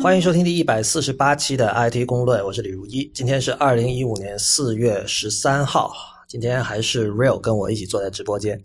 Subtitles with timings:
[0.00, 3.10] 欢迎收听第一百四十八期的 IT 公论，我是李如一。
[3.12, 5.92] 今天是二零一五年四月十三号，
[6.28, 8.62] 今天还是 Real 跟我一起坐在直播间。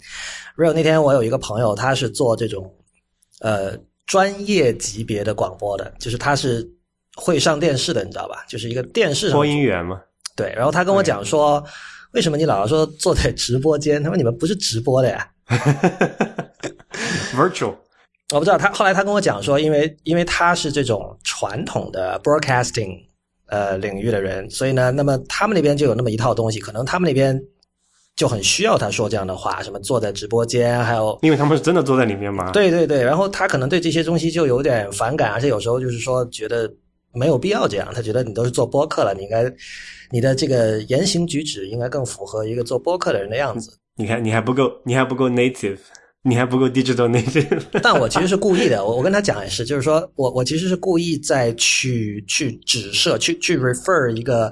[0.56, 2.72] Real 那天我有一个朋友，他是做这种
[3.40, 3.76] 呃
[4.06, 6.70] 专业级别的广播的，就是他是
[7.16, 8.46] 会上电视的，你知道吧？
[8.48, 10.00] 就是一个电视上播音员嘛。
[10.36, 11.64] 对，然后他跟我讲说，
[12.12, 14.02] 为什么你老要说坐在直播间？
[14.04, 15.28] 他说你们不是直播的呀。
[17.34, 17.76] Virtual，
[18.32, 22.98] 我不知道他后来他跟我讲说，因为因为他是这种传统的 broadcasting
[23.48, 27.40] 呃领域的人，所以呢，那么他们那边就有那么一套东西，可能他们那边
[28.16, 36.72] 就很需要他说这样的话，什么坐在直播间，还有因为他们是真的坐在里面嘛。，对对对，然后他可能对这些东西就有点反感，而且有时候就是说觉得
[37.14, 39.44] 没有必要这样，他觉得你都是做播客了，你应该
[40.10, 43.78] 你的这个言行举止应该更符合一个做播客的人的样子。
[43.96, 45.78] 你看你还不够，你还不够 native，
[46.24, 47.62] 你还不够 digital native。
[47.84, 54.52] 但我其实是故意的，我我跟他讲也是，就是说我我其实是故意在去去指涉去去 refer 一个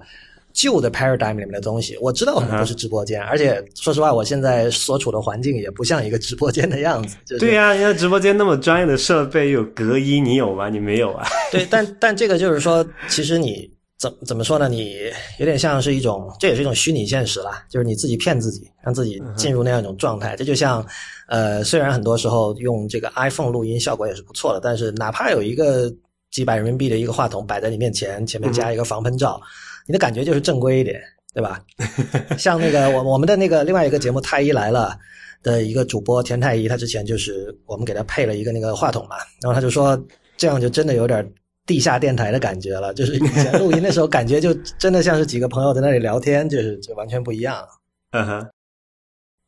[0.53, 1.97] 旧的 paradigm 里面的东西。
[2.01, 7.15] 我知道我们不是直播间，而且说实话，我现在所处的环境也不像一个直播间的样子。
[7.25, 10.67] 就是、对呀、人家直播间那么专业的设备，有隔音，你有吗？
[10.67, 11.25] 你没有啊？
[11.53, 13.71] 对，但但这个就是说，其实你
[14.01, 14.67] 怎怎么说呢？
[14.67, 14.95] 你
[15.37, 20.35] 有点像是一种，这也是一种虚拟现实啦，就是你自己骗自己，让自己进入那样一种状态。
[20.35, 20.83] 这就像，
[21.27, 25.93] 呃，虽然很多时候用这个 iPhone 录音效果也是不错的，但是哪怕有一个
[26.31, 29.39] 几百人民币的一个话筒摆在你面前，前面加一个防喷罩，
[29.85, 30.99] 你的感觉就是正规一点，
[31.35, 31.63] 对吧？
[32.39, 34.97] 像那个我我们的那个另外一个节目《太医来了》
[35.45, 39.95] 的一个主播田太医，他之前就是我们给他配了一个那个话筒嘛，然后他就说
[40.37, 41.23] 这样就真的有点
[41.65, 47.65] 地下电台的感觉了， 就是以前录音的时候感觉就真的像是几个朋友在那里聊天，就是就完全不一样。
[48.11, 48.49] 嗯哼，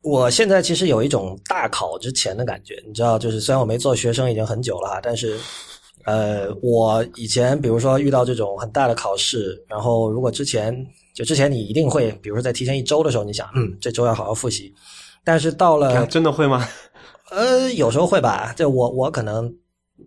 [0.04, 5.38] 我现在其实有一种大考之前的感觉，你知道，就是虽然我没做学生已经很久了哈，但是，
[6.06, 10.74] 呃，我以前比如说遇到这种很大的考试，然后如果之前
[11.14, 14.74] 就之前你一定会，比如说在提前一周的时候，你想，嗯，这周要好好复习，
[15.26, 16.68] 但是到了啊真的会吗？
[17.32, 19.54] 呃，有时候会吧，就我我可能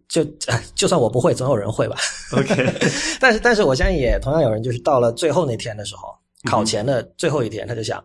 [0.08, 0.24] 就
[0.74, 1.96] 就算我不会，总有人会吧。
[2.32, 2.72] OK，
[3.20, 6.14] 但是但是我相信也同样有人就是到了最后那天的时候，
[6.44, 8.02] 考前的最后一天，他就想，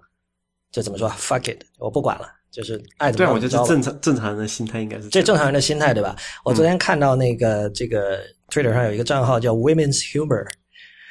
[0.72, 6.16] 就怎么说，fuck it，我不管了，就是爱怎么着怎么着吧我觉得正常正常人的心态应该是样这正常人的心态，对吧？
[6.44, 8.20] 我昨天看到那个、这个
[8.50, 10.46] Twitter 上有一个账号叫 Women's Humor，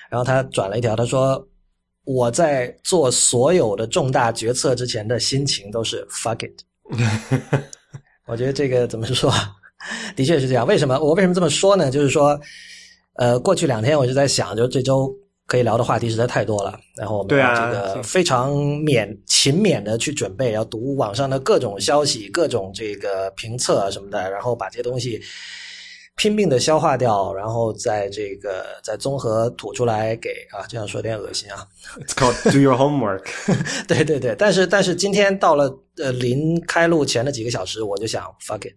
[0.09, 1.47] 然后他转了一条，他说
[2.05, 6.63] 我在做所有的重大决策之前的心情都是 fuck it。
[8.27, 9.33] 我觉得这个怎么说？
[10.17, 10.67] 的确是这样。
[10.67, 11.91] 为什么我为什么这么说呢？
[11.91, 12.39] 就是说，
[13.15, 15.13] 呃，过去两天我就在想，就这周
[15.47, 17.37] 可以聊的话题实在太多了，然后我们这
[17.73, 25.21] 个非常勉勤勉的去准备，要读网上的各种消息、各种这个评测啊什么的，然后把这些东西
[26.17, 31.67] 拼命的消化掉，然后在这个再综合吐出来给啊，这样说有点恶心啊。
[31.99, 33.25] It's called do your homework。
[33.89, 38.75] 对对对，但是但是今天到了呃临开录前的几个小时，我就想 fuck it，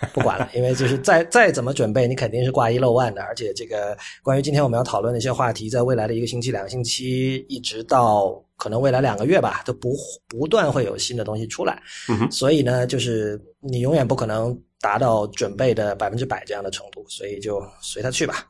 [0.14, 9.94] 不管了，因为就是再再怎么准备，你肯定是挂一漏万的，而且这个关于今天我们要讨论的一些话题，在未来的一个星期、两个星期，一直到可能未来两个月吧，都不
[10.28, 18.46] 不断会有新的东西出来，嗯哼，所以呢，就是你永远不可能达到准备的百分之百这样的程度，所以就随他去吧。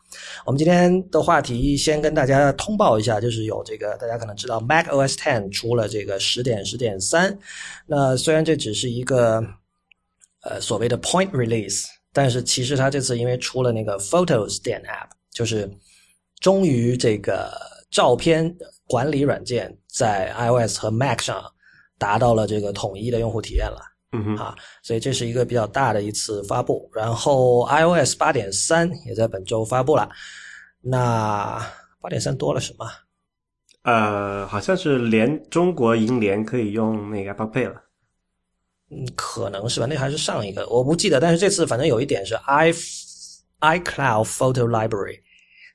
[0.46, 7.36] 我们今天的话题先跟大家通报一下，就是有这个大家可能知道 Mac OS Ten 出了这个十点十点三，
[7.86, 9.44] 那虽然这只是一个
[10.42, 15.70] 呃所谓的 Point Release，但是其实它这次因为出了那个 Photos 点 App，就是
[16.40, 17.52] 终于这个
[17.90, 18.54] 照片
[18.86, 21.44] 管理软件在 iOS 和 Mac 上
[21.98, 23.80] 达到了这个统一的用户体验了。
[24.12, 26.90] 嗯哼，啊，所以这是一个比较大的一次发布。
[26.92, 30.08] 然后 iOS 八点三也在本周发布了。
[30.80, 31.64] 那
[32.00, 32.86] 八点三多了什么？
[33.82, 37.80] 呃，好像是连中国银联可以用那个 Apple Pay 了。
[38.90, 41.20] 嗯，可能是吧，那还是上一个，我不记得。
[41.20, 42.72] 但是这次反正有一点是 i
[43.60, 45.20] iCloud Photo Library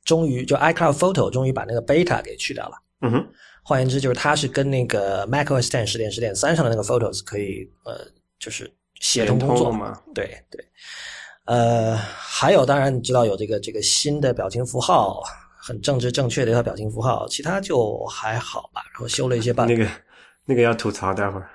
[0.03, 2.75] 终于就 iCloud Photo 终于把那个 beta 给去掉了。
[3.01, 3.27] 嗯哼，
[3.63, 7.99] 换言之，就是它是跟那个 macOS 10十点十点三上的那个 Photos 可以呃，
[8.39, 10.01] 就是协同工作联通了吗？
[10.13, 10.65] 对对，
[11.45, 15.21] 呃，还有当然你知道有这个这个新的表情符号，
[15.57, 18.81] 很政治正确的一套表情符号，其他就还好吧。
[18.93, 19.87] 然后修了一些 bug，那个
[20.45, 21.49] 那个要吐槽，待会儿。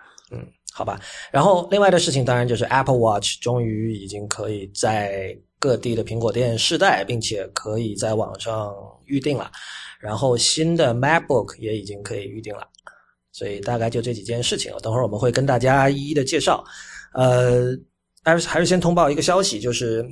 [0.80, 0.98] 好吧。
[1.30, 8.74] 然后另外的事情当然就是 Apple Watch 终于已经可以在各地的苹果店试戴，并且可以在网上
[9.04, 9.50] 预定了。
[10.00, 12.66] 然后新的 MacBook 也已经可以预定了，
[13.30, 14.80] 所以大概就这几件事情了。
[14.80, 16.64] 等会儿我们会跟大家一一的介绍。
[17.12, 17.76] 呃，
[18.24, 20.02] 还是还是先通报一个消息，就是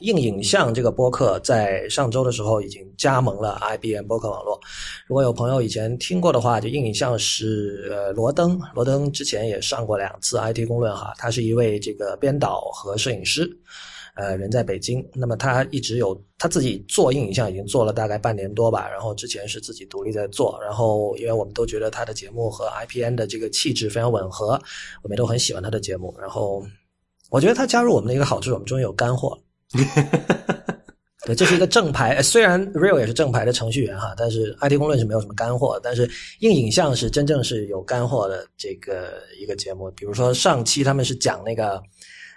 [0.00, 4.58] 硬影像这个播客在上周的时候已经加盟了 IBM 播客网络。
[5.06, 13.50] 如果有朋友以前听过的话，就硬影像是呃罗登，罗登之前也上过两次 IT 公论哈，他是一位这个编导和摄影师，
[14.14, 15.04] 呃人在北京。
[15.14, 24.60] 那么他一直有他自己做硬影像已经做了大概半年多吧，然后之前是自己独立在做，然后因为我们都觉得他的节目和 IPN 的这个气质非常吻合，
[25.02, 26.64] 我们都很喜欢他的节目，然后。
[27.30, 29.42] 我觉得他加入我们的一个好处，我们终于有干货了。
[31.26, 35.78] 对，这是一个正牌，虽然 Real 也是正牌的程序员哈，但是 IT 公论是没有什么干货。
[35.82, 36.08] 但是
[36.40, 39.90] 硬影像是真正是有干货的这个一个节目。
[39.90, 41.82] 比如说上期他们是讲那个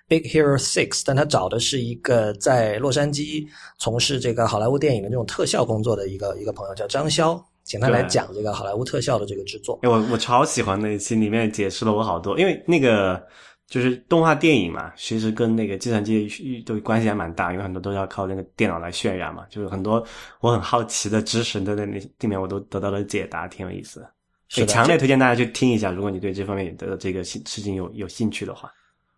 [0.10, 3.48] Big Hero Six，但他找的是一个在洛杉矶
[3.80, 9.80] 从事这个好莱坞电影的这种特效工作的一个一个朋友，叫张潇，请他来讲这个好莱坞特效的这个制作。
[9.84, 13.24] 哎，我我超喜欢那一期，里面解释了我好多，因为那个。
[13.72, 19.46] 就是动画电影嘛，其实跟那个计算机都关系还蛮大，因为很多都要靠那个电脑来渲染嘛。
[19.50, 20.06] 就是很多
[20.42, 24.06] 我很好奇的知识都在那里面，我都得到了解答，挺有意思。
[24.50, 28.70] 所以强烈推荐大家去听一下，如果你对这方面的这个事情有有兴趣的话。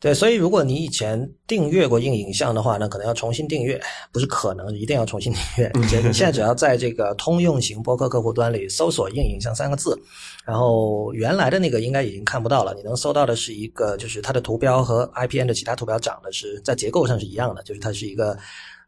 [0.03, 5.71] 对，所以如果你以前订阅过硬影像的话呢，可能要重新订阅，不是可能，一定要重新订阅。
[5.79, 9.97] 你现在只要在这个通用型播客客户端里搜索“硬影像”三个字，
[10.43, 18.37] 然后原来的那个应该已经看不到了，你能搜到的是一个，就是它的图标和 IPN 的其他图标长得是在结构上是一样的，就是它是一个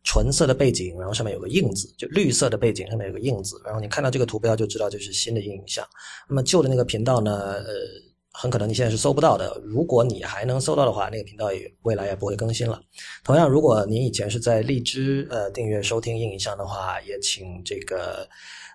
[0.03, 5.88] 纯色的背景，然后上面有个印字，就绿色的背景上面有个印字，然后你看到这个图标就知道就是新的硬影像。
[6.27, 8.03] 那么旧的那个频道呢，呃。
[8.37, 9.61] 很可能你现在是搜不到的。
[9.63, 12.81] 如果你还能搜到的话，那个频道也未来也不会更新了。
[13.23, 18.27] 同样，如果您以前是在荔枝呃订阅收听硬影像的话，也请这个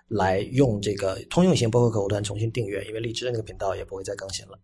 [0.07, 4.59] 来用这个通用型播客客户端重新订阅，因为荔枝的那个频道也不会再更新了。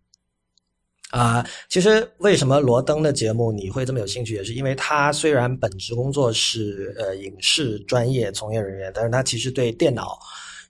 [1.10, 10.18] 啊，其实为什么罗登的节目你会这么有兴趣，也是因为他虽然本职工作是呃影视专业从业人员，但是他其实对电脑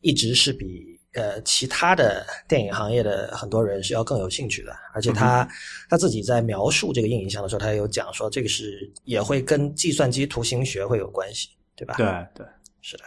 [0.02, 0.97] 一直是比。
[1.18, 5.46] 呃，其他的电影行业的很多人是要更有兴趣的，而且他
[5.90, 11.94] 他自己在描述这个硬影像的时候，他也有讲说，这个是也会跟计算机图形学会有关系，对吧？
[11.96, 12.06] 对
[12.36, 12.46] 对，
[12.80, 13.02] 是的。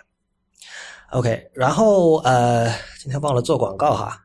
[1.11, 2.67] OK，然后呃，
[2.99, 4.21] 今天忘了做广告哈。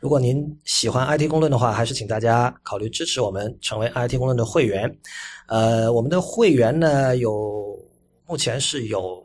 [0.00, 4.92] 如果您喜欢 IT 公论的话，还是请大家考虑支持我们，成为 IT 公论的会员。
[5.46, 7.78] 呃，我们的会员呢，有
[8.26, 9.24] 目前是有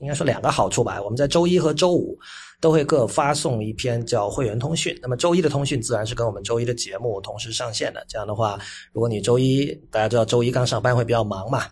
[0.00, 1.00] 应该说两个好处吧。
[1.00, 2.18] 我们在周一和周五。
[2.60, 4.96] 都会各发送一篇叫会员通讯。
[5.00, 8.04] 那么周一的通讯自然是跟我们周一的节目同时上线的。
[8.06, 8.58] 这样的话，
[8.92, 11.64] 如果你周一大家知道周一刚上班会比较忙嘛，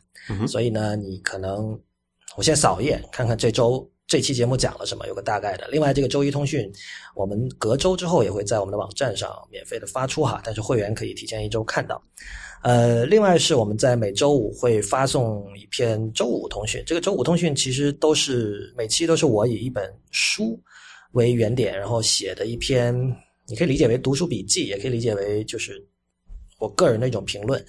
[0.47, 1.79] 所以呢，你可能
[2.37, 5.69] 我先扫一眼看看这周这期节目讲了什么，有个大概的。
[5.69, 6.73] 另外，这个周一通讯
[7.15, 12.01] 我们隔周之后也会在我们的网站上免费的发出哈，但是会员可以提前一周看到。
[12.63, 16.83] 呃，另外是我们在每周五会发送一篇周五通讯。
[16.87, 20.59] 这个周五通讯其实都是每期都是我以一本书。
[21.13, 22.95] 为原点，然后写的一篇，
[23.47, 25.83] 你可以理解为读书笔记，也可以理解为就是
[26.59, 27.65] 我个人的一种评论。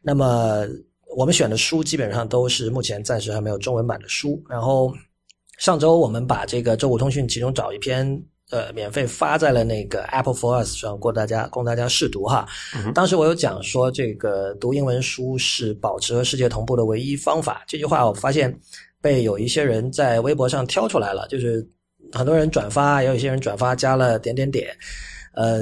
[0.00, 0.66] 那么
[1.14, 4.42] 我们选的书基本上都是目前暂时还没有中文版的书。
[4.48, 4.92] 然后
[5.58, 8.06] 上周我们把这个周五通讯其中找一篇，
[8.50, 12.48] 呃，免费发在了那个 Apple for Us 上，供大家供大家试读哈。
[12.94, 17.64] 当时我有讲说，这个读英文书是保持和世界同步的唯一方法。
[17.68, 18.58] 这句话我发现
[19.00, 21.68] 被有一些人在微博上挑出来了，就是。
[22.12, 24.68] 很多人转发，也有一些人转发加了点点点，
[25.34, 25.60] 呃，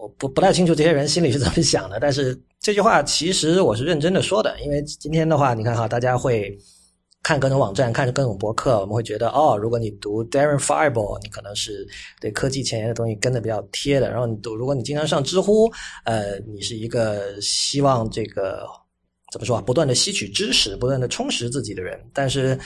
[0.00, 1.98] 我不不太清楚这些人心里是怎么想的。
[1.98, 6.56] 但是这句话其实我是认真的说的，因为今天的话，你看哈，大家会
[7.22, 11.86] 看各种网站，看各种博客，我们会觉得哦，如果你读 Darren Fireball，你可能是
[12.20, 14.10] 对科技前沿的东西跟的比较贴的。
[14.10, 15.70] 然后你读，如果你经常上知乎，
[16.04, 18.66] 呃，你是一个希望这个
[19.32, 21.98] 怎么说啊，不断的吸取知识，不断的充实自己的人。
[22.12, 22.58] 但是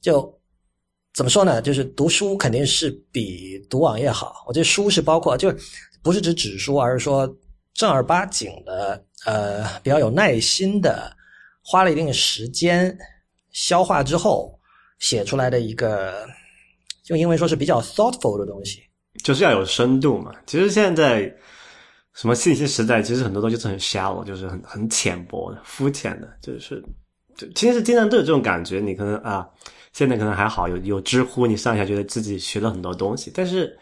[0.00, 0.32] 就。
[1.14, 1.60] 怎么说呢？
[1.60, 4.44] 就是读书肯定是比读网页好。
[4.46, 5.54] 我这书是包括，就
[6.02, 7.28] 不是指纸书，而是说
[7.74, 11.14] 正儿八经的，呃，比较有耐心的，
[11.62, 12.96] 花了一定时间
[13.50, 14.58] 消化之后
[15.00, 16.26] 写出来的一个，
[17.04, 18.82] 就因为说是比较 thoughtful 的东西。
[19.22, 20.32] 就是要有深度嘛。
[20.46, 21.30] 其实现在
[22.14, 26.82] 什么信息时代，其实很多东西是很 shallow，就是很很浅薄的、肤浅的，就是
[27.36, 28.80] 就其实经常都有这种感觉。
[28.80, 29.46] 你可能啊。
[29.92, 33.30] 现在可能还好，有有知乎，你上下觉得自己学了很多东西。
[33.34, 33.78] 但是，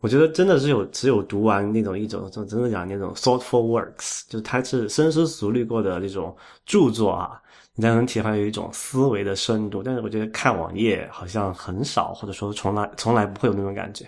[0.00, 7.40] 我觉得真的是有只有读完那种一种，真的讲那种 thoughtful works，就是它是深思熟虑过的那种著作啊，
[7.76, 9.82] 你才能体会有一种思维的深度。
[9.82, 14.04] 但是我觉得看网页好像很少，或者说从来从来不会有那种感觉。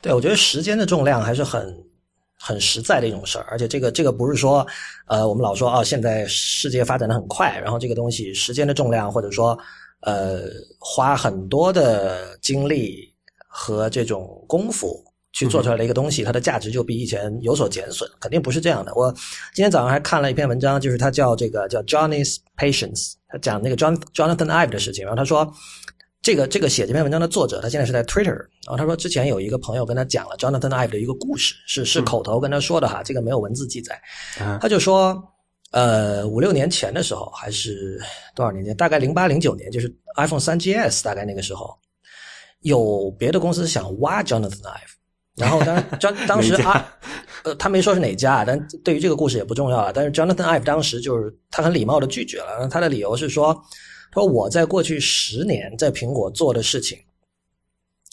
[0.00, 1.76] 对，我觉得时间的重量还是很
[2.38, 4.66] 很实在的一种事儿，而且这个这个不是说，
[5.06, 9.56] 呃，我们老说啊，现在世界发展的很快，然后这个东西时间的重量，或者说，
[10.02, 10.42] 呃，
[10.78, 13.12] 花很多的精力
[13.48, 18.94] 和这种功夫去做出来的一个东西，它的价值就比以前有所减损，肯定不是这样的。
[18.94, 19.12] 我
[19.54, 25.52] 今天早上还看了一篇文章，就是他叫这个叫 Johnny's Patience，他讲那个 John Jonathan Ive 的事情，然后他说。
[26.24, 34.00] 这个这个写这篇文章的作者，他现在是在 Twitter，然后他说之前有一个朋友跟他讲了 Jonathan Ive 的一个故事，是是口头跟他说的哈，这个没有文字记载。
[34.60, 35.20] 他就说，
[35.72, 38.00] 呃，五六年前的时候，还是
[38.34, 41.76] 多少年前，大概零八零九年，就是 iPhone 三 GS 大概那个时候，
[42.60, 44.94] 有别的公司想挖 Jonathan Ive，
[45.36, 46.94] 然后当 当当时啊，
[47.44, 49.92] 呃，他没说是哪家，但对于这个故事也不重要了。
[49.92, 53.60] 但是 Jonathan Ive 当时就是他很礼貌的拒绝了，他的理由是说。
[54.14, 56.98] 说我在过去十年在苹果做的事情，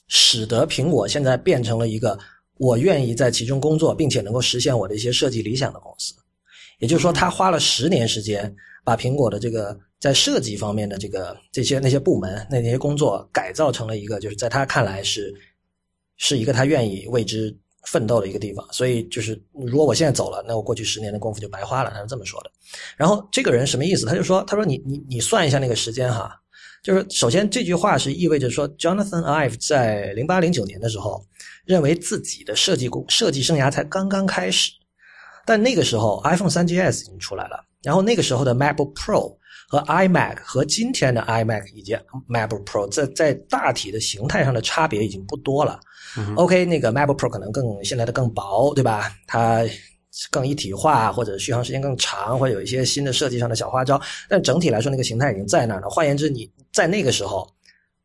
[0.08, 2.18] 使得苹果现在变成了一个
[2.56, 6.14] 我愿意在其中工作，并且能够实现我的一些设计理想的公司。
[6.80, 15.34] 也就是说，他花了十年时间，把苹果的这个在设计方面的这个这些那些部门那些工作改造成了一个，就是在他看来是
[16.18, 17.56] 是一个他愿意为之。
[17.86, 21.90] 奋斗的一个地方，所以就是如果我现在走了，那我过去十年的功夫就白花了。
[21.92, 22.52] 他是这么说的。
[22.98, 24.06] 然后这个人什么意思？
[24.06, 26.30] 他就说：“他说你你你算一下那个时间哈，
[26.84, 31.26] 就是首先这句话是意味着说，Jonathan Ive 在零八零九年的时候，
[31.66, 34.74] 认为自己的设计工设计生涯才刚刚开始，
[35.50, 39.36] 但那个时候 iPhone 三 GS 已经出来了，然后那个时候的 MacBook Pro
[39.68, 41.98] 和 iMac 和今天的 iMac 以及
[42.30, 45.80] MacBook Pro 在在大体的形态上的差别已经不多了。”
[46.38, 49.12] OK，那个 MacBook Pro 可能更现在的更薄，对吧？
[49.26, 49.66] 它
[50.30, 54.00] 更一体化，或者续航时间更长，或者有一些新的设计上的小花招。
[54.30, 55.90] 但整体来说，那个形态已经在那儿了。
[55.90, 57.52] 换言之，你在那个时候，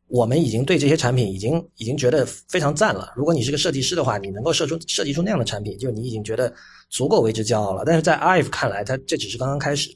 [0.07, 3.11] 我们已经对这些产品已经已经觉得非常赞了。
[3.15, 6.53] 如果你是个设计师的话，你能够设出设计出那样的产品，就你已经觉得
[6.89, 7.83] 足够为之骄傲了。
[7.85, 9.89] 但是在 Ive 看来，他这只是刚刚开始。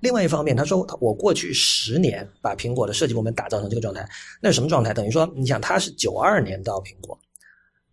[0.00, 4.08] 另外一方面，他说我过去十年把苹果的设计部门打造成这个状态，
[4.40, 4.92] 那是什么状态？
[4.92, 7.18] 等于说，你想他是九二年到苹果。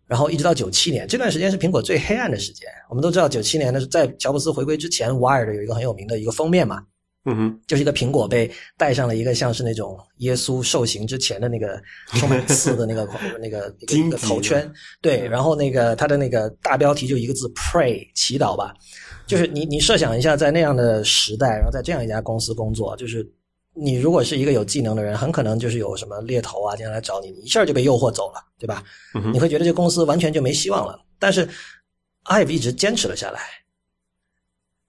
[0.06, 2.68] 然后一直到九七年这段时间是苹果最黑暗的时间。
[2.88, 6.82] 我们都知道，九七年的是在乔布斯回归之前，Wired 有一个很有名的一个封面嘛，
[7.24, 11.80] 嗯哼，就是一个苹果被戴上了一个像是那种耶稣受刑之前的那个
[12.14, 13.08] 充满刺的那个
[13.40, 14.70] 那个一个头圈，
[15.02, 18.74] 对，然后那个它的那个大标题就一个字 Pray 祈祷吧，
[19.26, 23.28] 就是你你设想一下，在那样的时代，然后在这样一家公司工作，就是。
[23.72, 28.82] 你如果是一个有技能的人，很可能就是有什么猎头啊，经常来找你，你一下就被诱惑走了，对吧？
[29.32, 30.98] 你会觉得这公司完全就没希望了。
[31.20, 31.48] 但是
[32.24, 33.40] ，Ive 一直坚持了下来。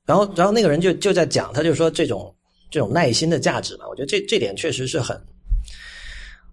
[0.06, 2.34] 然后，然后那个人就就在讲，他就说这种
[2.70, 5.20] 这种耐心的价值嘛，我觉得这这点确实是很，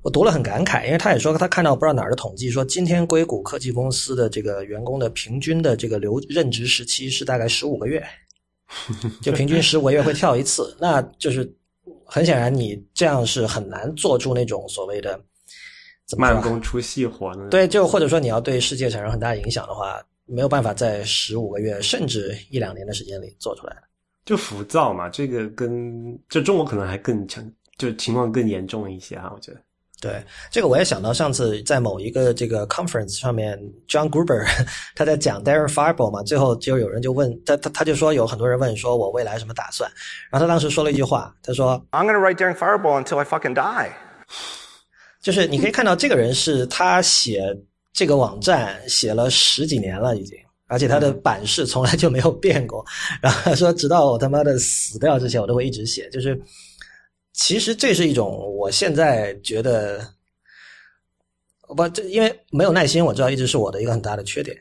[0.02, 8.04] 我读了很感慨，因为他也说他看到不知道哪儿的统计说，今天硅谷科技公司的这个员工的平均的这个留任职时期是大概十五个月，
[9.22, 11.54] 就平均十五个月会跳一次，那就是。
[12.10, 15.20] 很显然，你这样是很难做出那种所谓的
[16.16, 17.46] 慢工出细活呢。
[17.50, 23.82] 对，就或者说你要对世界产生很大影响的话，没有办法在十五个月甚至一两年的时间里做出来的。
[24.24, 27.42] 就浮躁嘛，这个跟就中国可能还更强，
[27.78, 29.60] 就情况更严重一些啊，我觉得。
[30.00, 33.58] 对，这个我也想到上次在某一个这个 conference 上面
[33.88, 34.46] ，John Gruber
[34.94, 39.90] 他在讲 Darren Fireball 嘛，最后就有人就问他，他他就说有很多人问说我未来什么打算，
[40.30, 43.90] 然后他当时说了一句话，他说 I'm gonna write Darren Fireball until I fucking die。
[45.20, 47.42] 就是你可以看到这个人是他写
[47.92, 52.84] 这个网站写了十几年了已经，而且它的版式从来就没有变过，
[53.20, 56.40] 然后他说直到我他妈的死掉之前我都会一直写，就是。
[57.34, 60.04] 其实这是一种，我现在觉得，
[61.76, 64.56] 不，这因为没有耐心，我知道一直是我的一个很大的缺点，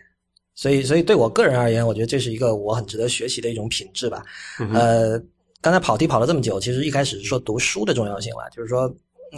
[0.53, 4.23] 所以，所以对我个人而言，我觉得这是一个我很值得学习的一种品质吧。
[4.75, 5.19] 呃，
[5.59, 8.93] 刚才跑题跑了这么久，其实一开始是说读书的重要性了，就是说，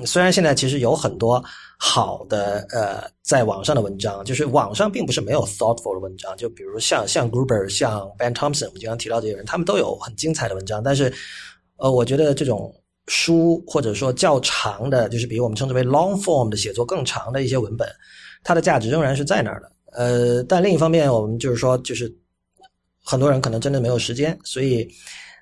[0.05, 1.43] 虽然现在其实有很多
[1.77, 11.13] 好的呃在网上的文章，就是网上并不是没有 thoughtful 的文章，就比如像像 Gruber、像 Ben Thompson，我们经常提到这些人，他们都有很精彩的文章，但是，
[11.77, 12.73] 呃，我觉得这种。
[13.11, 17.89] 书或者说较长的，就是比我们称之为 long form 的写作更长的一些文本，
[18.43, 19.71] 它的价值仍然是在那儿的。
[19.93, 22.15] 呃，但另一方面，我们就是说，就是
[23.03, 24.87] 很多人可能真的没有时间，所以，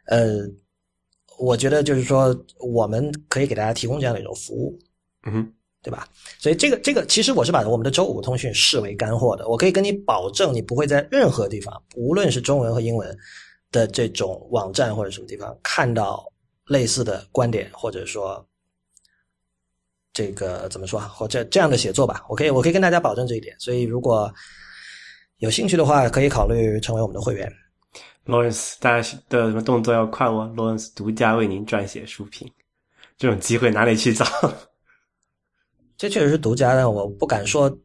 [0.06, 0.38] 呃，
[1.38, 4.78] 我觉得就是说，我们可以给大家提供这样的一种服务，
[5.26, 5.52] 嗯，
[5.82, 6.08] 对吧？
[6.40, 9.48] 所以这个这个，其实我是把我们的周五通讯视为干货的。
[9.48, 13.18] 我可以跟你保证，你不会在任何地方，无论是中文和英文
[13.72, 16.26] 的这种网站或者什么地方看到。
[16.70, 18.46] 类似的观点，或者说
[20.12, 23.56] 这个怎么说，或者这样的写作吧，我可以我可以跟大家保证这一点。
[23.58, 24.30] 所以，如果
[25.38, 27.50] 有兴趣的话，可以考虑成为我们的会员。
[28.28, 32.50] Lawrence，大家的什么动作要快哦？Lawrence 独家为您撰写书评，
[33.18, 34.26] 这种机会哪里去找？
[35.98, 37.76] 这确实是独家的，我不敢说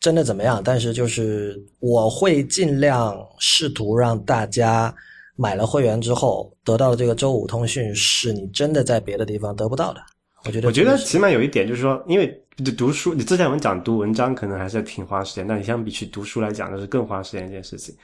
[0.00, 4.94] 真的怎么样，但是就是我会尽量试图让大家
[5.36, 10.00] 买了会员之后得到的这个周五通讯是你真的在别的地方得不到的。
[10.44, 17.94] 我觉得，我觉得起码有一点就是说，因为读书，你之前我们讲读文章可能还是挺花时间，但你相比去读书来讲，就是更花时间一件事情。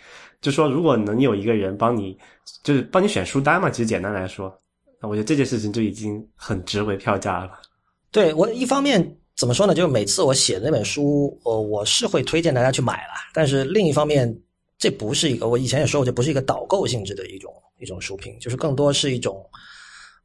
[0.40, 2.16] 就说如果能有一个人帮你，
[2.62, 4.56] 就是帮你选书单嘛，其实简单来说，
[5.02, 7.50] 那我觉得这件事情就已经很值回票价了。
[8.12, 9.74] 对我一方面怎么说呢？
[9.74, 14.32] 就是每次我写的那本书，呃，我是会推荐大家去买了，但是另一方面，
[14.78, 19.44] 这不是一个我以前也说过，这不是一个导购性质的一种一种书评，就是更多是一种。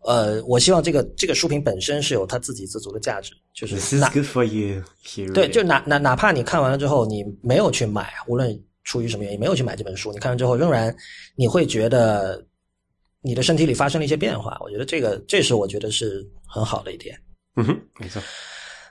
[0.06, 4.82] 呃，我希望这个这个书评本身是有它自给自足的价值，就是 This is good for you.
[5.06, 10.96] Here 对，就哪哪哪怕你看完了之后，你没有去买，无论出于什么原因没有去买这本书，你看完之后仍然
[11.36, 12.44] 你会觉得
[13.22, 14.58] 你的身体里发生了一些变化。
[14.62, 17.20] 我觉得这个这是我觉得是很好的一点。
[17.58, 18.22] 嗯哼，没错。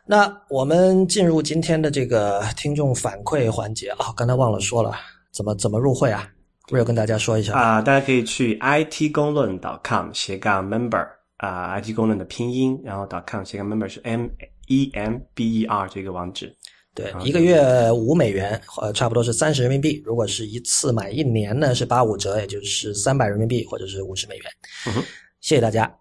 [0.06, 4.94] 那我们进入今天的这个听众反馈环节啊，刚才忘了说了，
[5.32, 6.28] 怎么怎么入会啊？
[6.70, 11.06] 我有跟大家说一下啊、大家可以去 it 公论 .com 斜杠 member
[11.38, 14.28] 啊、it 公论的拼音，然后 .com 斜杠 member 是 m
[14.66, 16.54] e m b e r 这个网址。
[16.94, 20.02] 对，一个月五美元，呃，差不多是三十人民币。
[20.04, 24.44] 如果是一次买一年呢，是八五折，也就是三百人民币或者是五十美元。
[24.88, 25.02] 嗯
[25.40, 25.96] 谢谢大家。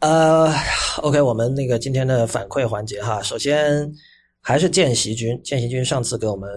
[0.00, 0.52] 呃
[0.98, 3.90] ，OK，我们那个今天的反馈环节哈，首先
[4.42, 6.50] 还是见习君，见习君上次给我们，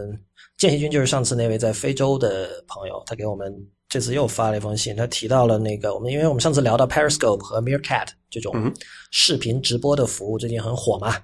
[0.58, 3.54] 见习君就是上次那位在非洲的朋友，他给我们
[3.88, 8.74] 这次又发了一封信，他提到了那个我们，因为我们上次聊到 Periscope 和 Meerkat 这种
[9.12, 11.16] 视频直播的服务最近很火嘛，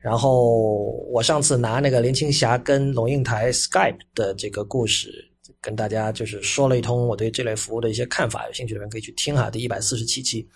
[0.00, 5.31] 然后我上次拿那个林青霞跟龙应台 Skype 的这个故事，
[5.62, 10.46] 跟大家就是说了一通我对这类服务的一些看法，有兴趣的人可以去听哈，第一百四十七期。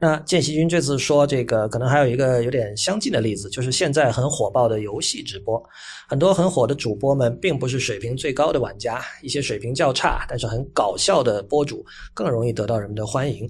[0.00, 5.62] 那见习君这次说这个，可能还有一个有点相近的例子，就是现在很火爆的游戏直播，
[6.08, 13.46] 很多很火的主播们并不是水平最高的玩家，一些水平较差但是很搞笑的播主更容易得到人们的欢迎。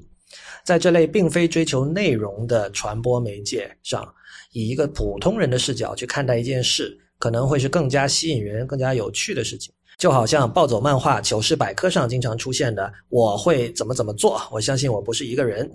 [0.64, 4.04] 在这类并非追求内容的传播媒介上，
[4.50, 9.72] 以一个普通人的视角去看待一件事，可能会是更加吸引人、更加有趣的事情。
[9.98, 15.70] 就好像暴走漫画糗事百科上经常出现的“我会怎么怎么做”，我相信我不是一个人，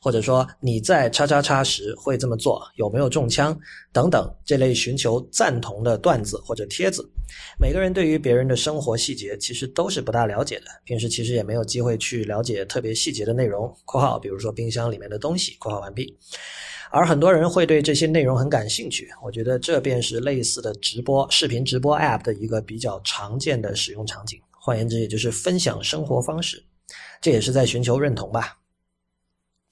[0.00, 3.58] 或者说你在叉叉叉时会这么做，有没有中枪
[3.92, 7.08] 等等这类寻求赞同的段子或者帖子。
[7.60, 16.16] 每个人对于别人的生活细节其实都是不大了解的，平时其实也没有机会去了解特别细节的内容（括号比如说冰箱里面的东西）（括号完毕）。
[16.90, 24.40] 而很多人会对这些内容很感兴趣，我觉得这便是类似的直播视频直播 App 的一个比较常见的使用场景。
[24.50, 26.62] 换言之，也就是分享生活方式，
[27.20, 28.58] 这也是在寻求认同吧。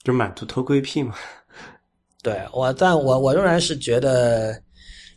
[0.05, 1.15] 就满足偷窥癖嘛。
[2.23, 4.61] 对我，但我我仍然是觉得，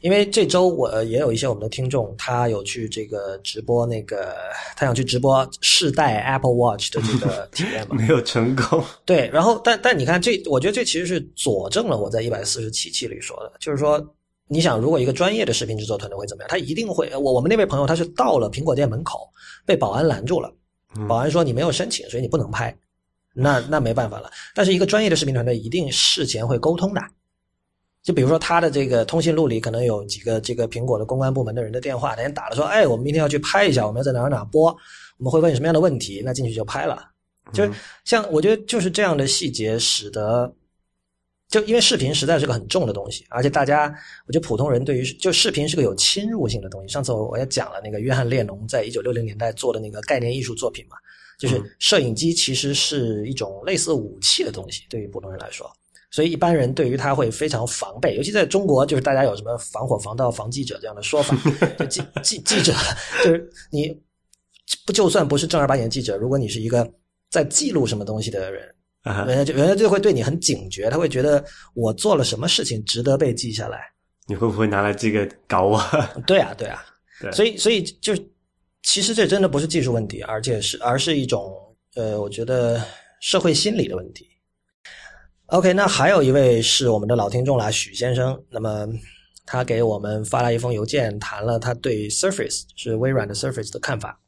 [0.02, 4.34] 因为这周我也有一些我们的听众，他有去这个直播那个，
[4.76, 7.96] 他想去直播试戴 Apple Watch 的这个 体验嘛。
[7.96, 8.84] 没有成功。
[9.06, 14.02] 对，然后但但你看这，我觉得这其实是佐证了我在一百四十七期里说的，就是说，
[14.48, 16.50] 你想如果一个专业的视频制作团队会怎么样？
[16.50, 19.30] 他一定会，我我们那位朋友他是到了苹果店门口
[19.66, 20.50] 被保安拦住了，
[21.08, 22.76] 保安说你没有申请，所以你不能拍。
[23.34, 24.32] 那那没办法了。
[24.56, 27.02] 但是一个专业的视频团队一定事前会沟通的，
[28.10, 34.76] 就比如说他的这个通讯录里可能有几个这个苹果的公关部门的人的电话，那人打了说，哎，我们明天要去拍一下，我们要在哪儿哪儿播，
[35.20, 37.08] 我们会问你什么样的问题，那进去就拍了。
[37.54, 37.72] 就是
[38.06, 40.52] 像我觉得就是这样的细节，使得
[41.50, 43.96] 就因为视频实在是个很重的东西，而且大家
[44.26, 46.88] 我觉得普通人对于就视频是个有侵入性的东西。
[46.88, 50.98] 上次我我也讲了那个约翰列侬在一九六零年代做的那个概念艺术作品嘛，
[51.38, 55.72] 就是摄影机其实是一种类似武器的东西，对于普通人来说。
[56.12, 61.38] 所以一般人对于它会非常防备，尤其在中国，就是大家有什么防火、防盗、防记者这样的说法。
[61.78, 62.74] 就记记记者，
[63.24, 63.96] 就是你
[64.86, 66.90] 不就算不是正儿八经的记者，如果你是一个
[67.30, 71.44] 在记录什么东西的人，啊人家就人家就会对你很警觉，他会觉得
[71.76, 73.80] 我做了什么事情值得被记下来。
[74.26, 75.80] 你会不会拿来这个搞我？
[76.26, 76.84] 对啊，对啊，
[77.22, 78.16] 对所以所以就
[78.82, 81.54] 其实这真的不是技术问题，而且是而是一种
[81.96, 82.84] 呃，我觉得
[83.22, 84.26] 社会心理的问题。
[85.52, 88.40] OK，那还有一位是我们的老听众啦，许先生。
[88.52, 88.88] 那么
[89.48, 94.22] 他给我们发了一封邮件，谈了他对 Surface 是微软的 Surface 的看法。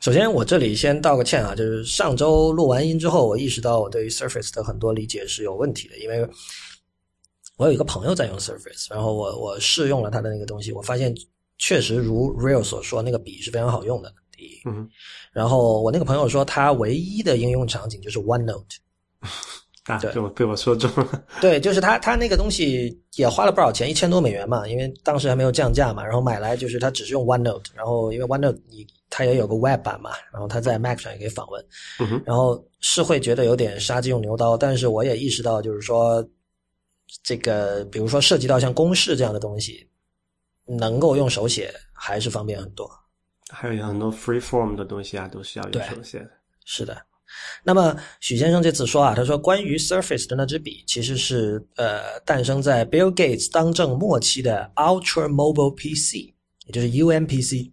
[0.00, 6.28] 首先，我这里先道个歉啊，就是上周录完音之后，我意识到我对于 Surface 的很多理解是有问题的，因为
[7.56, 11.14] 我有一个朋友在用 Surface，然后我我试用了他的那个东西，我发现
[11.58, 14.12] 确实如 Real 所说，那个笔是非常好用的。
[14.36, 14.88] 第一，嗯，
[15.32, 18.78] 然后我那个朋友说，他唯一的应用场景就是 OneNote。
[19.84, 21.24] 啊，对我被我说中了。
[21.40, 26.04] 对，就是他他那个东西也花了不少钱，一千多美元嘛，因为当时还没有降价嘛。
[26.04, 31.64] 然后买来就是他只是用 OneNote，然后因为 OneNote 你它也有个 Web 版嘛，然后它在 Mac 上也可以访问。
[31.98, 36.24] 嗯，然后是会觉得有点杀鸡用牛刀，但是我也意识到，就是说
[37.22, 39.88] 这个，比如说涉及到像公式这样的东西，
[40.66, 42.88] 能够用手写还是方便很多。
[43.48, 46.30] 还有很多 free form 的东西啊，都是要用手写的。
[46.64, 46.96] 是的，
[47.62, 56.32] 那么许先生这次说啊，他说关于 Surface 的那支笔，其实是呃诞生在 Bill Gates 当政末期的 Ultra Mobile PC，
[56.66, 57.72] 也就是 UMPC。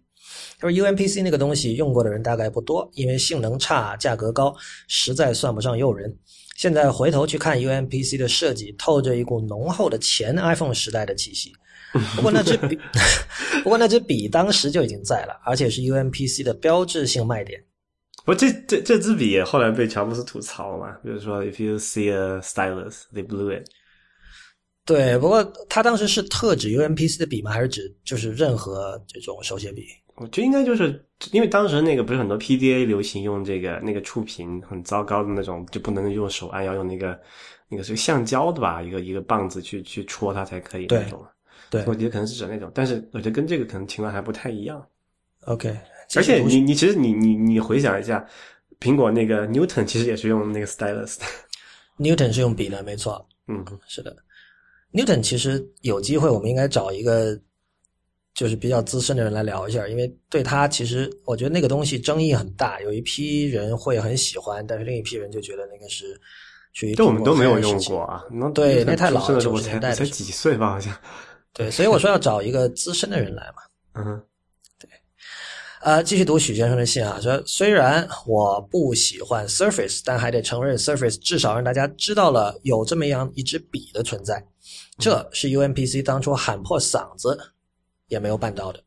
[0.60, 4.54] 他说 UMPC 那个东西用过的人大概不多，因为性能差、价格高，
[4.88, 6.14] 实在算不上诱人。
[6.56, 11.52] 现在回头去看 UMPC 的设计，透着一股浓厚的前 iPhone 时代的气息。
[12.16, 12.78] 不过那支笔，
[13.62, 17.62] 不过那支笔当时就已经在了，而且是 UMPC 的标志性卖点。
[18.28, 20.92] 不，这这这支笔也后来被乔布斯吐槽了嘛？
[21.02, 23.66] 比如说，if you see a stylus, they blew it。
[24.84, 27.50] 对，不过他当时是特指 UMPC 的笔吗？
[27.50, 29.86] 还是指就是任何这种手写笔？
[30.16, 37.18] 我觉得应该就是因为当时那个不是很多 PDA 流行用这个那个触屏很糟糕的那种，就不能用手按，要用那个
[37.70, 41.26] 那个是橡胶的吧，一个一个棒子去去戳它才可以对那种。
[41.70, 44.86] 对我觉得可能是指那种，但是我觉得跟这个可能情况还不太一样。
[45.46, 45.74] ，OK。
[46.16, 48.26] 而且你你其实你你你回想一下，
[48.80, 51.24] 苹果那个 Newton 其实也是用那个 stylus 的。
[51.98, 54.16] Newton 是用笔的，没错，嗯，是的。
[54.92, 57.38] Newton 其实有机会，我们应该找一个
[58.34, 66.18] 就是比较资深的人来聊一下，因为对他其实我觉得那个东西争议很大，有一批人会很喜欢，但是另一批人就觉得那个是
[66.72, 68.24] 属于这我们都没有用过啊。
[68.30, 70.96] 那对那太老了出生的时候我才年代才几岁吧，好像。
[71.52, 73.62] 对，所以我说要找一个资深的人来嘛。
[73.94, 74.22] 嗯哼，
[75.80, 84.44] 呃，继续读许先生的信啊，说虽然我不喜欢 Surface，但还得承认 Surface 至少让大家知道了有这么样一支笔的存在，
[84.98, 87.38] 这是 UMPC 当初喊破嗓子
[88.08, 88.82] 也没有办到的，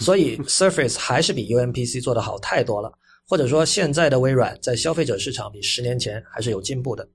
[0.00, 2.92] 所以 Surface 还是比 UMPC 做的好太多了，
[3.28, 7.08] 或者说现在的微软在消费者市场比十年前还是有进步的。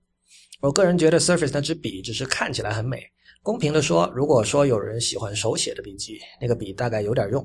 [0.61, 3.03] 我个人觉得 Surface 那支笔只是看起来很美。
[3.41, 7.41] 公平的说，如果说有人喜欢手写的笔记，那个笔大概有点用；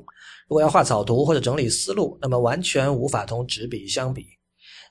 [0.49, 4.27] 如果要画草图或者整理思路，那么完全无法同纸笔相比。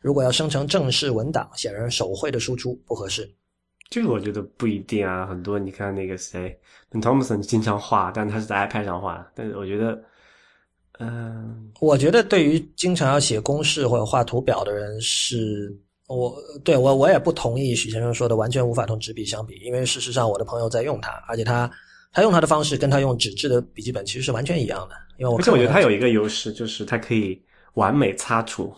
[0.02, 3.30] 如果要生成正式文档，显然手绘的输出不合适。
[3.90, 5.26] 这个我觉得不一定啊。
[5.28, 6.58] 很多你看那个谁
[6.90, 9.30] ，Ben Thompson 经常画，但他是在 iPad 上画。
[9.36, 10.04] 但是我觉得，
[11.00, 15.78] 嗯、我觉得对于经常要写公式或者画图表的人是，
[16.16, 21.70] 我对我我也不同意许先生说的完全无法同纸笔相比，因为事实上我的朋友在用它，而且他
[22.12, 24.96] 他用他的方式跟他用纸质的笔记本其实是完全一样的。
[25.18, 27.42] 因为我而且我觉得它有一个优势，就是它可以
[27.76, 28.74] 完美擦除。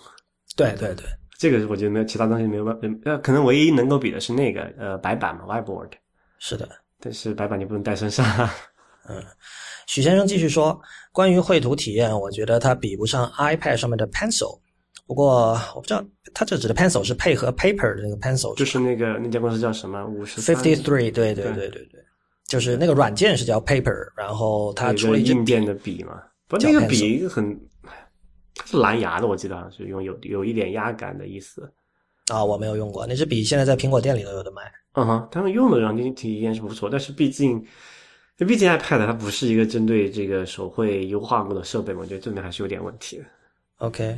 [0.55, 1.05] 对对对
[1.37, 5.89] 这个我觉得没有其他东西没有办，呃，可能唯一能够比的是那个呃白板嘛，whiteboard，
[6.39, 6.67] 是的。
[6.99, 8.25] 但是白板你不能带身上
[9.09, 9.21] 嗯。
[9.87, 10.79] 许先生继续说，
[11.11, 14.59] 关于绘图体验，我觉得它比不上 iPad 上面的 Pencil。
[15.07, 20.05] 不过我不知道他这指的 Pencil 是配合 Paper 的那个 Pencil，就是那个那家公司叫什么？
[20.05, 22.05] 五十 Fifty Three，对对对对对对，
[22.47, 26.21] 就是那个软件是叫 Paper，然后它出了一硬件的笔嘛。
[26.47, 27.59] 不，叫那个笔很，
[28.65, 31.71] 是蓝牙的，我记得好像是用有有一点压感的意思。
[32.31, 34.61] 啊，我没有用过那支笔，现在在苹果店里都有的卖。
[34.93, 37.63] 嗯哼，他们用的软件体验是不错，但是毕竟，
[38.37, 43.25] 毕竟 iPad 它不是一个针对这个手绘优化过的设备嘛，我觉得这边还是有点问题的。
[43.77, 44.17] OK，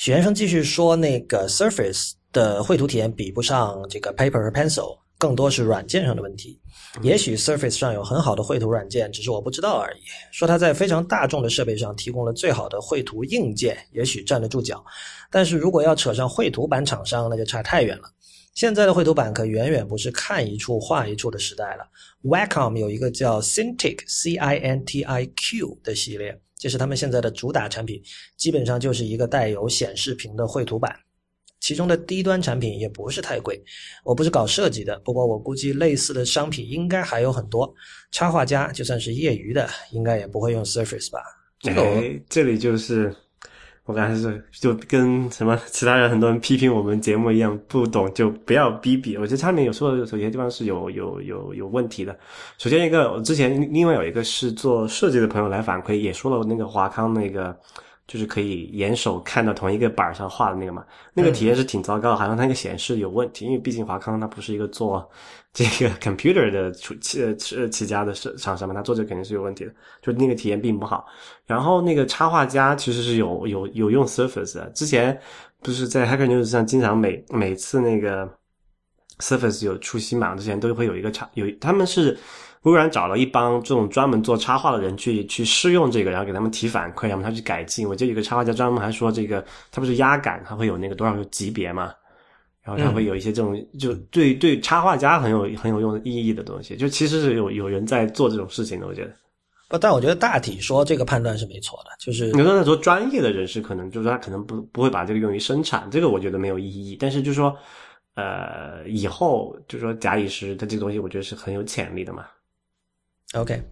[0.00, 6.58] 许先生继续说，那个 Surface 的绘图体验比不上这个 Paper 和 Pencil，更多是软件上的问题。
[7.02, 10.00] 也许 Surface 上有很好的绘图软件，只是我不知道而已。
[10.32, 14.82] 说它在非常大众的设备上提供了最好的绘图硬件，也许站得住脚。
[15.30, 18.04] 但是如果要扯上绘图板厂商，那就差太远了。
[18.54, 21.86] 现在的绘图板可远远不是看一处画一处的时代了。
[22.22, 28.02] Wacom 有一个叫 Cintiq C I N T I Q 的系列，这是他们现在的主打产品，
[28.36, 30.94] 基本上就是一个带有显示屏的绘图板。
[31.58, 33.62] 其中的低端产品也不是太贵，
[34.04, 37.72] 我不是搞设计的，不过我估计类似的商品应该还有很多。
[38.12, 41.20] 插画家就算是业余的，应该也不会用 Surface 吧？
[41.60, 43.14] 这个我哎，这里就是
[43.90, 49.16] 我刚才是就跟什么其他人很多人批评我们节目一样，不懂就不要逼逼。
[49.16, 52.16] 我觉得他们有时候有些地方是有有有有问题的。
[52.56, 57.58] 首先一个，我之前另外有一个是做设计的朋友来反馈，也说了那个华康那个
[58.06, 65.10] 就是可以眼手看到同一个板上画的那个嘛，那个体验是挺糟糕，好像那个显示有问题，因为毕竟华康它不是一个做
[65.52, 71.06] 这个 computer 的出起呃起家的厂厂商嘛，他做这肯定是有问题的，就那个体验并不好。
[71.46, 75.18] 然后那个插画家其实是有有有用 Surface 的，之前
[75.60, 78.28] 不是在 Hacker News 上经常每每次那个
[79.18, 82.18] Surface 有出新版之前都会有一个插有他们是。
[82.64, 87.88] 微软找了一帮这种专门做插画的人去去试用这个，然后给他们提反馈，让他去改进。
[87.88, 91.90] 我记得有个插画家专门还说，这个它不是压感，它会有那个多少个级别嘛，
[92.76, 96.76] 然后它会有一些这种就对对插画家很有很有用的意义的东西。
[96.76, 99.12] 就其实是有有人在做这种事情的，我觉得。
[99.68, 106.96] 不，但我觉得大体说这个判断是没错的，就是你说那说专业的人士可能就是他可能不不会把这个用于生产，这个我觉得没有意义。
[106.98, 107.56] 但是就是说，
[108.14, 112.24] 呃，以后就是说假以时，它这个东西我觉得是很有潜力的嘛。
[113.34, 113.62] OK，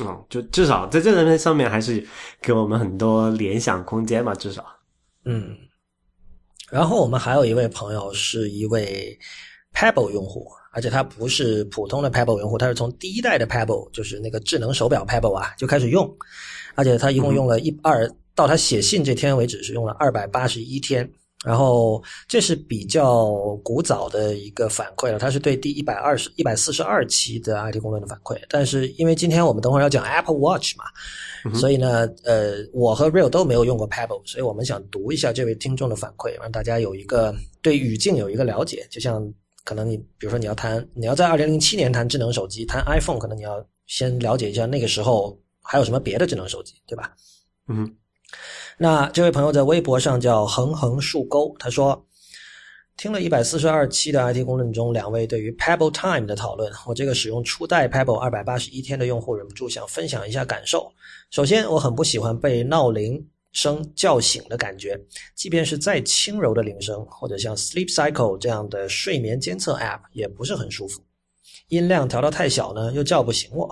[0.00, 2.02] 嗯，就至少在这个上面还是
[2.40, 4.64] 给我们很多联想空间嘛，至少，
[5.26, 5.54] 嗯。
[6.70, 9.18] 然后我们还有一位朋友是一位
[9.74, 16.10] Pebble 用户，而且他不是普通的 Pebble 用户，他是从第一代的 Pebble，就是那个智能手表 Pebble 啊就开始用，
[16.74, 21.08] 而且他一共用了一二，到他写信这天为止是用了二百八十一天。
[21.44, 23.30] 然后这是比较
[23.62, 28.34] 古早的一个反馈了，它是对第一百二十一百四十二期的 IT 公论的反馈。
[28.48, 30.84] 但是因为今天我们等会儿要讲 Apple Watch 嘛，
[31.52, 38.86] 所以呢，呃，我和 Real 都没有用过 Pebble，所以我们想读一下这位听众的反馈，让大家有一个对语境有一个了解。
[38.90, 39.22] 就像
[39.64, 47.14] 可能你比如说你要谈，你要在二零零七年谈智能手机，谈 iPhone，可能你要先了解一下那个时候还有什么别的智能手机，对吧？
[47.68, 47.94] 嗯。
[48.76, 52.04] 那这位朋友在微博上叫横横竖钩，他说
[52.96, 60.90] 听了一百四十二期的 IT 公论中两位对于 Pebble Time 的讨论，我这个使用初代 Pebble 二百八十一天的用户忍不住想分享一下感受。
[61.30, 64.98] 首先，我很不喜欢被闹铃声叫醒的感觉，
[65.34, 71.02] 即便是再轻柔的铃声，或者像 Sleep Cycle 这样的睡眠监测 App 也不是很舒服。
[71.68, 73.68] 音量调到太小呢，又叫不醒我。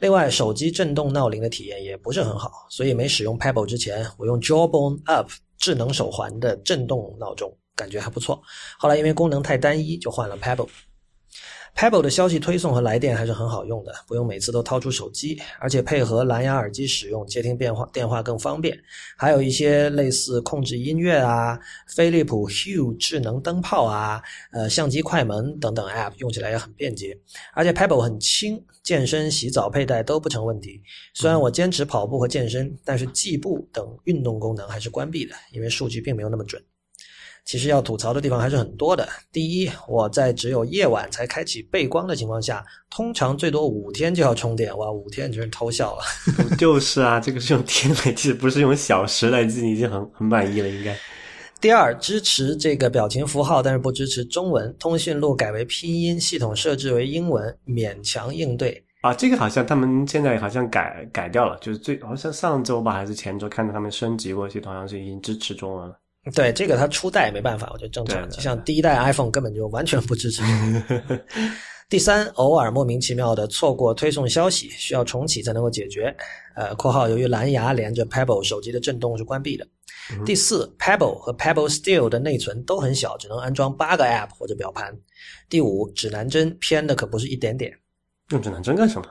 [0.00, 8.42] 另外，手机震动闹铃的体验也不是很好，所以没使用 Pebble 之前，我用 Jawbone Up 智能手环的震动闹钟，感觉还不错。
[8.78, 10.68] 后来因为功能太单一，就换了 Pebble。
[11.72, 18.76] Pebble 的消息推送和来电还是很好用的，不用每次都掏出手机，而且配合蓝牙耳机使用，接听电话电话更方便。
[19.16, 21.56] 还有一些类似控制音乐啊、
[21.94, 27.16] 飞利浦 Hue 智能灯泡啊、呃相机快门等等 App 用起来也很便捷。
[27.54, 30.82] 而且 Pebble 很轻，健身、洗澡佩戴都不成问题。
[31.14, 36.60] 虽然我坚持跑步和健身，但是计步等运动功能还是关闭的，因为数据并没有那么准。
[37.44, 39.08] 其实要吐槽的地方还是很多的。
[39.32, 44.76] 第一，我在只有夜晚才开启背光的情况下，通常最多五天就要充电。
[44.78, 46.02] 哇，五天真是偷笑了。
[46.56, 50.96] 就是啊，这个是用天来计，不是用小时来计，已经很很满意了，应该。
[51.60, 54.74] 第二，支持这个表情符号，但是不支持中文。
[54.78, 58.82] 通讯录改为拼音，系统设置为英文，勉强应对。
[59.02, 65.94] 啊，这个好像他们现在好像改改掉了，就是最好像上周吧，还是前周看到他们升级过系统，好像是已经支持中文了。
[66.34, 68.28] 对这个，它初代没办法，我觉得正常。
[68.28, 70.42] 就像第一代 iPhone 根本就完全不支持。
[71.88, 76.14] 第三，偶尔莫名其妙的错过推送消息，需要重启才能够解决。
[76.54, 79.66] 呃，括号由于蓝牙连着 Pebble 手机的震动是关闭的。
[80.24, 84.96] 第四，Pebble 和 Pebble Steel 的内存都很小，只能安装八个 App 或者表盘。
[85.48, 87.76] 第五，指南针偏的可不是一点点。
[88.28, 89.08] 用指南针干什么？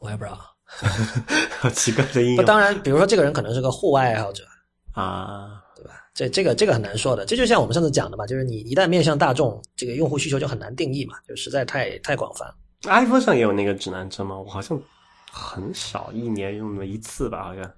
[0.00, 0.38] 我也不知道。
[1.58, 2.44] 好奇怪的应用。
[2.44, 4.44] 当然，比如说这个人可能是个户外爱好者
[4.92, 5.59] 啊。
[6.12, 12.52] 这这个这个很难说的，这就像我们上次讲的嘛，就是你一旦面向大众，这个用户需求就很难定义嘛，就实在太太广泛。
[12.84, 14.36] iPhone 上也有那个指南针吗？
[14.38, 14.80] 我好像
[15.30, 17.72] 很少，一年用那么一次吧，好像。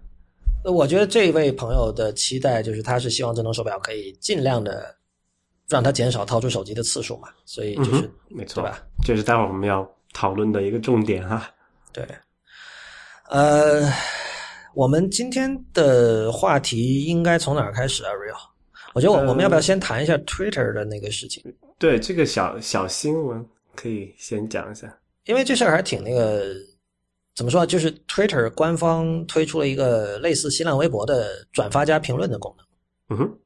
[0.64, 4.94] 我觉得这位朋友的期待就是，他是希望智能手表可以尽量的
[5.68, 8.82] 让他减少掏出手机的次数嘛，所以就是没错，对吧？
[9.04, 11.48] 这是待会儿我们要讨论的一个重点哈。
[11.92, 12.06] 对，
[13.28, 13.92] 呃。
[14.74, 18.38] 我们今天的话题应该从哪儿开始啊？Real，
[18.94, 21.42] 我觉得我我们要不要先谈一下 Twitter 的那个事情？
[21.78, 26.54] 对，这个小小新闻可以先讲一下，因为这事儿还挺那个，
[27.34, 27.66] 怎么说？
[27.66, 32.66] 就是 Twitter 官方推出了一个类似新浪微博的转发加评论的功能。
[33.10, 33.38] 嗯哼，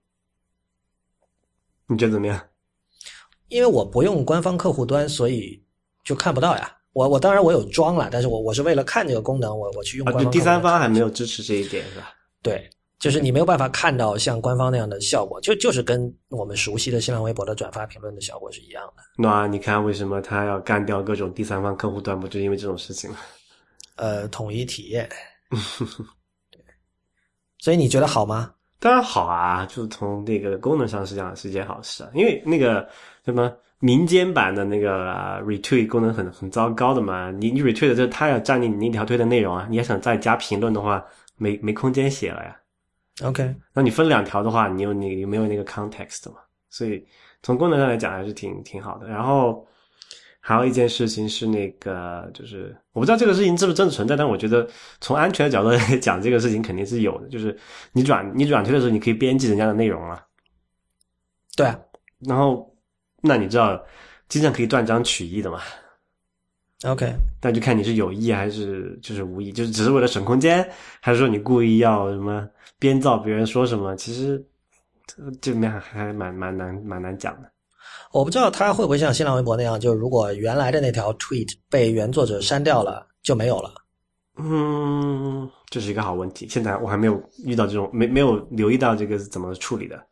[1.88, 2.40] 你觉得怎么样？
[3.48, 5.62] 因为我不用官方客户端，所以
[6.04, 6.75] 就看不到呀。
[6.96, 10.08] 我我当然我有装了，但是我我是为了看这个功能，我我去用。
[10.08, 12.14] 啊，就第三方还没有支持这一点是吧？
[12.40, 12.66] 对，
[12.98, 19.02] 就是你没有办法看到像官方那样的效果，就就是跟我们熟悉的新浪微博的转发评论的效果是一样的。
[19.18, 22.18] 那你看为什么他要干掉各种第三方客户端？
[22.18, 23.18] 不就因为这种事情吗？
[23.96, 25.06] 呃，统一体验。
[26.50, 26.58] 对。
[27.58, 28.54] 所以你觉得好吗？
[28.78, 32.88] 当然好啊，就是从那个功能上是讲是件好事啊，因为那个
[33.22, 41.04] 什么民间版的那个、啊 retweet 功能很很糟糕的嘛，你你 retweet 的这它要占领你那条推的内容啊，你要想再加评论的话，
[41.36, 42.56] 没没空间写了呀。
[43.22, 46.36] OK，那你分两条的话，你有你有没有那个 context 嘛？
[46.70, 47.06] 所以
[47.42, 49.08] 从功能上来讲还是挺挺好的。
[49.08, 49.66] 然后
[50.40, 54.68] 还有一件事情是那个，就是我不知道这个事情是不是真的存在，但我觉得
[55.00, 57.28] 从安全的角度来讲，这个事情肯定是有的。
[57.28, 57.56] 就是
[57.92, 60.22] 你转你转推的时候，你可以编辑人家的内容啊。
[61.56, 61.78] 对啊
[62.20, 62.70] 然后
[63.26, 63.82] 那你知道
[64.28, 65.60] 经常可以断章取义的嘛
[66.84, 67.12] ？，OK，
[67.42, 70.68] 那就看你是有意还是就是无意，就是只是为了省空间，
[71.00, 73.96] 还是说你故意要什么编造别人说什么？
[73.96, 74.44] 其实
[75.06, 77.50] 这这里面还还蛮蛮难蛮难讲的。
[78.12, 83.74] 我不知道他会不会像新浪微博那样，就是如果原来的那条 tweet 被原作者删掉了，就没有了。
[84.38, 86.46] 嗯，这是一个好问题。
[86.48, 90.02] 现在我还没有遇到这种，没没有留意到这个是怎么处理的。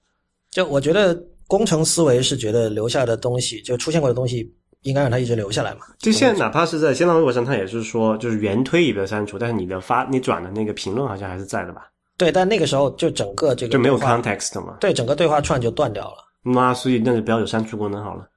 [0.51, 1.15] 就我觉得
[1.47, 4.51] 工程思维是觉得留下的东西，就出现过的东西，
[4.83, 5.81] 应该让它一直留下来嘛。
[5.99, 11.91] 就现在哪怕是在新浪微博上，它也是说就是原推已被删除，但是你的发你转的那个评论好像还是在的吧？
[12.17, 14.77] 对，但那个时候就整个这个就没有 context 嘛？
[14.81, 16.19] 对，整个对话串就断掉了。
[16.45, 18.29] 那所以那就不要有删除功能好了。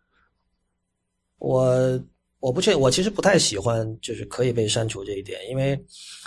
[1.39, 2.00] 我
[2.39, 5.80] 我不确，我其实不太喜欢就是可以被删除这一点，因为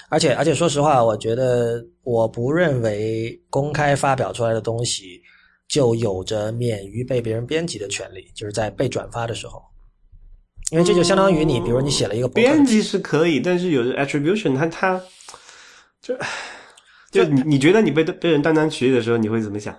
[0.08, 5.20] 而且而且说实话，我觉得我不认为公开发表出来的东西
[5.70, 9.62] 就有着免于被别人编辑的权利，就是在被转发的时候，
[10.72, 15.00] 因为这就相当于你，比如你写了一个编辑是可以，但是有的 attribution 它它
[16.02, 16.14] 就
[17.12, 19.76] 就你你觉得你被被人断章取义的时候，你会怎么想？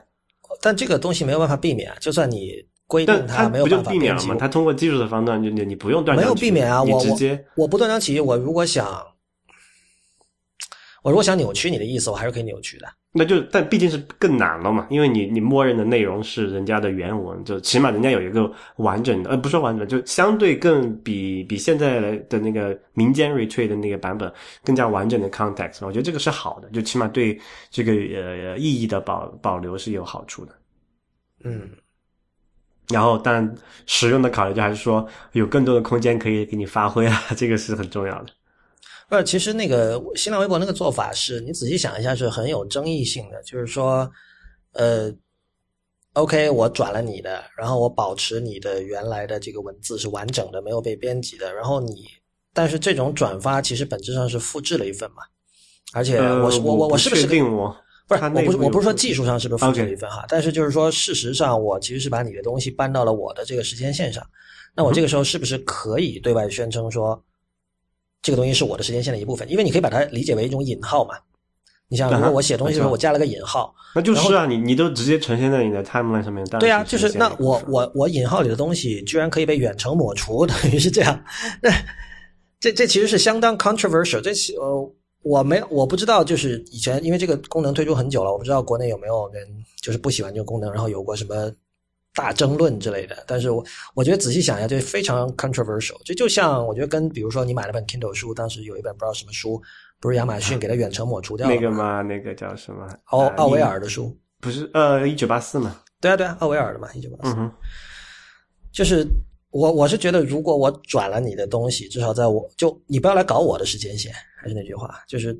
[0.61, 2.53] 但这个东西没有办法避免啊，就算你
[2.87, 9.01] 规定但它没有办法避免了吗？，它通过技术的方段，就你你不用断章取义，没有避免啊，我直接我我不断章取义，我如果想，
[11.01, 12.87] 我如果想扭曲你的意思，我还是可以扭曲的。
[13.11, 24.31] 那就但毕竟是更难了嘛，因为你你默认的内容是人家的原文，就起码人家有一个完整的，呃，不说完整，就相对更比比现在的那个民间 retweet 的那个版本
[24.63, 27.37] 更加完整的 context，我觉得这个是好的，就起码对
[27.69, 30.53] 这个呃意义的保保留是有好处的。
[31.43, 31.69] 嗯，
[32.89, 33.55] 然后，当然
[33.87, 38.27] 实用的考虑就还是说有更多的空间可以给你发挥啊， 这个是很重要的。
[39.11, 44.09] 不是，其实那个新浪微博那个做法是你仔细想一下是很有争议性的，就是说，
[44.71, 45.13] 呃
[46.13, 52.05] ，OK，我转了你的，然后我保持你的原来的这个文字是完整的，没有被编辑的，然后你，
[52.53, 55.23] 但是这种转发其实本质上是复制了一份嘛，
[55.91, 57.75] 而且呃，我是、我我我是不是确定我
[58.07, 64.25] 不是，我不是我不是说技术上是不是复制了一份哈但是就是说，事实上我其实是把你的东西搬到了我的这个时间线上，
[64.73, 67.21] 那我这个时候是不是可以对外宣称说，
[68.21, 69.49] 这个东西是我的时间线的一部分？
[69.49, 71.15] 因为你可以把它理解为一种引号嘛。
[71.87, 81.21] 你想，啊哈如果我写东西的时候我加了个引号，那就是啊，你你都直接呈现在你的 timeline 上面，对啊，就是那我我我引号里的东西居然可以被远程抹除， 等于是这样。
[81.61, 81.69] 那
[82.61, 84.21] 这这其实是相当 controversial。
[84.21, 89.45] 这其呃，我没我不知道，就是以前因为这个功能推出很久了，我不知道国内有没有人
[89.81, 91.51] 就是不喜欢这个功能，然后有过什么
[92.13, 93.23] 大争论之类的。
[93.27, 95.99] 但是我我觉得仔细想一下，这非常 controversial。
[96.03, 99.61] 这就像我觉得跟比如说你买了本 Kindle 书，当时有一本不知道什么书，
[99.99, 101.47] 不是亚马逊给它远程抹除掉？
[101.47, 102.85] 那个吗，那个叫什么？
[102.85, 107.35] 呃奥奥维尔的书，不是呃，一九八四嘛，对啊对啊，奥维尔的嘛，一九八四。
[108.71, 109.05] 就是
[109.49, 115.37] 我我是觉得，如果我转了你的东西，至少在我就你不要来搞我的时间线，还是那句话，就是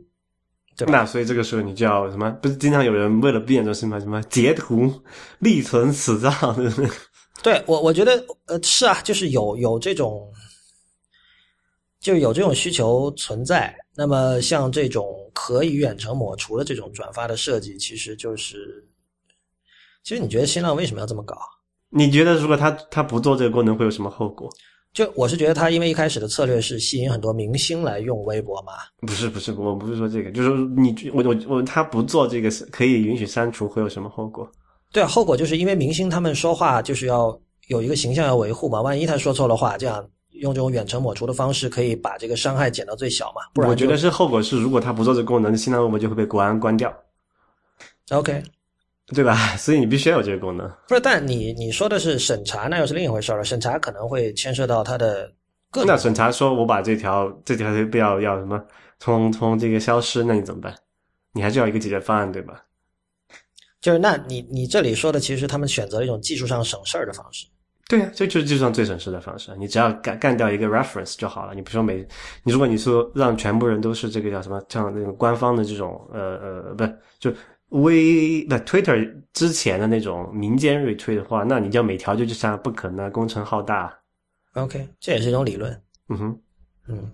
[0.78, 0.92] 对吧？
[0.92, 2.30] 那所以这个时候你就要什么？
[2.42, 4.00] 不是经常有人为了避免这种事情？
[4.00, 4.92] 什么截图
[5.40, 6.90] 立存此照，对不对？
[7.44, 10.32] 对我我觉得呃是啊，就是有有这种，
[12.00, 13.76] 就有这种需求存在。
[13.96, 18.88] 那么像这种可以远程抹除的这种转发的设计，其实就是，
[20.04, 21.38] 其实你觉得新浪为什么要这么搞？
[21.90, 24.50] 你觉得如果他他不做这个功能会有什么后果？
[24.94, 34.46] 就我是觉得他因为一开始的策略是吸引很多明星来用微博嘛，不是不是，我不是说这个，就是说你我我我他不做这个是可以允许删除，会有什么后果？
[34.92, 46.94] 对啊，后果就是因为明星他们说话就是要有一个形象要维护嘛，万一他说错了话，这样用这种远程抹除的方式可以把这个伤害减到最小嘛，不然我觉得是后果是，如果他不做这个功能，新浪微博就会被国安关掉
[48.10, 48.44] ，OK。
[49.14, 49.36] 对吧？
[49.58, 50.70] 所以你必须要有这个功能。
[50.88, 53.44] 不是，但你你说的是审查，那又是另一回事了。
[53.44, 55.32] 审查可能会牵涉到它的
[55.70, 58.64] 各种，那审查说我把这条这条不要要什么
[59.00, 60.74] 从从这个消失，那你怎么办？
[61.34, 62.64] 你还是要一个解决方案，对吧？
[63.82, 67.48] 就是那你你这里说的，其实他们选择了一种技术上省事儿的方式。
[67.90, 69.52] 对呀、这就是技术上最省事的方式。
[69.58, 71.54] 你只要干干掉一个 reference 就好了。
[71.54, 71.98] 你不说每，
[72.44, 77.34] 你如果你说让全部人都是这个叫什么，像那种官方的这种呃呃，不是就
[77.72, 83.94] 微不 Twitter 之前的那种民间 retweet 的话，那你就每条就就像不可能，工程浩大。
[84.54, 85.72] OK，这也是一种理论。
[86.10, 86.40] 嗯哼，
[86.90, 87.12] 嗯，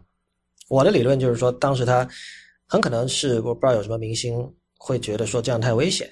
[0.68, 2.08] 我的理论就是说，当时他
[2.68, 6.10] 很可能是我不知道有什么明星会觉得说这样太危险，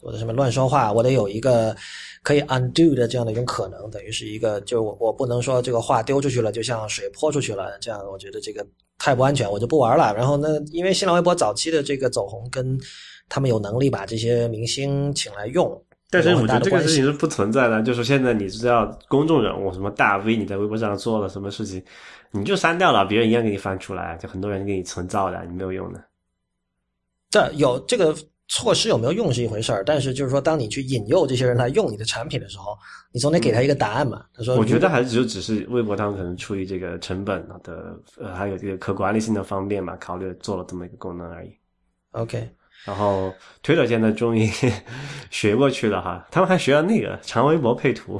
[0.00, 1.74] 或者什么乱说话，我得有一个
[2.22, 8.66] 可以 undo 的这样的一种可能，等于是一个，就我我不能说这个话丢出去了，就像水泼出去了，这样我觉得这个
[8.98, 10.14] 太不安全，我就不玩了。
[10.14, 12.78] 然后呢，因为新浪微博早期的这个走红，跟
[13.28, 17.04] 他们有能力把这些明星请来用，但是我觉得这个事情。
[17.04, 21.82] 是不存在的，就是现在你知道公众人物什么大 V，你在微博上做了什么事情，
[22.30, 26.04] 你就删掉了，别人一样给你翻出来，就很多人给你存造的，你没有用的。
[27.30, 28.14] 这有这个
[28.48, 32.78] 措施有没有用是一回事儿，但是就是说，当你去引诱这些人来用你的产品的时候，
[33.10, 34.24] 你总得给他一个答案嘛。
[34.32, 41.52] 他说，我觉得还是就只是微博他们可能出于这个成本的呃，还有这个可管理性的方便嘛，考虑做了这么一个功能而已。
[42.12, 42.48] OK，
[42.86, 44.48] 然后 Twitter 现在终于
[45.30, 48.18] 学过去了哈，他们还学了那个长微博配图，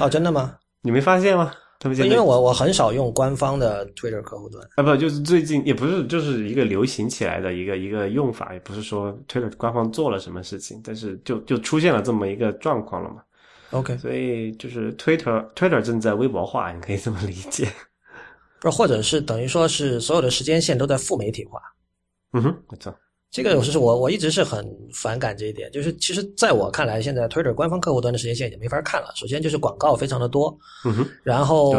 [0.00, 0.56] 哦，真的吗？
[0.80, 1.52] 你没发现吗？
[1.78, 4.62] 他们现在因为我我很少用官方的 Twitter 客户端。
[4.76, 13.22] 啊不就是最近也不是就是一个流行起来的一个一个用法，也不是说 Twitter 官方做了什么事情，但是就就出现了这么一个状况了嘛。
[13.70, 17.66] OK，所以就是 Twitter Twitter 正在微博化，你可以这么理解。
[18.60, 21.60] 不，或者是等于说是所有的时间线都在负媒体化。
[22.32, 22.94] 嗯哼，没错。
[23.30, 29.12] 这个是我我一直是很反感这一点，就是其实在我看来，现在 Twitter 官方客户端的时间线已经没法看了。
[29.14, 30.52] 首先就是广告非常的多，
[30.84, 31.06] 嗯哼。
[31.22, 31.72] 然后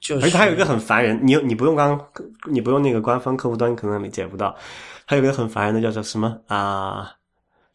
[0.00, 2.00] 就是而且还有一个很烦人，你你不用刚
[2.48, 4.54] 你不用那个官方客户端，可能理解不到。
[5.04, 7.10] 还有一个很烦人的叫做什么啊、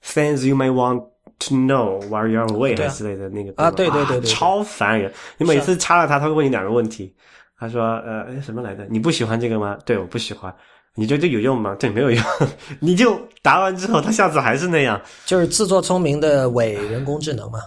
[0.02, 1.04] things you may want
[1.40, 5.12] to know while you're away 之类的那个啊对对对对超烦人。
[5.38, 7.14] 你每次插了他，他会问你两个问题。
[7.60, 8.88] 他说呃哎什么来着？
[8.90, 9.78] 你不喜欢这个吗？
[9.86, 10.56] 对，我不喜欢。
[10.98, 11.76] 你觉得这有用吗？
[11.80, 12.24] 对，没有用。
[12.82, 15.00] 你就答完之后，他下次还是那样。
[15.28, 17.60] 就是自作聪明的伪人工智能嘛。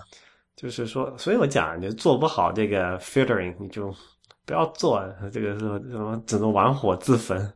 [0.57, 3.95] 就是说，所以我讲，你做不好这个 filtering，你就
[4.45, 5.01] 不要做，
[5.33, 7.51] 这个是什么，只能玩火自焚。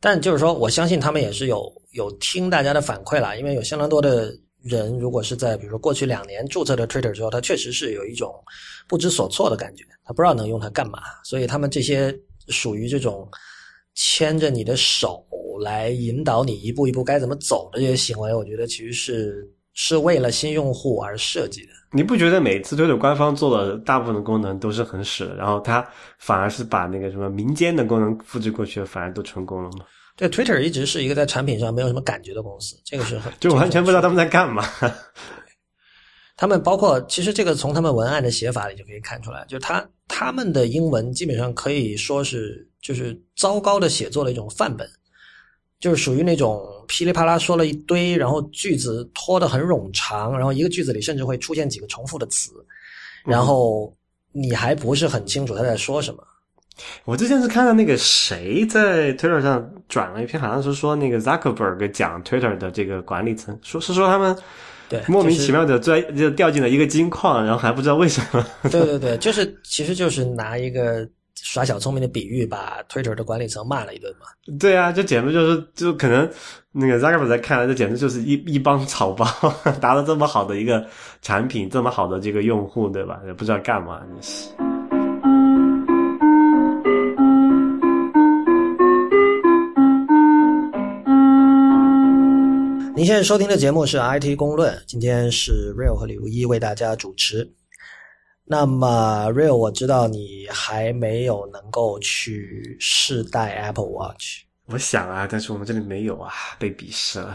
[0.00, 4.32] 但就是说，我相信他们也是有有听大家的反馈啦，因为有相当多的
[4.62, 8.34] 人，如果是在比如说过去两年注册的 Twitter 之后，他确实是有一种
[8.88, 12.12] 不知所措的感觉，他不知道能用它干嘛，所以他们这些
[12.48, 13.28] 属于这种
[14.00, 15.26] 牵着你的手
[15.60, 21.72] 来引导你一步一步该怎么走的这些行为，我觉得其实是是为了新用户而设计的。
[21.90, 25.84] 你不觉得每次推特官方做的大部分的功能都是很屎，然后他
[26.20, 29.84] 反而是把那个什么民间的功能复制过去，反而都成功了吗？
[30.14, 34.64] 对，Twitter 一直是一个在产品上没有什么感觉的公司，这个是很 就完全不知道他们在干嘛。
[36.36, 44.88] 他们包括其实这个从他们文案的写法里就可以看出来，就是他他们的英文基本上可以说是就是糟糕的写作的一种范本，
[45.80, 52.52] 就是属于那种噼里啪啦说了一堆，然后句子拖得很冗长，然后一个句子里甚至会出现几个重复的词，
[53.24, 53.94] 然后
[54.32, 56.22] 你还不是很清楚他在说什么。
[57.04, 64.36] 我之前是看到那个谁在 Twitter 上转了一篇，好像是说那个 Zuckerberg 讲 Twitter 的这个管理层，说是说他们
[64.88, 68.46] 对，莫名其妙的钻就掉进了一个金矿，然后还不知道为什么。
[68.70, 71.04] 对对对，就是其实就是拿一个
[71.50, 74.26] 耍小聪明的比喻，把 Twitter 的管理层骂了一顿嘛。
[74.60, 76.28] 对啊，这简直就是就可能
[76.72, 79.24] 那个 Zuckerberg 在看来，这简直就是一一帮草包，
[79.80, 80.86] 达到这么好的一个
[81.22, 83.18] 产品，这么好的这个用户，对吧？
[83.26, 84.50] 也不知道干嘛，真是。
[92.94, 97.50] 您现在收听的节目是 IT 公论，今天是 Real 和李如一为大家主持。
[98.48, 104.44] 那么 Real，我知道你还没有能够去试戴 Apple Watch。
[104.66, 107.34] 我想啊，但是我们这里没有啊，被鄙视了。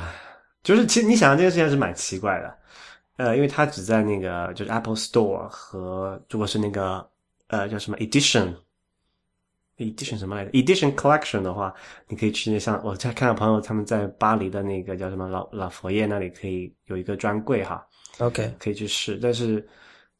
[0.64, 2.57] 就是其实你想这件事情还是蛮奇怪的，
[3.18, 7.07] 呃，因为它只在那个就是 Apple Store 和如果是那个
[7.47, 8.55] 呃叫什么 Edition。
[9.78, 11.74] edition 什么来着？edition collection 的话，
[12.07, 17.86] 你可以去那像我在看到朋友他们在巴黎的那个叫什么老老佛爷那里可以有一个专柜哈
[18.20, 19.20] ，OK，可以去试。
[19.22, 19.68] 但是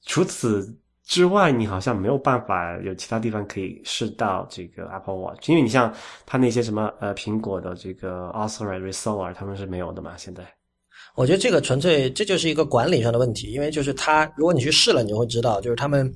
[0.06, 0.76] 除此
[1.06, 5.94] 之外，你好像没有办法有其他地方可以试到这个 Apple Watch，因为你像
[6.26, 10.44] 它那些什么呃苹果的这个 Authorized Reseller 他们是没有的嘛，现在。
[11.16, 16.12] 我觉得这个纯粹这就是一个管理上的问题，因为就是它，如果你去试了，你就会知道，就是他们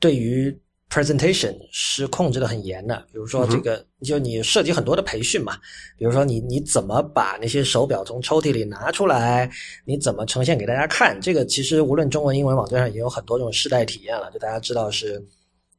[0.00, 0.56] 对于
[0.90, 5.58] presentation 是控制的很严的，比如说这个，就你涉及很多的培训嘛，
[5.98, 9.50] 比如说你你怎么把那些手表从抽屉里拿出来，
[9.84, 15.22] 你怎么呈现给大家看，这个其实无论中文、英文网站上也有很多这种试戴体验了，就大家知道是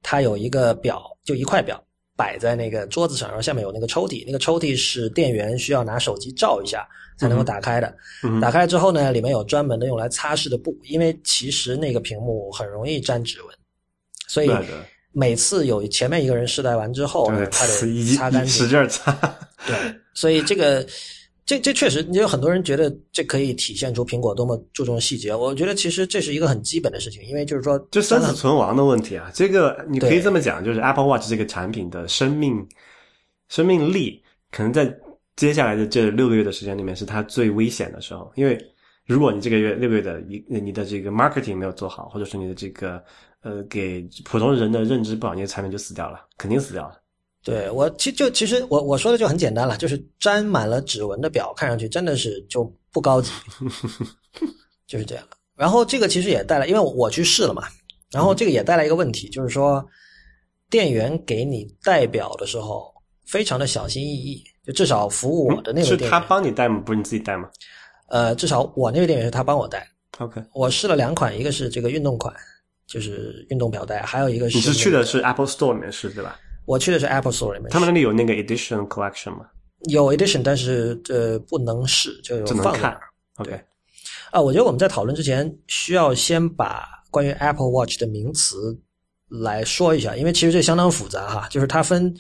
[0.04, 1.84] 它有一个表，就一块表
[2.16, 6.88] 摆在那个桌子上，然后下面有那个抽屉，那个抽屉是店员需要拿手机照一下
[7.18, 7.92] 才能够打开的，
[8.40, 13.56] 打开之后呢，里面有专门的用来擦拭的布，因为其实那个屏幕很容易沾指纹，
[14.28, 14.52] 所以。
[15.12, 18.54] 每次有前面一个人试戴完之后，对，他得一擦干净。
[18.54, 19.12] 使劲儿擦。
[19.66, 19.76] 对，
[20.14, 20.86] 所以这个
[21.46, 25.34] 这这确实，也有很多人觉得这可以体现出苹果多么注重细节。
[25.34, 29.32] 我觉得其实这是一个很基本的事情，因为就是说，就生死存亡的问题啊。
[29.34, 32.68] 这个你可以这么讲，就是 Apple Watch 这个产品的生命
[33.48, 34.96] 生命力，可能在
[35.36, 38.58] 接下来的这六个月的时间里面是它最危险的时候，因为。
[39.06, 43.04] 如果你这个月六个月的一你的这个 marketing 没有做好，或者说你的这个
[43.42, 47.00] 呃给普通人的认知不好，你的产品就死掉了，肯定死掉了。
[47.44, 53.32] 对我其就其实我我说的就很简单了，就是沾满了指纹的表，看上去真的是就不高级，
[54.86, 55.24] 就是这样。
[55.56, 57.64] 然后这个其实也带来，因为我去试了嘛，
[58.12, 59.86] 然后这个也带来一个问题，就是说
[60.70, 62.94] 店员给你戴表的时候
[63.26, 66.82] 非常的小心翼翼，就至少服务我的那是他位店员，帮你戴吗？
[66.86, 67.50] 不是你自己戴吗
[68.10, 69.88] 呃，至少我那个店员是他帮我戴。
[70.18, 72.34] ？OK，我试了两款，一个是这个运动款，
[72.90, 76.40] 就是运动表带，还有一个是你是去的是 Apple Store 里面试对吧？
[76.66, 79.46] 我去的是 Apple Store 里面，他们那里有那个 Edition Collection 吗？
[79.90, 83.02] 有 edition，但是呃不能试，就有只能看放在那儿。
[83.38, 83.64] OK，
[84.32, 88.78] 啊，我觉得我们在讨论之前，需要先把关于 Apple Watch 的名词
[89.30, 92.14] 来说一下，因为其实这相当复杂哈，就是它分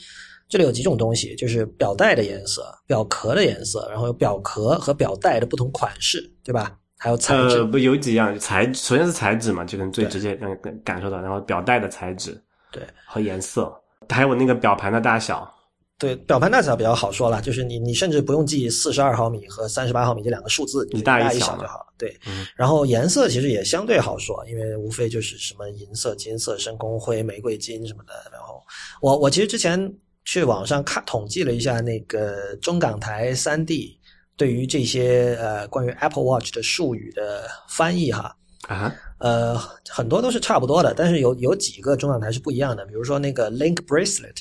[0.48, 6.78] 这里有几种东西，就是表带的颜色、表壳的颜色，然后有表壳和表带的不同款式，对吧？
[7.00, 7.58] 还有材质。
[7.58, 12.40] 呃，不有几样材，首先是材质嘛，就可能最直接让感感受到，然后表带的材质
[12.72, 13.74] 对和颜色，
[14.10, 15.52] 还有那个表盘的大小。
[15.98, 21.88] 对，表盘大小比较好说了，就是你你甚至不用记四十二毫米和三十八毫米这两个数字，你大大一小就好了。
[21.98, 28.14] 对，嗯然后颜色其实也相对好说，因为无非就是什么银色、金色、深空灰、玫瑰金什么的。
[28.32, 28.64] 然后
[29.02, 29.94] 我我其实之前
[30.24, 33.99] 去网上看统计了一下那个中港台三地
[34.40, 38.34] 对于这些呃关于 Apple Watch 的术语的翻译哈，
[38.70, 39.58] 啊，呃
[39.90, 44.38] 很多都是差不多的，但是有有几个中港台是不一样的，比如说那个 Link Bracelet，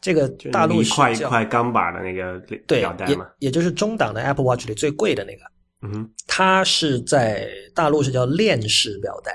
[0.00, 3.26] 这个大陆一块一块钢板的那个对也表带嘛。
[3.38, 5.42] 也就是中档的 Apple Watch 里最贵的那个。
[5.82, 9.32] 嗯，它是在大陆是叫链式表带，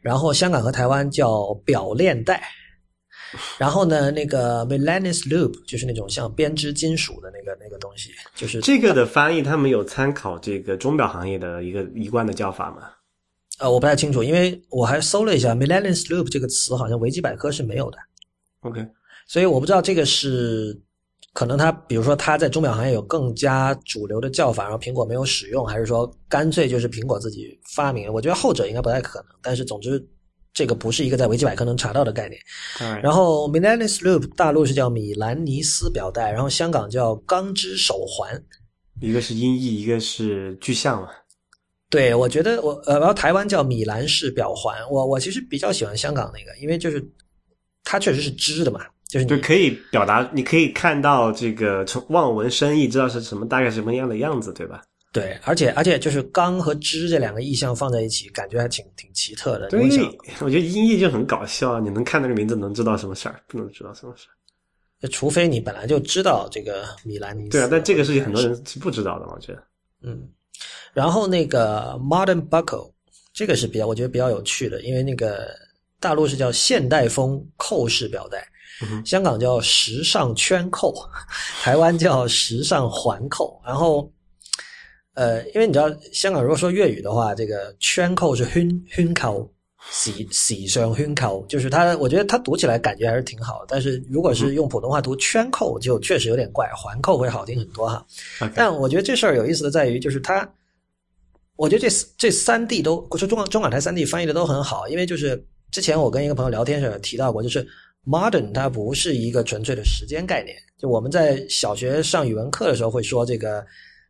[0.00, 2.42] 然后香港和台湾叫表链带。
[3.58, 12.90] 然后呢，那个 Milanese Loop 就是那种像编织金属的那个那个东西，就是这个的翻译他们有参考这个钟表行业的一个一贯的叫法吗？
[13.58, 17.98] 呃我不太清楚，因为我还搜了一下 Milanese Loop 这个词，好像维基百科是没有的
[18.62, 18.86] ，OK，
[19.26, 20.74] 所以我不知道这个是
[21.34, 28.10] 可能它，比如说它在钟表行业有更加主流的叫法，然后苹果没有使用，还是说干脆就是苹果自己发明？
[28.10, 30.02] 我觉得后者应该不太可能，但是总之
[30.52, 32.40] 这个不是一个在维基百科能查到的概念。
[32.78, 38.42] 当然，后 Milanese Loop 大陆是叫米兰尼斯表带，然后香港叫钢之手环。
[39.00, 41.08] 一个是音译，一个是具象嘛。
[41.88, 44.76] 对，我觉得我呃，然后台湾叫米兰式表环。
[44.90, 47.04] 我我其实比较喜欢香港那个，因为就是
[47.82, 54.82] 它确实是织的嘛，就是你就可以表达，你可以看到这个从望文生义，知道是什么大概什么样的样子，对吧？
[55.12, 59.68] 对，而且而且就是钢和织这两个意象放在一起，感觉还挺挺奇特的。
[59.68, 59.80] 对
[60.40, 61.80] 我觉得音译就很搞笑啊！
[61.80, 65.08] 你能看那个名字，能知道什么事儿，不能知道什么事儿。
[65.08, 67.50] 除非你本来就知道这个米兰尼斯。
[67.50, 69.62] 对啊，但这个事情很多人是不知道的嘛，我觉得。
[70.02, 70.28] 嗯，
[70.92, 72.92] 然后那个 Modern Buckle
[73.32, 75.48] 这个是比较我觉得比较有趣的，因为那个
[75.98, 78.46] 大陆是叫现代风扣式表带，
[79.04, 80.94] 香港叫时尚圈扣，
[81.62, 83.60] 台湾叫时尚环扣。
[83.64, 84.08] 然后，
[85.14, 89.50] 呃，因为你知道香港如果说粤语的话，这个圈扣是圈圈扣。
[89.90, 93.64] 喜喜上圈扣，就是它，我觉得它读起来感觉还是挺好。
[93.66, 98.06] 但是如果是用普通话读圈扣，就确实有点怪，环扣会好听很多哈。
[98.54, 100.46] 但我觉得这事儿有意思的在于，就是它，
[101.56, 107.66] 我觉得这这三地都，我说中港中港台三地翻译的都很好，因为就是之前我跟一个朋友聊天时候提到过，就是
[108.04, 113.64] modern 它不是一个纯粹的时间概念，就我们在小学上语文课的时候会说这个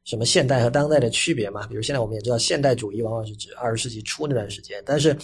[0.05, 5.17] 什么现代和当代的区别嘛，比如现在我们也知道现代主义往往是指二十世纪初那段时间，但是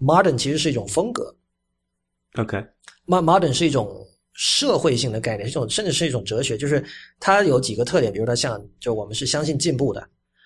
[0.00, 1.34] modern 其实是一种风格
[2.36, 6.82] ，OK，mo- modern 是一种社会性的概念，是一种甚至是一种哲学，就是
[7.18, 10.00] 它有几个特点，比如它像，就我们是相信进步的，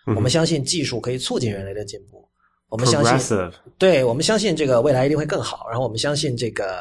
[0.07, 2.27] 嗯我们相信技术可以促进人类的进步，
[2.69, 3.39] 我们相信，
[3.79, 6.81] 对我们相信这个未来一定会更好，然后我们相信这个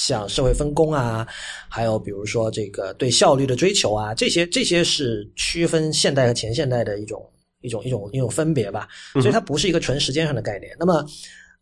[0.00, 1.26] 像社会分工啊，
[1.68, 7.20] 还有比如说这个对效率的追求啊，这些这些是区分现代和前现代的一种
[7.62, 8.86] 一种一种一种分别吧。
[9.14, 10.70] 所以它不是一个纯时间上的概念。
[10.78, 11.04] 那么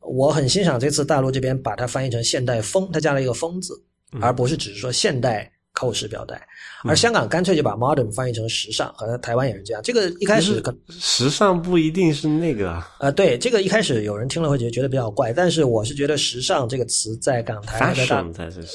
[0.01, 3.73] 我很欣赏这次大陆这边把它翻译成现代风，它加了一个风字，
[4.21, 5.51] 而不是只是说现代。
[5.79, 6.41] 扣式表带，
[6.85, 9.83] 而香港干脆就把 modern 翻译成时尚，好像台湾也是这样。
[9.83, 12.89] 这个一开始可时尚不一定是那个啊。
[12.99, 18.25] 呃，对，这个一开始有人听了会觉得觉得比较怪，但是我是觉得时尚这个词在港台和大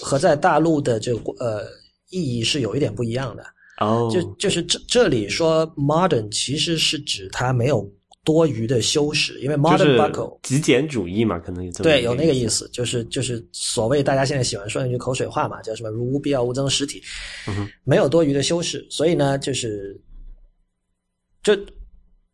[0.03, 1.63] 和在大陆的这个呃
[2.11, 3.43] 意义是有一点不一样的。
[3.79, 7.89] 哦，就就是这这里说 modern 其实是指它没有。
[8.23, 17.01] 多余的修饰，因为 modern buckle 极简主义嘛，可能有对有那个意思，就是就是所谓大家现在喜欢说那句口水话嘛，叫什么“如无必要，勿增实体”，
[17.83, 19.99] 没有多余的修饰，所以呢，就是
[21.41, 21.57] 就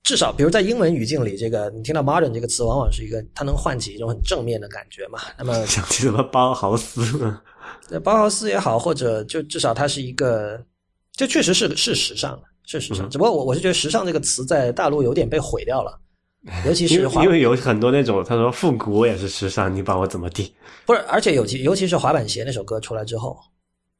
[0.03, 5.19] 至少，比如在英文语境里，这个你听到 modern 这个词，往往是一个它能唤起一种很正面的感觉嘛。
[5.37, 7.01] 那么 想起什么包豪斯？
[8.03, 10.61] 包豪斯也好，或者就至少它是一个，
[11.13, 12.46] 这确实是是时尚的。
[12.67, 15.99] 是时尚，只不过我我是觉得“时尚”这个词在大陆有点被毁掉了，
[16.67, 20.53] 尤其是因为有很多那种他说复古也是时尚，你把我怎么地？
[20.85, 23.37] 不是，而且尤其尤其是滑板鞋那首歌出来之后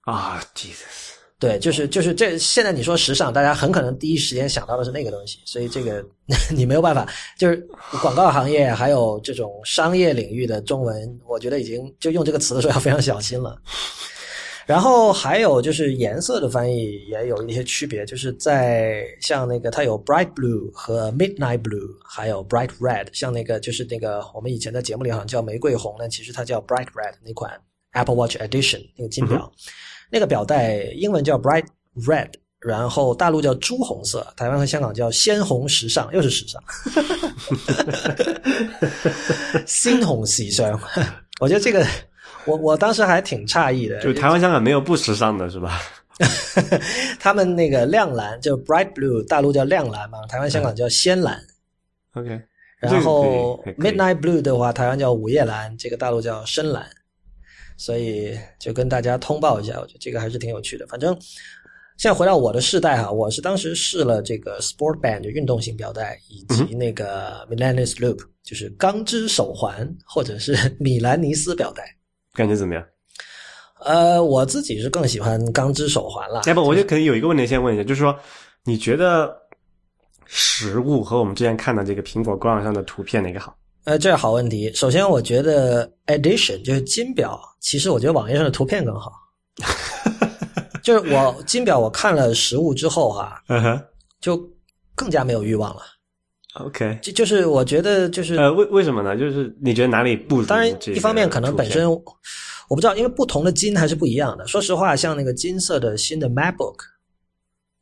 [0.01, 6.05] 啊，Jesus，对，就是就是这现在你说时尚，大家很可能第一时间想到的是那个东西，所以这个
[6.53, 7.07] 你没有办法，
[7.37, 7.55] 就是
[8.01, 13.57] 广告行业还有这种商业领域的中文，我觉得已经就用这个词的时候要非常小心了。
[14.67, 27.49] 然后还有就是颜色的翻译也有一些区别，就是在像那个它有 bright blue 和 midnight blue，还有 bright red，像那个就是那个我们以前在节目里好像叫玫瑰红，但其实它叫 bright red 那款
[27.93, 29.49] Apple Watch Edition 那个金表，
[30.11, 31.65] 那个表带英文叫 bright
[32.05, 36.61] red，然后大陆叫朱红色，台湾和香港叫鲜红时尚，又是时尚
[39.65, 40.77] 鲜红时尚，
[41.39, 41.87] 我觉得这个。
[42.47, 45.81] 我我当时还挺诧异的，就台湾、香港没有不时尚的是吧？
[47.19, 51.39] 他们那个亮蓝就 bright blue，大陆叫亮蓝嘛，台湾、香港叫鲜蓝。
[52.13, 52.41] OK，
[52.79, 56.83] 然后 midnight blue 的话，台湾叫午夜蓝，这个大陆叫深蓝。
[57.77, 60.87] 所以就跟大家通报一下，我觉得这个还是挺有趣的。
[60.87, 61.15] 反正
[61.97, 71.83] 现在回到我的世代哈，我是当时试了这个 sport band 就运动型表带，以及那个 Milanese loop，就是钢之手环，或者是米兰尼斯表带。
[72.37, 72.83] 感觉怎么样？
[73.79, 76.41] 呃，我自己是更喜欢钢之手环了。
[76.45, 78.17] 哎不，我就可能有一个问题先问一下，就是说，
[78.63, 79.35] 你觉得
[80.25, 83.57] 实物和我们之前看的这个苹果官网上的图片哪个好？
[83.85, 84.71] 呃，这是好问题。
[84.73, 89.11] 首先，我觉得 Edition 就是金表，其实我觉得网页上的图片更好。
[90.83, 93.81] 就是我金表，我看了实物之后哈，嗯哼，
[94.21, 94.41] 就
[94.95, 95.81] 更加没有欲望了。
[96.65, 99.15] OK，就就是我觉得就是呃为为什么呢？
[99.17, 100.43] 就是你觉得哪里不？
[100.43, 104.45] 当然，一方面可能本身我不知道，因为不同的金还是不一样的。
[104.47, 106.77] 说实话，像那个金色的新的 MacBook，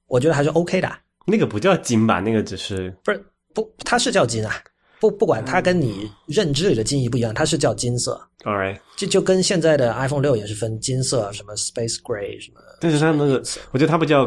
[0.08, 0.92] 我觉得还是 OK 的。
[1.26, 2.20] 那个不叫金吧？
[2.20, 4.54] 那个只是不是不，它是叫金啊。
[5.00, 8.20] 不不管它跟你认知里的金一不一样，它是叫金色。
[8.44, 12.62] All right，这就跟现在的 iPhone 六也是分金色，什么 Space Gray 什么。
[12.80, 14.26] 但是它那个，我觉得它不叫，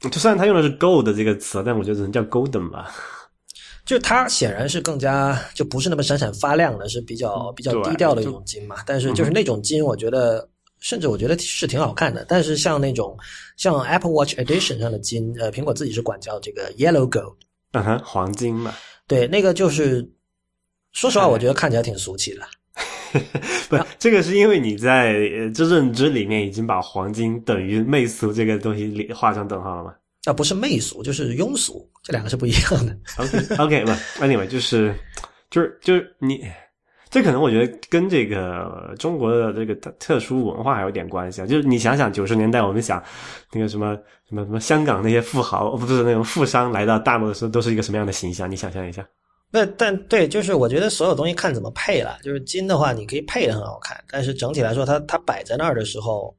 [0.00, 2.90] 就虽然它用的是 Gold 这个词，但我觉得只能叫 Golden 吧。
[3.86, 8.76] 就它显然是更加就不是那么闪闪发亮的，是比较比较低调的一种金嘛。
[8.84, 10.46] 但是就是那种金，我觉得
[10.80, 12.26] 甚至我觉得是挺好看的。
[12.28, 13.16] 但是像那种
[13.56, 17.36] 像 Apple Watch Edition 上的金，呃，苹果自己是管叫这个 Yellow Gold，
[17.72, 18.74] 嗯哼，黄金嘛。
[19.06, 20.04] 对，那个就是
[20.92, 22.42] 说实话，我觉得看起来挺俗气的。
[23.70, 25.14] 不，这个是因为你在
[25.54, 29.94] 这认知里面已经把黄金等于媚俗这个东西画上等号了吗？
[30.26, 32.98] 啊，不是媚俗，就是庸俗，这两个是不一样的。
[33.16, 34.92] OK，OK，不，Anyway，就是，
[35.48, 36.44] 就是就是你，
[37.08, 41.46] 这可能我觉得跟这个中国的这个特殊文化还有点关系啊。
[41.46, 43.00] 就是你想想九十年代，我们想
[43.52, 43.96] 那个什么
[44.28, 48.50] 什么什么香港那些富豪，不是那种富商来到大陆的时候，都是一个什么样的形象？
[48.50, 49.06] 你想象一下。
[49.52, 52.18] 那但对，就是我觉得所有东西看怎么配了。
[52.24, 56.36] 就是金的话，你可以配的很好看，但是整体来说，它它摆在那儿的时候，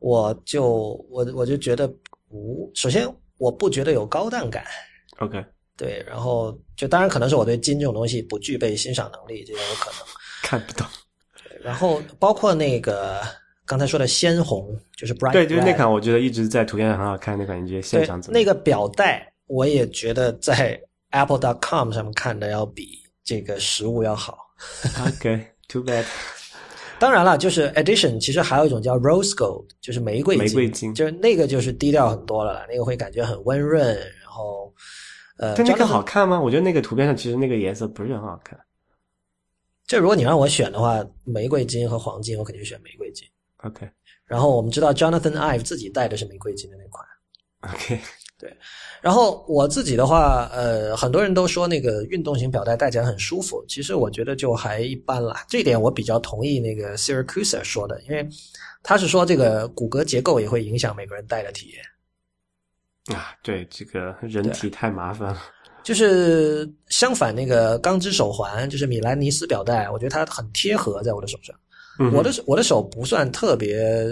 [0.00, 1.90] 我就我我就觉得。
[2.28, 3.08] 不，首先
[3.38, 4.64] 我不觉得有高档感。
[5.18, 5.44] OK，
[5.76, 10.00] 对，然后就当然可能是我对金这种东西不具备欣赏能力，这也有可能
[10.42, 10.86] 看不懂。
[11.60, 13.20] 然后包括那个
[13.66, 18.38] 刚才说的鲜红，就是 bright，对，就是那款，我觉得一直在图片上很好看那款，你觉得现场怎么？
[18.38, 24.38] 那个表带我也觉得在 Apple.com 上面看的要比这个实物要好。
[25.04, 26.04] OK，too bad。
[26.98, 34.74] 当然了，就是 addition，其实还有一种叫 rose gold，就是玫瑰金，玫瑰金，就是那个就是低调很多了，那个会感觉很温润，然后，
[35.38, 36.40] 呃，但那个好看吗？
[36.40, 38.58] 我觉得那个图片上其实那个颜色不是很好看。
[39.86, 43.26] 就如果你让我选的话，玫瑰金和黄金，我肯定选玫瑰金。
[43.58, 43.88] OK
[44.26, 47.06] 然后我们知道 Jonathan Ive 自己戴的是玫瑰金的那款。
[47.72, 47.98] OK，
[49.00, 55.44] 然后我自己的话，呃，很多人都说那个运动型表带戴起来很舒服，其实我觉得就还一般啦。
[55.48, 58.28] 这一点我比较同意那个 Syracuse 说的，因为
[58.82, 63.16] 他是说这个骨骼结构也会影响每个人戴的体验。
[63.16, 65.42] 啊，对，这个人体太麻烦了。
[65.82, 71.56] 就是相反，那个钢织手环，就是米兰尼斯表带，我觉得它很贴合在我的手上。
[72.00, 74.04] 嗯我的手我的手不算特别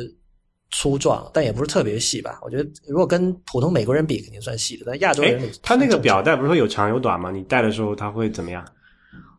[0.71, 2.39] 粗壮，但也不是特别细吧。
[2.43, 4.85] 我觉得如果跟普通美国人比，肯定算细的。
[4.87, 7.31] 但亚洲哎人里，它那个表带不是说有长有短吗？
[7.31, 8.65] 你戴的时候它会怎么样？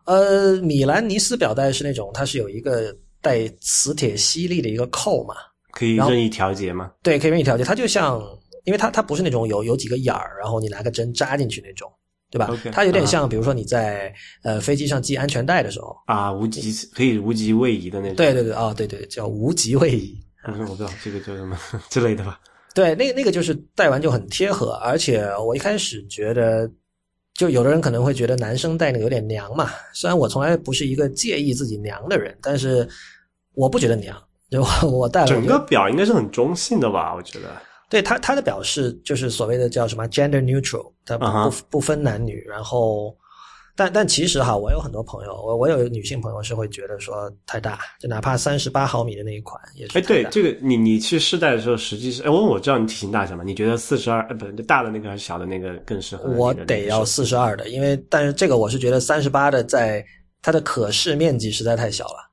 [0.05, 5.35] 呃，米兰尼斯表带是那种，它是有一个带磁铁吸力的一个扣嘛，
[5.73, 6.91] 可以任意调节吗？
[7.03, 7.63] 对，可以任意调节。
[7.63, 8.21] 它就像，
[8.63, 11.91] 因为它它不是那种有有几个眼儿，然后你拿个针扎进去那种，
[12.31, 14.13] 对吧它有点啊像，比如说你在
[14.43, 18.15] 呃飞机上系安全带的时候，啊，无极可以无极位移的那种。
[18.15, 20.17] 对对对，哦，对对，叫无极位移。
[20.47, 21.57] 嗯，我不知道这个叫什么
[21.89, 22.39] 之类的吧。
[22.73, 26.69] 对，那个那个就是戴完就很贴合，而且我一开始觉得，
[27.33, 29.69] 就有的人可能会觉得男生戴那个有点娘嘛。
[29.93, 32.87] 虽然我从来不是一个介意自己娘的人，但是
[33.53, 34.15] 我不觉得娘。
[34.49, 37.13] 就我我戴了，整个表应该是很中性的吧？
[37.13, 37.49] 我觉得。
[37.89, 42.45] 对它它的表示就是所谓的叫什么 gender neutral，它不不分男女。
[42.47, 43.15] 然后，
[43.77, 53.43] 但但其实哈，我有很多朋友，我我有女性朋友是会觉得说太大，就哪怕三十八毫米的那一款也是哎，对这个，你你去试戴的时候，实际是，哎，我我知道你体型大小嘛？
[53.43, 60.03] 你觉得四十二，呃，不，大的那个还是小的那个更适合我得要手四十二的，因为但是这个我是觉得三十八的在
[60.41, 62.31] 它的可视面积实在太小了。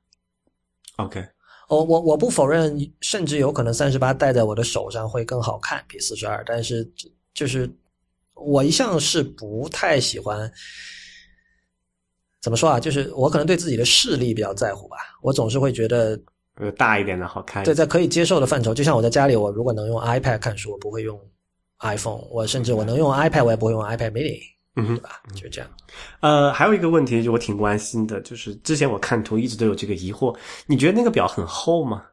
[0.95, 1.23] OK，
[1.69, 6.43] 我我我不否认，甚至有可能三十八戴在我的手上会更好看，比四十二。
[6.47, 7.69] 但是就就是
[8.33, 10.51] 我一向是不太喜欢，
[12.45, 12.79] 怎么说啊？
[12.79, 14.97] 就是我可能对自己的视力比较在乎吧。
[15.23, 16.15] 我总是会觉得，
[16.57, 21.19] 呃，大一点的好看一对，在可以接受的范畴，就像我在家里，我如果能用 iPad 看书，我不会用
[21.79, 22.21] iPhone。
[22.29, 24.39] 我甚至我能用 iPad，我也不会用 iPad mini，
[24.75, 25.23] 嗯哼对，吧？
[25.33, 25.67] 就这样。
[26.19, 30.37] 呃，还有一个问题，就我挺关心的，就是之前我看图一直都有这个疑惑，
[30.67, 32.03] 你觉得那个表很厚吗？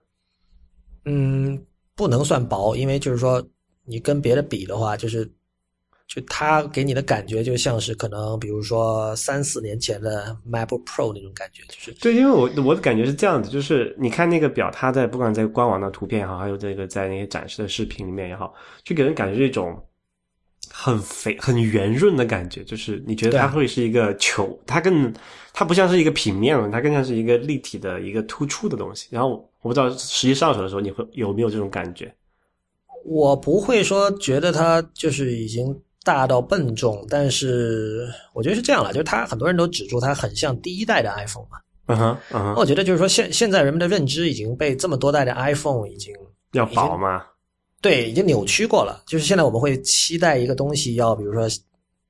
[1.04, 1.62] 嗯，
[1.94, 3.46] 不能算薄，因为就是说
[3.84, 5.30] 你跟别的比的话，就是
[6.14, 18.52] 就它给你的感觉就像是可能比如说三四年前的 MacBook Pro 那种感觉，就是对，因为我我的感觉是这样子，就是你看那个表，它在不管在官网的图片也好，还有这个在那些展示的视频里面也好，
[18.84, 19.74] 就给人感觉是一种
[20.70, 25.10] 很肥、很圆润的感觉，就是你觉得它会是一个球，它更
[25.54, 29.08] 它不像是一个平面了，它更像是一个立体的一个突出的东西。
[29.10, 29.30] 然后
[29.62, 32.14] 我不知道实际上手的时候你会有没有这种感觉？
[33.04, 35.74] 我不会说觉得它就是已经
[36.05, 41.59] 大到笨重，但是我觉得是这样了，就是它很多人都指出它很像第一代的 iPhone 嘛。
[41.86, 46.14] 嗯哼，嗯哼，我觉得就是说现现在人们的认知已经被这么多代的 iPhone 已经
[46.53, 47.24] 要薄吗？
[47.80, 49.03] 对，已经扭曲过了。
[49.07, 51.48] 就是现在我们会期待一个东西要，比如说，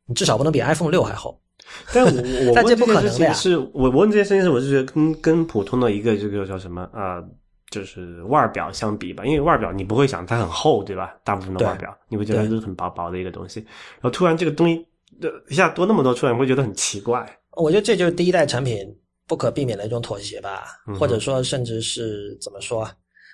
[0.07, 1.41] 你至少不能比 iPhone 六还厚。
[1.93, 7.29] 但我我问这件事不可能的呀情是我我问这件事情是，我是觉得跟跟普通的一个这个叫什么啊、呃
[7.73, 11.17] 就是腕表相比吧，因为腕表你不会想它很厚，对吧？
[11.25, 14.87] 大部分的腕表你会觉得对就是很薄薄的一个东西，然后突然这个东西
[15.23, 17.27] 呃一下多那么多出来，你会觉得很奇怪。
[17.57, 18.79] 我觉得这就是第一代产品
[19.27, 22.85] 不可避免的一种妥协吧，嗯或者说甚至是怎么说，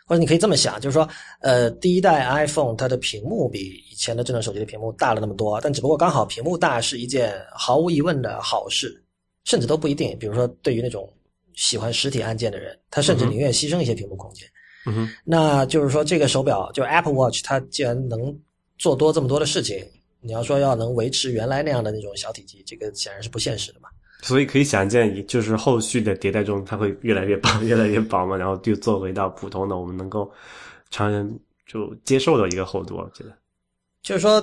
[0.06, 1.08] 或者你可以这么想，就是说，
[1.40, 3.60] 呃，第一代 iPhone 它的屏幕比
[3.90, 9.04] 以前的智能手机的屏幕大了那么多，但只不过刚好屏幕大是一件毫无疑问的好事，
[9.44, 10.16] 甚至都不一定。
[10.18, 11.12] 比如说，对于那种
[11.58, 14.48] 喜欢实体按键的人，他甚至宁愿牺牲一些屏幕空间。
[14.86, 18.38] 嗯哼，那就是说，这个手表就 Apple Watch，它既然能
[18.78, 19.84] 做多这么多的事情，
[20.20, 23.88] 你要说要能维持原来那样的那种小体积，这个显然是不现实的嘛。
[24.22, 30.30] 所以可以想见，就是后续的迭代中，它会越来越薄， 越来越薄嘛，然后就做回到普通的我们能够
[30.90, 33.36] 常人就接受的一个厚度，我觉得。
[34.00, 34.40] 就是说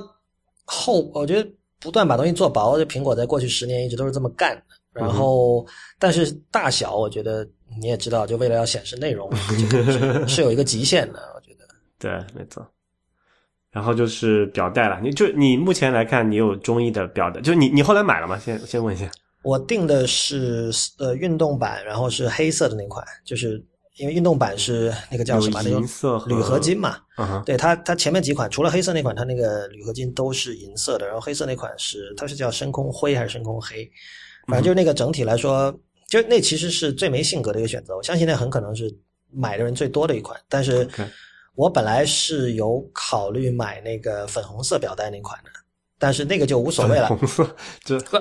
[0.66, 1.50] 厚，我觉得
[1.80, 4.76] 不断把东西做薄，这苹果在过去十年一直都是这么干的。
[4.96, 5.66] 然后，
[6.00, 7.46] 但是大小，我觉得
[7.80, 9.30] 你也知道，就为了要显示内容，
[9.70, 11.20] 这个是是有一个极限的。
[11.36, 11.68] 我觉得，
[12.00, 12.66] 对，没错。
[13.72, 18.40] 然后就是表带了，你就你目前来看，你有中意的表带，就你你后来买了吗？
[18.40, 19.12] 先先问一下。
[19.44, 23.62] 我订的是呃运动版，然后是黑色的那款，就是
[23.98, 26.98] 因为运动版是那个叫什么那种银色铝合金嘛。
[27.46, 33.88] 对它，它前面几款除了黑色那款，它那个铝合金都是银色的，然后黑色那款是它是叫深空灰还是深空黑？
[34.48, 35.74] 反正就是那个整体来说，
[36.08, 37.96] 就那其实是最没性格的一个选择。
[37.96, 38.94] 我相信那很可能是
[39.32, 40.88] 买的人最多的一款，但是
[41.56, 45.50] 我本来是有考虑买那个粉红色表带那款的，
[45.98, 47.08] 但是那个就无所谓了。
[47.08, 48.18] 红色，这不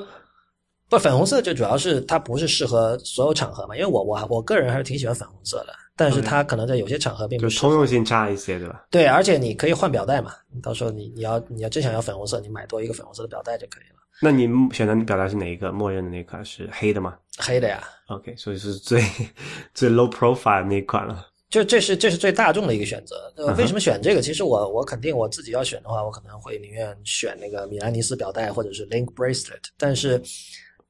[0.89, 7.63] 不，粉红色就主要是它不是适合所有场合嘛，因为我我我个人还是挺喜欢粉红色的，但是它可能在有些场合并不适合。
[7.63, 8.87] 就通用性差一些，对吧？
[8.91, 14.04] 对，而且你可以换表带嘛，到时候你你要你要真想要粉红色，你买多一个粉红色的表带就可以了。
[14.23, 15.73] 那你选择你表达是哪一个？
[15.73, 19.03] 默认的那款是黑的吗黑的呀，？OK，所以是最
[19.75, 21.27] 最 low profile 那一款了。
[21.51, 23.33] 就这是这是最大众的一个选择。
[23.57, 24.21] 为什么选这个？
[24.21, 29.63] 其实我我肯定我自己要选的话，我可能会宁愿选那个米兰尼斯表带或者是 Link Bracelet。
[29.77, 30.21] 但是，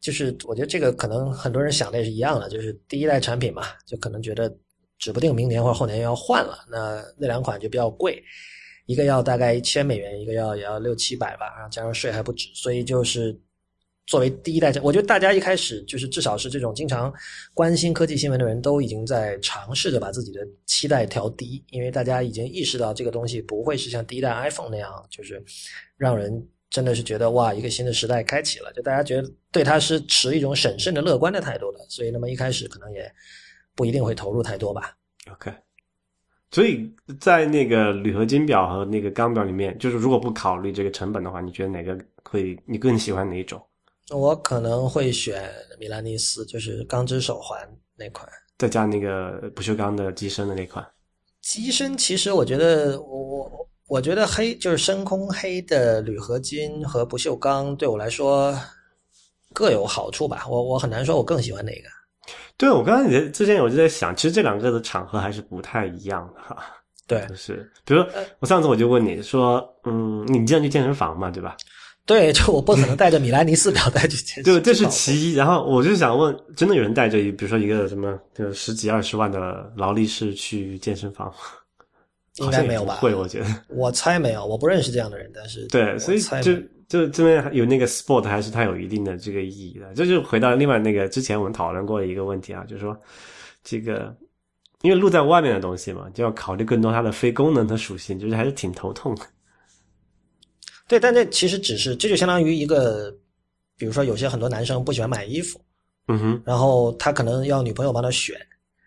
[0.00, 4.54] 就是我觉得这个可能很多人想的也是一样的，就是第一代产品嘛，就可能觉得
[4.98, 8.22] 指不定明年或者后年要换了，那那两款就比较贵，
[8.86, 13.34] 一个要大概一千美元，一个要也要六七百吧，然后加上税还不止，所以就是
[14.06, 17.12] 作为第一代，我觉得大家一开始就是至少是这种经常
[17.54, 25.42] 关心科技新闻的人都已经在尝试着把自己的期待调低，因为大家已经意识到这个东西不会是像第一代 iPhone 那样，就是
[25.96, 33.10] 让人真的是觉得哇，一个新的时代开启了，就大家觉得对它是持一种审慎的乐观的态度的，所以那么一开始可能也
[33.74, 34.94] 不一定会投入太多吧。
[35.32, 35.50] OK，
[36.54, 36.88] 所以
[37.18, 43.60] 在那个铝合金表和那个钢表里面，就是如果不考虑这个成本的话，你觉得哪个会你更喜欢哪一种？
[44.12, 45.50] 我可能会选
[45.80, 47.58] 米兰尼斯，就是钢之手环
[47.96, 48.24] 那款。
[48.56, 50.86] 再加那个不锈钢的机身的那款。
[51.40, 58.56] 机身其实我觉得我我我觉得黑就是深空黑的铝合金和不锈钢对我来说
[59.52, 60.46] 各有好处吧。
[60.48, 61.88] 我我很难说我更喜欢哪个。
[62.56, 66.56] 对，我刚才也之前我就在想，其实这两个的场合还是不太一样的哈。
[67.06, 71.56] 对就是比如说，我上次我就问你说，嗯，你经常去健身房嘛，对吧？
[72.06, 74.44] 对，就我不可能带着米兰尼斯表带去健身。
[74.44, 75.34] 对，这是其一。
[75.34, 81.32] 然后我就想问，真的有人带着一，比如说一个什么，就十几二十万的劳力士去健身房？
[82.38, 83.46] 应该没有吧会，我觉得。
[83.68, 89.92] 我猜没有，我不认识这样的人，但是对，所以就猜没有就这边有那个 sport 还是它有一定的这个意义的。
[89.94, 92.96] 这就回到另外那个之前我们讨论过的一个问题啊，就是说
[93.62, 94.14] 这个
[94.82, 99.22] 因为露在外面的东西嘛，就要考虑更多它的非功能的属性，就是还是挺头痛的。
[100.86, 103.10] 对，但这其实只是这就相当于一个，
[103.78, 105.58] 比如说有些很多男生不喜欢买衣服，
[106.08, 108.36] 嗯哼，然后他可能要女朋友帮他选，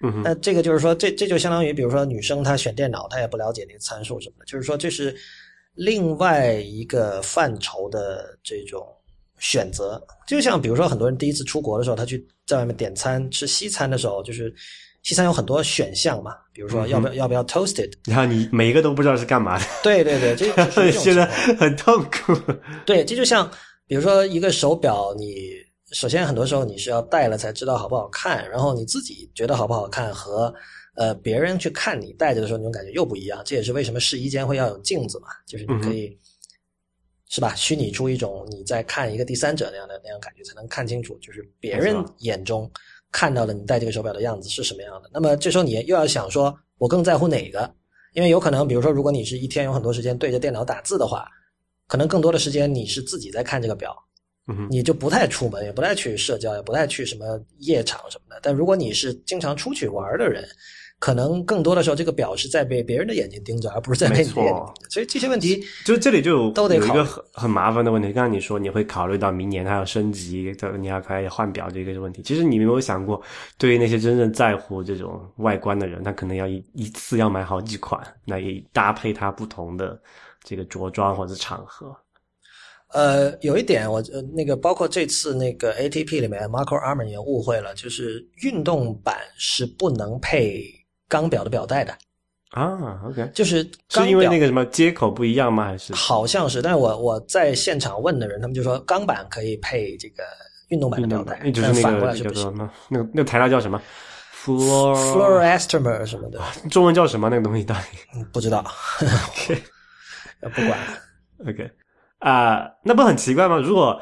[0.02, 5.16] 嗯，那这个就是说，这这就相当于，比如说女生她选电脑，她也不了解那个参数什么的，就是说这是
[5.74, 8.88] 另外一个范畴的这种
[9.40, 10.02] 选择。
[10.28, 14.54] 就像比如说很多人第一次出国的时候，他去在外面点餐吃西餐的时候，就是
[15.04, 21.26] 西餐有很多选项嘛，比如说要不要、要不要 toasted，然后你每一个都不知道是干嘛的，对对对，这 就是这种现在
[21.56, 22.36] 很痛苦。
[22.86, 23.50] 对，这就像
[23.88, 25.54] 比如说一个手表，你
[25.92, 30.54] 首先很多时候你是要戴了才知道好不好看，然后你自己觉得好不好看和
[30.96, 33.42] 呃别人去看你戴着的时候那种感觉又不一样。
[33.46, 36.18] 这也是为什么试衣间会要有镜子嘛，就是你可以、
[37.30, 42.70] 是吧，虚拟出一种你在看一个第三者那样的那样感觉，才能看清楚，就是别人眼中
[43.12, 45.10] 看到的你戴这个手表的样子是什么样的。
[45.14, 47.74] 那么这时候你又要想说，我更在乎哪个？
[48.14, 51.28] 因为有可能，比如说，如果你是一天有很多时间对着电脑打字的话，
[51.86, 53.96] 可能更多的时间你是自己在看这个表，
[54.70, 58.40] 你就不太出门，也不太去社交，也不太去什么夜场什么的。
[58.42, 60.44] 但如果你是经常出去玩的人，
[61.00, 64.90] 可能更多的时候这个表是在被别人的眼睛盯着，而不是在被你的眼睛盯着。
[64.90, 68.12] 所以这些问题，就这里就有有一都得考虑个很很麻烦的问题。
[68.12, 72.24] 刚才你说你会考虑到明年它要升级，你要开始换表这个问题。
[72.24, 73.22] 其实你有没有想过，
[73.60, 80.02] 对于那些真正在乎这种外观的人，他可能要一一次要买好几款，那也搭配他不同的
[80.44, 81.96] 这个着装或者场合。
[82.98, 90.64] 呃，有一点我呃那个包括这次那个 ATP 里面，Marco Arman 也误会了，就是运动版是不能配
[91.08, 91.96] 钢表的表带的，
[92.50, 93.58] 啊，OK，就是
[93.90, 95.66] 是因为那个什么接口不一样吗？
[95.66, 100.24] 还是好像是，但是我我在现场问的人，他们就说钢板可以配这个
[100.70, 102.44] 运动版的表带但就是那反过个来是不行。
[102.44, 102.72] 叫什么？
[102.90, 103.80] 那个那个材料叫什么
[104.44, 106.42] ？Fluor Fluoroelastomer 什么的，
[106.72, 107.30] 中文叫什么？
[107.30, 108.00] 那个东西到底？
[108.16, 108.66] 嗯不知道，
[110.42, 110.80] 呃 不管。
[111.48, 111.70] OK，
[112.20, 113.58] 啊、那不很奇怪吗？
[113.58, 114.02] 如果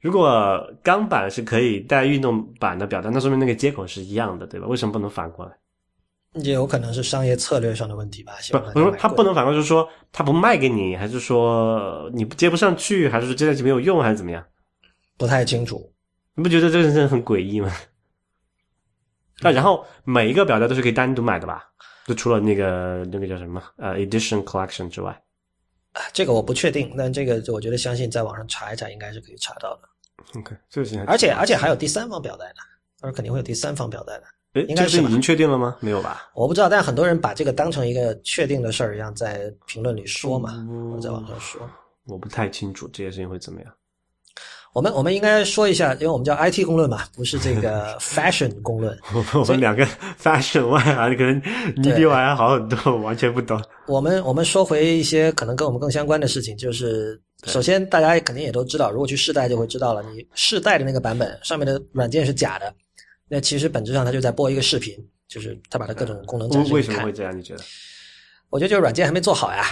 [0.00, 4.66] 如果钢板是可以带运动版的表带，那说明那个接口是一样的，对吧？
[4.66, 5.52] 为什么不能反过来？
[6.42, 8.32] 也有可能是商业策略上的问题吧。
[8.50, 14.42] 不不，望大我说家买贵它不能反过来，就是说它不卖给你，还是说你接不上去，还是说接上去没有用，还是怎么样？
[15.16, 15.92] 不太清楚。
[16.34, 17.70] 你不觉得这个真的很诡异吗？
[19.42, 21.62] 啊，然后每一个表带都是可以单独买的吧？
[22.06, 25.18] 就除了那个那个叫什么呃 edition collection 之外啊
[26.12, 30.38] 这个我不确定，但这个我觉得相信在网上查一查应该是可以查到的。
[30.38, 32.54] ，OK，这个事情还而且而且还有第三方表带的，
[33.00, 34.24] 到时候肯定会有第三方表带的。
[34.54, 35.76] 哎，应该是已经确定了吗？
[35.80, 36.30] 没有吧？
[36.34, 41.68] 我不知道，但很多人把这个当成一个确定的事儿一样，在评论里说嘛，嗯或者在网上说。
[42.04, 43.72] 我不太清楚这件事情会怎么样。
[44.72, 48.98] 我们我们应该说一下，因为我们叫 IT 公论嘛，不是这个 fashion 公论。
[49.34, 49.86] 我们两个
[50.18, 51.42] fashion 外行，可能
[51.76, 53.62] 你比我还好很多，完全不懂。
[53.86, 62.72] 我们我们说回一些可能跟我们更相关的事情，就是首先大家肯定也都知道，如果去试戴就会知道了，你试戴的那个版本上面的软件是假的，
[63.28, 64.96] 那其实本质上它就在播一个视频，
[65.28, 66.82] 就是它把它各种功能展示给为。
[66.82, 67.36] 什么会这样？
[67.36, 67.62] 你觉得？
[68.48, 69.64] 我觉得就是软件还没做好呀。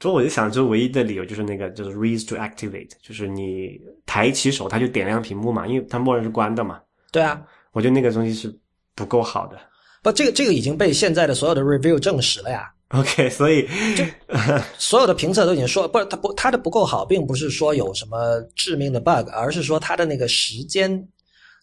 [0.00, 6.78] 所以我就想，就唯一的理由就是那个，就是 raise to activate，就是你抬起手，它就点亮屏幕嘛，因为它默认是关的嘛。
[7.10, 7.40] 对啊，
[7.72, 8.54] 我觉得那个东西是
[8.94, 9.58] 不够好的。
[10.02, 12.70] 不，这个这个已经被现在的所有的 review 证实了呀。
[12.88, 13.66] OK，所以
[13.96, 14.04] 就
[14.76, 21.08] 所有的评测都已经说，不是它不它的不够好，并不是说有什么致命的 bug，而是说它的那个时间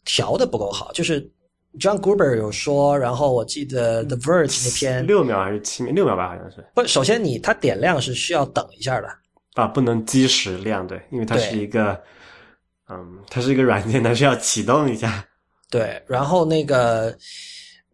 [0.04, 0.92] 调的不够好。
[0.94, 1.30] 就是
[1.80, 5.94] John Gruber 有说，然后我记得 The Verge 那篇，六秒还是七秒？
[5.94, 9.08] 六秒吧，好像是不，首先你它点亮是需要等一下的，
[9.54, 11.98] 啊，不能即时亮，对，因为它是一个，
[12.90, 15.26] 嗯，它是一个软件，它需要启动一下。
[15.70, 17.18] 对，然后那个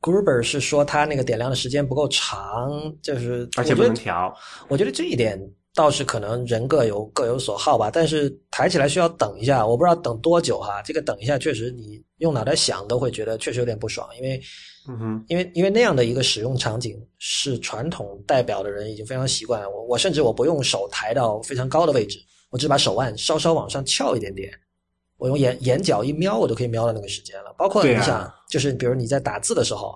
[0.02, 2.72] Gruber 是说它那个点亮的时间不够长，
[3.04, 4.36] 就是而且不能调。
[4.68, 5.40] 我觉得这一点
[5.78, 10.82] 倒是可能人各有各有所好吧，但是抬起来需要等一下，我不知道等多久哈。
[10.82, 14.42] 这个等一下确实你用脑袋想都会觉得确实有点不爽，因为
[14.90, 19.70] 嗯哼，因为因为那样的一个使用场景是传统代表的人已经非常习惯了。
[19.70, 22.18] 我我甚至我不用手抬到非常高的位置，
[22.50, 24.52] 我只把手腕稍稍往上翘一点点，
[25.18, 27.54] 我用眼眼角一瞄，我就可以瞄到那个时间了。
[27.56, 29.96] 包括你想，就是比如你在打字的时候，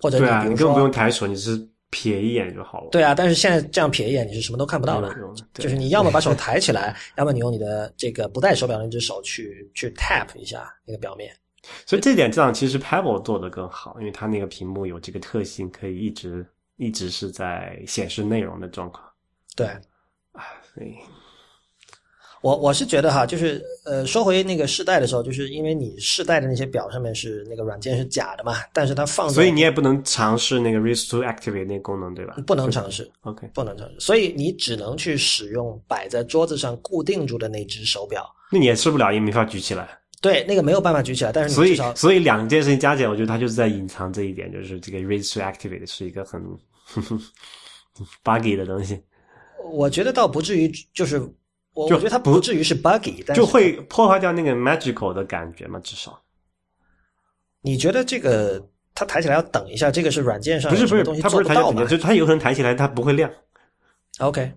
[0.00, 2.88] 或者你对啊，比如说你根本不用抬手，你是瞥一眼就好了。
[2.90, 5.14] 对啊，但是现在这样瞥一眼，你是什么都看不到的
[5.54, 11.34] 就是你要么把手抬起来，要么你用你的这个不带手表的那只手去去 tap 一下那个表面。
[11.84, 19.04] 所以这点上其实 Pebble 做的更好，因为它那个屏幕有这个特性，可以一直一直是在显示内容的状况。
[19.54, 19.68] 对
[20.74, 20.94] 所以
[22.42, 38.24] 我我是觉得哈，就是呃，说回那个试戴的时候，就是因为你试戴的那些表上面是那个软件是假的嘛，但是它放在所以你也不能尝试那个 Raise to Activate 那个功能，对吧不能尝试，？OK，不能尝试，所以你只能去使用摆在桌子上固定住的那只手表。
[38.50, 39.88] 那你也试不了，也没法举起来。
[40.22, 46.42] 对，那个没有办法举起来，但是所以你至少，所以两件事情加起来，我觉得它就是在隐藏这一点，就是这个 Raise to Activate 是一个很
[48.24, 49.00] buggy 的东西，
[49.72, 51.22] 我觉得倒不至于，就是
[51.80, 56.20] 我我觉得它不至于是 buggy，但就会破坏掉那个 magical 的感觉嘛，至少。
[57.62, 58.62] 你觉得这个
[58.94, 63.30] 它抬起来要等一下，这个是软件上不是不是它不是弹起来，就它有可能抬起来它不会亮。
[64.18, 64.52] ？OK，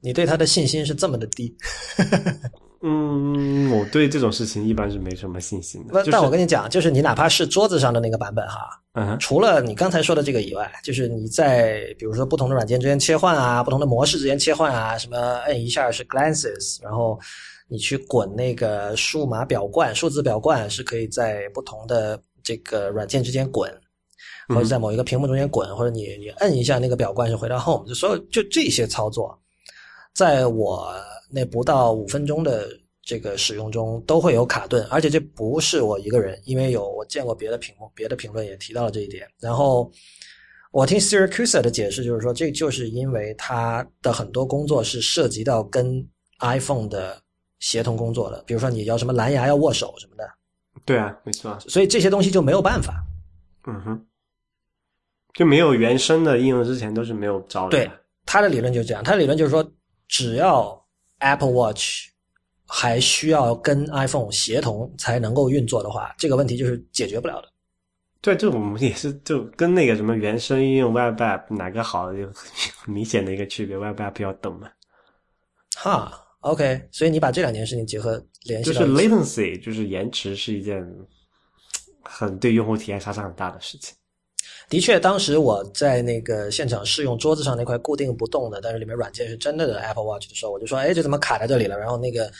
[0.00, 1.56] 你对它的信心是这么的低。
[2.88, 5.88] 嗯，我对这种事情一般是没什么信心的。
[5.92, 8.60] 那、就是、但我跟你讲，就是你哪怕是桌子上的那个版本哈，
[8.92, 17.18] 嗯除了你刚才说的这个以外，就是你在比如说不同的软件之间切换啊，不同的模式之间切换啊，什么摁一下是 glances，然后
[17.66, 23.68] 你去滚那个数码表冠、数字表冠是可以在不同的这个软件之间滚，
[24.48, 29.36] 或者在某一个屏幕中间滚，或者你你摁一下那个表冠是回到 home，就所有就这些操作，
[30.14, 30.94] 在我
[31.30, 32.68] 那不到五分钟的
[33.02, 39.26] 这个使用中都会有卡顿，而且这不是我一个人，因为有我见过别的屏幕、别的评论也提到了这一点。
[39.40, 39.90] 然后
[40.72, 46.06] 我听 Siracusa 的解释就是说，这就是因为它的很多工作是涉及到跟
[46.40, 47.22] iPhone 的
[47.60, 50.28] 协同工作的，比如说你要什么蓝牙要握手什么的，
[50.84, 53.02] 对啊，没错啊，所以这些东西就没有办法。
[53.66, 54.06] 嗯哼，
[55.32, 57.70] 就没有原生的应用之前都是没有招的。
[57.70, 57.90] 对，
[58.26, 59.66] 他的理论就是这样，他的理论就是说，
[60.08, 60.85] 只要
[61.18, 62.08] Apple Watch
[62.66, 67.48] 还需要跟 iPhone 协同才能够运作的话，这个问题就是解决不了的。
[68.20, 72.28] 对，这我们也是就跟那个什么原生应用 Web App 哪个好，就
[72.86, 73.78] 明显的一个区别。
[73.78, 74.68] Web App 要等嘛，
[75.76, 80.84] 哈，OK，所以你把这两件事情结合联系就是 latency，就是延迟是一件
[82.02, 83.94] 很对用户体验杀伤很大的事情。
[84.68, 91.78] 的确，当时我在那个现场试用桌子上那块固定不动的，但是里面软件是真的的 Apple Watch 的时候，我就说，哎，这怎么卡在这里了？
[91.78, 92.30] 然后那个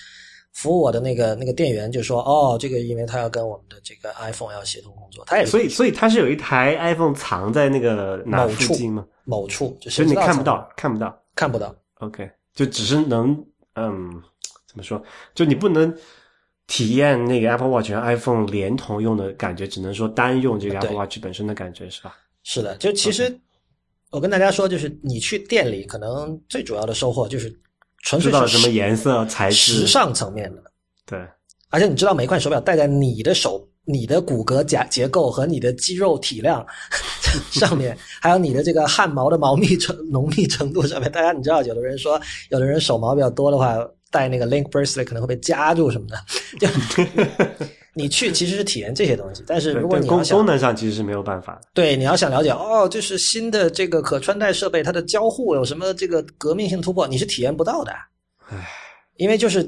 [0.53, 9.07] 服务我的那个那个店员就说，哦，这个因为他要跟我们的这个 iPhone 要协同工作，他也是所以，所以它是有一台 iPhone 藏在那个哪某处附近吗？
[9.25, 11.23] 某处，就所以谁知道怎么你看不到，看不到。
[11.35, 11.75] 看不到。
[12.01, 13.31] OK，就只是能，
[13.75, 14.11] 嗯，
[14.67, 15.03] 怎么说？
[15.35, 15.95] 就你不能
[16.67, 22.17] 体验那个 Apple Watch 和 iPhone 连同用的感觉，只能说单用这个 Apple Watch 本身的感觉，是吧？
[22.43, 23.39] 是的，就其实
[24.11, 27.49] 我跟大家说，就是你去店里，可能最主要的收获就是
[28.03, 30.63] 纯粹是知道什么颜色、材质，时尚层面的，
[31.05, 31.19] 对，
[31.71, 36.65] 而且你知道每款手表戴在你的手、你的骨骼结结构和你的肌肉体量
[37.51, 41.11] 上面， 还有你的这个汗毛的毛密程浓密程度上面。
[41.11, 43.77] 大家你知道，有的人说，有的人手毛比较多的话，
[44.11, 46.17] 戴那个 Link Bracelet 可能会被夹住什么的。
[46.59, 46.69] 就
[47.95, 51.63] 你去其实是体验这些东西，但是如果你要想功能上其实是没有办法的。
[51.73, 57.93] 对，你要想了解哦，就是新的这个可穿戴设备，它的交互有什么这个革命性突破，你是体验不到的。
[58.49, 58.69] 唉，
[59.17, 59.65] 因为就是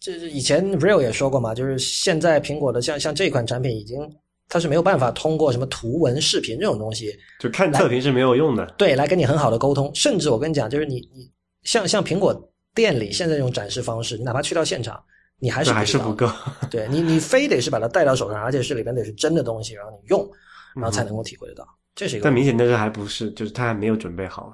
[0.00, 4.00] 就是以前 Real 也说过嘛，就是现在苹果的像像这款产品已经
[4.48, 8.66] 它是没有办法通过什么图文、视频这种东西就看测评是没有用的。
[8.76, 11.30] 对来跟你很好的沟通，甚至我跟你讲，就是你你
[11.62, 15.02] 像像苹果店里现在这种展示方式，你哪怕去到现场，
[15.38, 16.30] 你还是还是不够。
[16.70, 20.28] 对你，你非得是把它带到手上，而且是里边得是真的东西，然后你用，
[20.74, 21.66] 然后才能够体会得到。
[21.94, 24.52] 这是一个但明显但是还不是，就是他还没有准备好。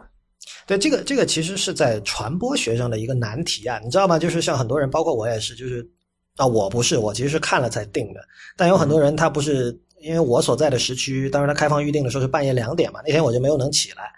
[0.67, 4.19] 对这个这个其实是在传播学上的一个难题啊，你知道吗？
[4.19, 5.89] 就是像很多人，包括我也是，就是
[6.37, 8.21] 啊，我不是，我其实是看了才定的，
[8.57, 14.13] 但有很多人他不是，因为我所在的时区，当时他开放预定的时候是半夜两点嘛，那天我就没有能起来。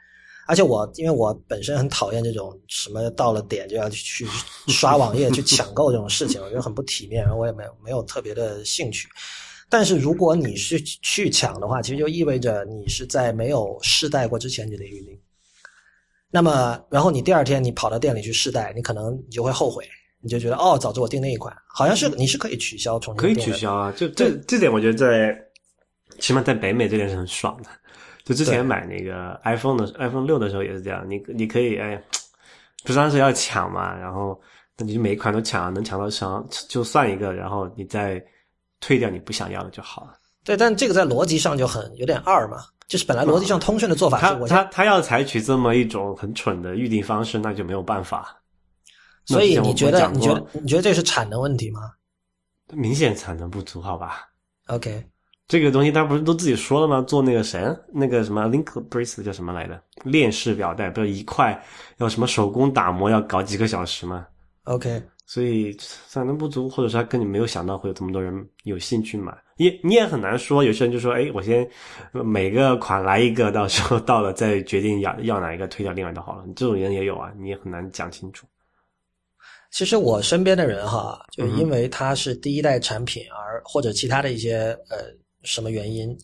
[0.51, 4.27] 而且我因为我本身很讨厌这种什么到了点就要去
[4.67, 9.09] 刷网页去抢购这种事情，我觉得很不体面，然后我也没有没有特别的兴趣。
[9.69, 15.17] 但是如果你是去抢的话，其实就意味着你是在没有试戴过之前你得预定。
[16.33, 19.89] 那么，然后你第二天你跑到店里去试戴，你可能你就会后悔，
[20.21, 25.33] 你就觉得哦，早知我订那一款，好像是你是可以取消重新可以取消啊，就这这点我觉得在，
[26.19, 27.71] 起码在北美这点是很爽的。
[28.31, 32.01] 就之前买那个 iPhone 的 iPhone 六的时候也是这样，你你可以哎，
[32.85, 34.41] 不是当时要抢嘛，然后
[34.77, 38.25] 那你就每一款都抢，能抢到上就算一个，然后你再
[38.79, 40.13] 退掉你不想要的就好了。
[40.45, 48.41] 对，但这个在逻辑上就很有点二嘛，就是本来逻辑上通顺的做法他是我先，他他要采取这么一种很蠢的预定方式，那就没有办法。
[49.27, 51.93] 所以你觉得你觉得你觉得这是产能问题吗
[52.73, 54.29] 明显产能不足，好吧
[54.69, 55.05] ？？OK，
[55.51, 57.03] 这个东西他不是都自己说了吗？
[57.09, 57.61] 做那个谁，
[57.93, 59.83] 那个什么 Link Bracelet 叫什么来着？
[60.05, 61.61] 链式表带，不是一块
[61.97, 64.29] 要什么手工打磨要搞几个小时吗
[64.63, 65.77] ？OK，所以
[66.09, 68.33] 产能不足，或者说他根本没有想到会有这么多人
[68.63, 70.63] 有兴趣买，也你也很难说。
[70.63, 71.69] 有些人就说，哎，我先
[72.13, 76.45] 每个款来一个，到时候到了再决定要要哪一个，推掉另外的好了。
[76.47, 78.47] 你这种人也有啊，你也很难讲清楚。
[79.73, 84.99] 其实我身边的人哈，就因为它是第一代产品而或者其他的一些呃
[85.43, 86.17] 什么原因，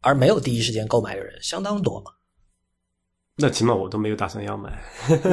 [0.00, 2.10] 而没有第一时间购买的人相当多嘛。
[3.36, 4.82] 那起码我都没有打算要买。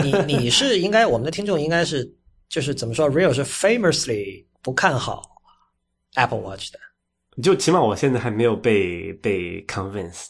[0.04, 2.10] 你你是应该我们的听众应该是
[2.48, 5.22] 就是怎么说，Real 是 famously 不看好
[6.16, 6.80] Apple Watch 的。
[7.44, 10.28] 就起码我现在还没有被被 convince。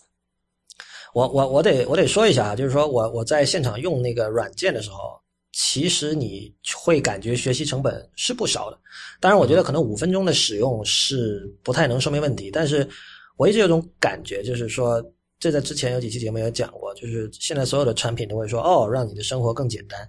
[1.14, 5.20] 我我我得我得说一下啊，就是说我我在现场用那个软件的时候，
[5.52, 8.80] 其实你会感觉学习成本是不少的。
[9.20, 12.88] 当然，我觉得可能五分钟的使用是不太能说明问题，但是
[13.36, 15.04] 我一直有种感觉，就是说，
[15.40, 20.00] 这在之前有几期节目也讲过，就是现在所有的产品都会说，哦，让你的生活更简单，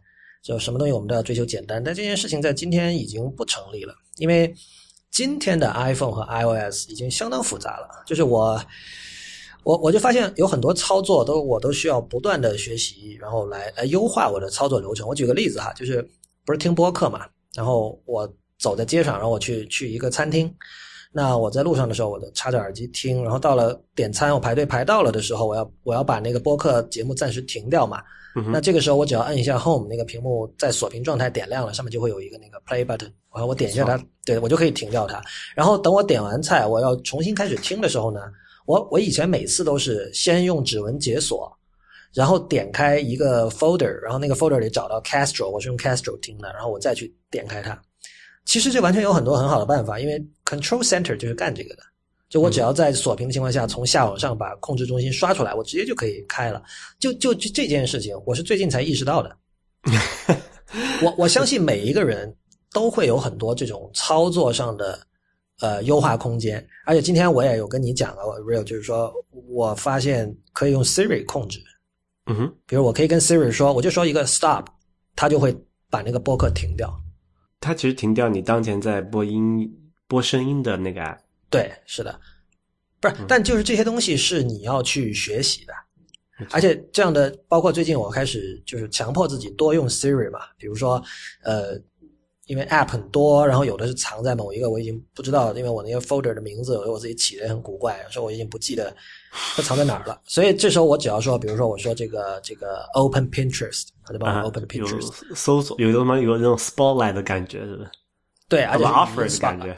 [0.43, 4.55] 就什么东西我们都要追求简单，但这件事情在今天已经不成立了，因为
[5.11, 8.63] 今天的 iPhone 和 iOS 已经相当复杂了，就是我。
[9.63, 15.07] 我我就发现有很多操作都我都需要不断的学习，然后来来优化我的操作流程。
[15.07, 16.07] 我举个例子哈，就是
[16.45, 20.53] 不是听播客嘛，然后我走在街上，然后我去去一个餐厅，
[21.13, 28.03] 那我在路上的时候，我就插着耳机听，然后到了点餐，我排队排到了的时候，我要我要把那个播客节目暂时停掉嘛。
[28.37, 35.21] 嗯那这个时候我只要按一下 Home 那个屏幕在锁屏状态点亮了，上面就会有一个那个 Play button，然后我点一下它，对我就可以停掉它。
[35.57, 38.21] 然后等我点完菜，我要重新开始听的时候呢，
[38.71, 41.53] 我我以前每次都是先用指纹解锁，
[42.15, 47.77] 然后点开一个 folder，然后那个 folder 里找到 Castro，我是用 Castro 听的，然后我再去点开它。
[48.45, 51.83] 其实这完全有很多很好的办法，因为 Control Center 就是干这个的。
[52.29, 56.63] 就我只要在锁屏的情况下，从下往上把控制中心刷出来，我直接就可以开了。
[57.01, 59.37] 就就就这件事情，我是最近才意识到的。
[61.03, 62.33] 我我相信每一个人
[62.73, 64.97] 都会有很多这种操作上的
[65.61, 69.13] 呃优化空间，而且今天我也有跟你讲了，real 就是说
[69.49, 71.61] 我发现可以用 Siri 控制，
[72.27, 74.67] 嗯哼，比如我可以跟 Siri 说，我就说一个 stop，
[75.15, 75.57] 它就会
[75.89, 76.93] 把那个播客停掉。
[77.61, 79.71] 它其实停掉你当前在播音
[80.09, 81.19] 播声音的那个 app。
[81.51, 82.19] 对，是的，
[83.01, 85.75] 不是，但就是这些东西是你要去学习的，
[86.53, 91.03] 而且这样的，包括最近我开始就是强迫自己多用 Siri 嘛，比如说，
[91.43, 91.79] 呃，
[92.51, 98.93] 因为 App 很多，然后有的是藏在某一个我已经不知道，因为我那个 folder 的名字有的我自己起的也很古怪，有时候我已经不记得
[99.55, 107.91] 它藏在哪儿了，所以这时候我只要说，比如说我说这个这个 Open Pinterest，它就帮啊我 Open Pinterest，、搜索，有什么有那种 spotlight 的感觉，是不是？
[108.49, 109.77] 对，而且是 offer 的感觉。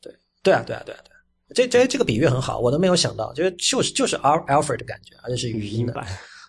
[0.00, 1.20] 对对啊，对啊，对啊，对啊，
[1.56, 5.92] 这这这个比喻很好，我都没有想到，就是就是就是 Al Alfred 的感觉，而且是语音的。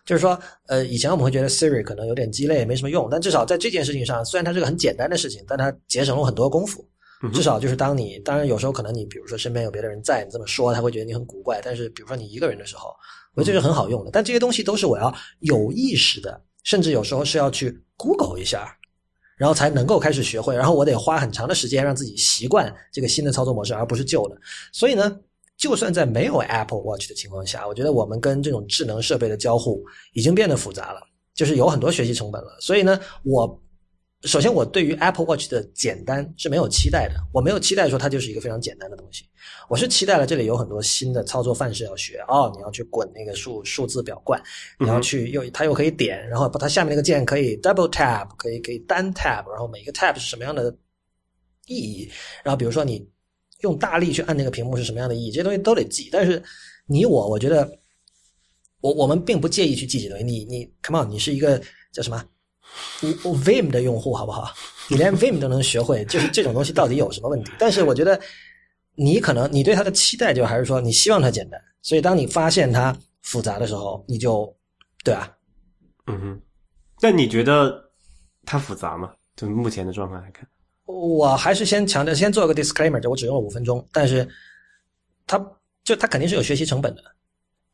[0.04, 0.06] 版。
[0.06, 6.86] 就是说，呃，以前我们会觉得 Siri 可能有点鸡肋，没什么用，但至少在这件事情上，虽然它是个很简单的事情，但它节省了很多功夫。
[7.34, 11.62] 至少就是当你，当然有时候可能你比如说身边有别的人在，你这么说他会觉得你很古怪。
[11.64, 12.90] 但是比如说你一个人的时候，
[13.34, 14.12] 我觉得这是很好用的。
[14.12, 18.78] 但这些东西都是我要有意识的，甚至有时候是要去 Google 一下，
[19.38, 20.54] 然后才能够开始学会。
[20.54, 24.36] 然后我得花很长的时间让自己习惯这个新的操作模式，而不是旧的。
[24.74, 25.18] 所以呢，
[25.64, 29.82] 就算在没有 Apple Watch 的情况下，我觉得我们跟这种智能设备的交互
[30.12, 31.00] 已经变得复杂了，
[31.34, 32.58] 就是有很多学习成本了。
[32.60, 33.58] 所以呢，我。
[34.26, 37.16] 首先，我对于 Apple Watch 的简单是没有期待的。
[37.34, 39.26] 我没有期待说它就是一个非常简单的东西。
[39.68, 42.24] 我是期待了这里有很多新的操作范式要学。
[42.30, 44.42] 哦，你要去滚那个数数字表冠，
[44.80, 50.74] 你要去又它又可以点，然后把它下面那个键可以 double tap，可以可以单 tap，然后每一个 tap 是什么样的
[51.68, 52.10] 意义？
[52.46, 53.06] 然后比如说你
[53.64, 55.32] 用大力去按那个屏幕是什么样的意义？
[55.32, 56.10] 这些东西都得记。
[56.12, 56.42] 但是
[56.86, 57.70] 你我，我觉得
[58.80, 60.24] 我我们并不介意去记这些东西。
[60.24, 61.62] 你你 come on，你是一个
[61.92, 62.24] 叫什么？
[63.24, 64.52] 我 Vim 的用户好不好？
[64.90, 67.52] 你连 Vim 都能学会，就是这种东西到底有什么问题？
[67.58, 68.20] 但是我觉得
[68.96, 74.54] 你可能你对它的期待就还是说你希望它简单，所以当你发现它复杂的时候，你就
[75.04, 75.32] 对啊，
[76.08, 76.42] 嗯哼。
[77.02, 77.82] 那你觉得
[78.46, 79.14] 它复杂吗？
[79.36, 80.48] 就目前的状况来看，
[80.86, 84.28] 我还是先强调，先做个 disclaimer，就我只用了五分钟，但是
[85.26, 85.38] 它
[85.84, 87.02] 就它肯定是有学习成本的，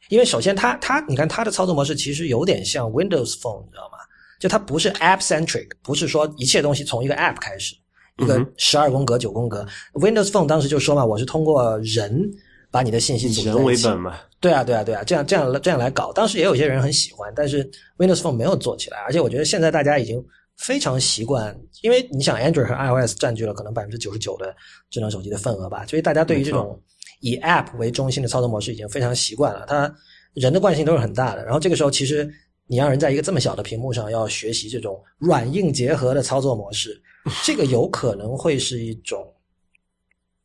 [0.09, 3.97] 因为首先它它你看它的操作模式其实有点像 Windows Phone，你知道吗？
[4.39, 7.75] 就它不是 app centric，不是说一切东西从一个 app 开始，
[8.19, 9.65] 一个十二宫格九宫格。
[9.93, 12.31] Windows Phone 当时就说嘛，我是通过人
[12.71, 14.17] 把你的信息组人为本嘛。
[14.39, 16.13] 对啊，对啊，对啊，这样这样这样来搞。
[16.13, 18.99] 当时也有些人很喜欢，但是 Windows Phone 没有做起来。
[18.99, 20.23] 而且我觉得现在大家已经
[20.59, 24.55] 非常习惯，因为你想 Android 和 iOS 占据了可能百分之九十九的
[24.89, 26.79] 智能手机的份额吧，所以大家对于这种
[27.21, 29.65] 以 app 为中心的操作模式已经非常习惯了。
[29.67, 29.93] 它
[30.33, 31.43] 人的惯性都是很大的。
[31.43, 32.31] 然后这个时候其实。
[32.71, 37.01] 你让人在一个这么小的屏幕上要学习这种软硬结合的操作模式，
[37.43, 39.25] 这个有可能会是一种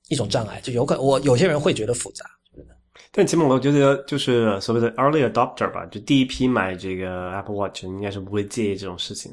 [0.08, 2.24] 一种障碍，就有可我有些人会觉得复杂。
[3.12, 9.30] 但起码我觉得就是所谓的 early adopter 吧，就第一批买这个 Apple Watch 应该是不会介意这种事情。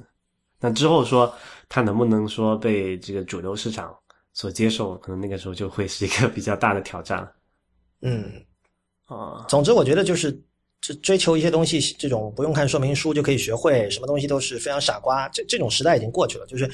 [0.62, 1.36] 那之后说
[1.68, 3.94] 它能不能说被这个主流市场
[4.32, 7.30] 所接受，可能那个时候就会是一个比较大的挑战了。
[8.04, 8.32] 嗯，
[9.08, 10.42] 啊，总之我觉得就是。
[10.84, 15.30] 这追求一些东西，这种不用看说明书就可以学会，什么东西都是非常傻瓜。
[15.30, 16.46] 这这种时代已经过去了。
[16.48, 16.68] 就是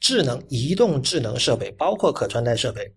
[0.00, 2.90] 智能移动智能设备，包括可穿戴设备，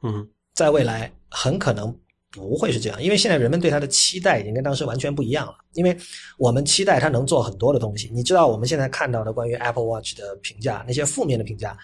[0.00, 1.94] 嗯，在未来很可能
[2.34, 5.54] 不会是这样，因为现在人们对它的期待已经跟当时完全不一样了。
[5.74, 5.96] 因为
[6.36, 8.10] 我们期待它能做很多的东西。
[8.12, 11.76] 你知道我们现在看到的关于 Apple Watch 的评价，那些负面的评价，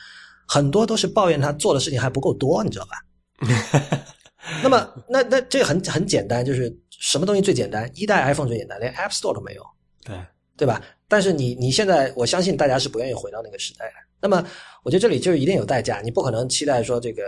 [0.46, 3.04] 很多都是抱怨它做的事情还不够多，你知道吧？
[4.62, 7.88] 那么，那那这很很简单，就是什么东西最简单？
[7.94, 9.62] 一代 iPhone 最简单，连 App Store 都没有，
[10.04, 10.16] 对
[10.56, 10.82] 对吧？
[11.08, 13.92] 但是你你现在，我相信大家是不愿意回到那个时代的。
[14.20, 14.44] 那么，
[14.82, 17.22] 我觉得这里就是一定有代价，你不可能期待说这个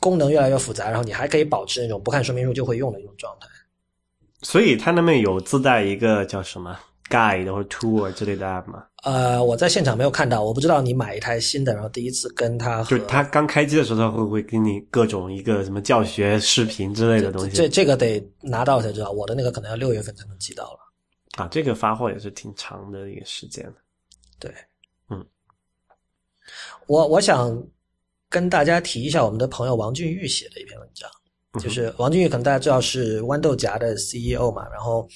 [0.00, 3.48] 功能越来越复杂，然后你还可以保持那种不看说明书就会用的一种状态。
[4.42, 8.84] 所以它那边有自带一个叫什么？Guide 或者 Tour 之类的 app 吗？
[9.02, 17.56] 呃，我在现场没有看到，我不知道你买一台新的，然后第一次跟它，就是他刚开机的时候，它会不会给你各种一个什么教学视频之类的东西？
[17.56, 20.78] 这这个得拿到才知道，我的那个可能要六月份才能寄到了。
[21.42, 23.72] 啊，这个发货也是挺长的一个时间
[24.40, 24.52] 对，
[25.08, 25.24] 嗯，
[26.86, 27.56] 我我想
[28.30, 31.10] 跟大家提一下我们的朋友王俊玉写的一篇文章，
[31.62, 35.08] 就是王俊玉可能大家知道是豌豆荚的 CEO 嘛，然后。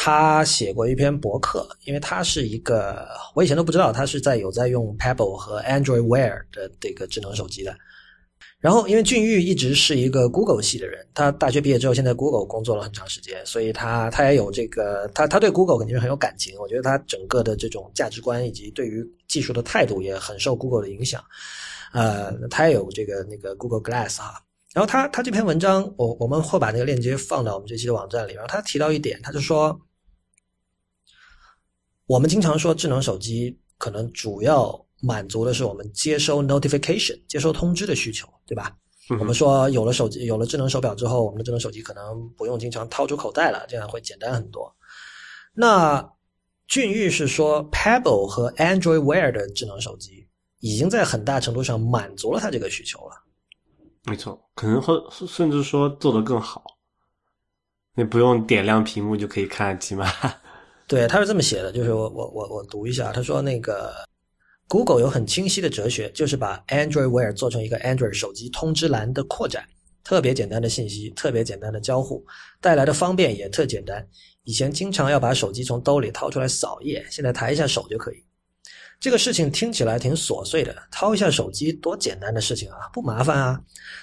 [0.00, 7.76] 他写过一篇博客，因为他是一个我以前都不知道他是在有在用 Pebble 和 Android Wear 的这个智能手机的。
[8.60, 16.56] 然后，因为俊玉一直是一个 Google 系的人，他大学毕业之后现在 Google 工作了很长时间，所以他他也有这个他他对 Google 肯定是很有感情。
[16.60, 21.20] 我觉得他整个的这种价值观以及对于技术的态度也很受 Google 的影响。
[21.92, 24.42] 呃，他也有这个那个 Google Glass 哈。
[24.74, 28.34] 然后他他这篇文章，我我们会把那个链接放到我们这期的网站里。
[28.34, 29.80] 然后他提到一点，他就说。
[32.06, 38.74] 我们经常说智能手机可能主要满足的是我们接收 notification、接收通知的需求，对吧？
[39.20, 44.74] 我们说有了手机、有了智能手表之后，我们的智能手机可能不用经常掏出口袋了，这样会简单很多。
[45.52, 46.10] 那
[46.66, 50.17] 俊玉是说，Pebble 和 Android Wear 的智能手机
[50.60, 53.14] 已经在很大程度上满足了他这个需求了。
[54.04, 54.94] 没错，可能会
[55.26, 56.64] 甚至说做得更好，
[57.94, 60.10] 你不用点亮屏幕就可以看，起码。
[60.88, 63.92] 对，他是这么写的，就是我我我我读一下，他说那个
[64.66, 69.68] Google 有很清晰的哲学，就是把 Android Wear 做成一个 Android 手机通知栏的扩展。
[70.02, 72.24] 特别简单的信息，特别简单的交互，
[72.62, 74.08] 带来的方便也特简单。
[74.44, 78.24] 以前经常要把手机从兜里掏出来扫一眼，现在抬一下手就可以。
[79.00, 83.60] 这个事情听起来挺琐碎的，掏一下手机多简单的事情啊，不麻烦啊。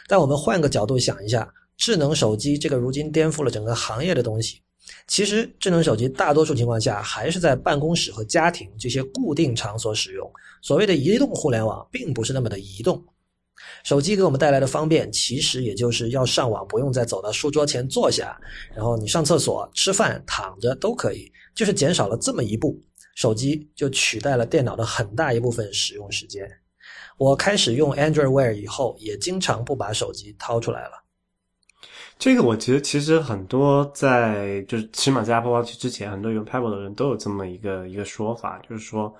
[0.07, 4.61] 但我们换个角度想一下，智能手机这个如今颠覆了整个行业的东西，
[5.07, 10.31] 其实智能手机大多数情况下还是在办公室和家庭这些固定场所使用。
[10.61, 13.03] 所谓的移动互联网，并不是那么的移动。
[13.84, 18.39] 手机给我们带来的方便，其实也就是要上网不用再走到书桌前坐下，
[18.73, 22.80] 然后你上厕所、吃饭、躺着都可以，就是减少了这么一步，
[23.15, 26.47] 手机就取代了电脑的很大一部分使用时间。
[27.17, 31.03] 我开始用 Android Wear 以后，也经常不把手机掏出来了。
[32.19, 39.11] 这个我觉得其实很多在就是起码在 Apple Watch 之前，很多用 Pebble 的人都有这么一个一个说法，就是说。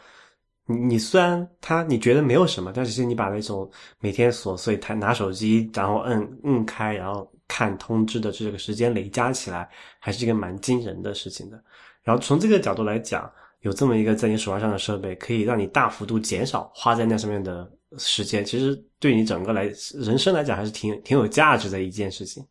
[0.67, 3.69] 你虽然它你觉得没有什么，但其实你把那种
[3.99, 9.69] 每天琐碎，他拿手机然后摁摁开，然后看通知的这个时间累加起来，
[9.99, 11.63] 还是一个蛮惊人的事情的。
[12.01, 13.31] 然后从这个角度来讲，
[13.65, 17.67] 有这么一个在你手腕上的设备，可以让你大幅度减少花在那上面的
[17.97, 19.63] 时间，其实对你整个来
[19.95, 22.45] 人生来讲，还是挺挺有价值的一件事情。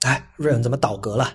[0.00, 1.30] 哎，瑞恩怎么倒戈了？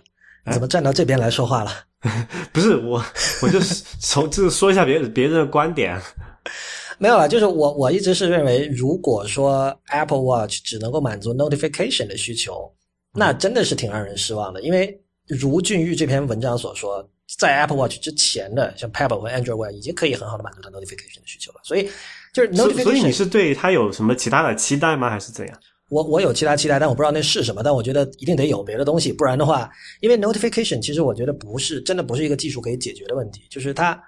[0.51, 1.71] 怎么站到这边来说话了？
[2.51, 2.99] 不是我，
[3.43, 6.01] 我就是从就是说一下别别人的观点。
[6.97, 12.73] 没有了，就是我我一直是认为，如果说 Apple Watch 只能够满足 notification 的需求，
[13.13, 14.63] 那真的是挺让人失望的。
[14.63, 17.07] 因为如俊玉这篇文章所说，
[17.37, 21.61] 在 Apple Watch 之前的像 Pebble 和 Android Wear 已经可以很好的满足它 notification 的需求了。
[21.63, 21.89] 所以
[22.33, 25.09] 就是 notification，所以你是对它有什么其他的期待吗？
[25.09, 25.59] 还是怎样？
[25.89, 27.61] 我我有其他期待，但我不知道那是什么。
[27.61, 33.41] 但我觉得一定得有别的东西，不然的话，因为 notification 其实我觉得不是真的不是一个技术可以解决的问题。
[33.49, 34.01] 就是它，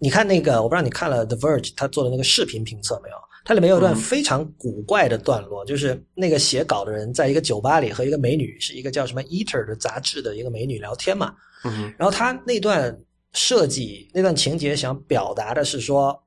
[0.00, 3.16] 你看那个，我不知道你看了 The Verge 他做的那个视频评测没有？
[3.44, 11.32] 它里面有一段非常古怪的段落，就是那个写稿的人在一个酒吧里和一个美女，是一个叫什么 Eater 的杂志的一个美女聊天嘛。
[11.64, 11.92] 嗯。
[11.98, 12.96] 然后他那段
[13.32, 16.22] 设计那段情节想表达的是说。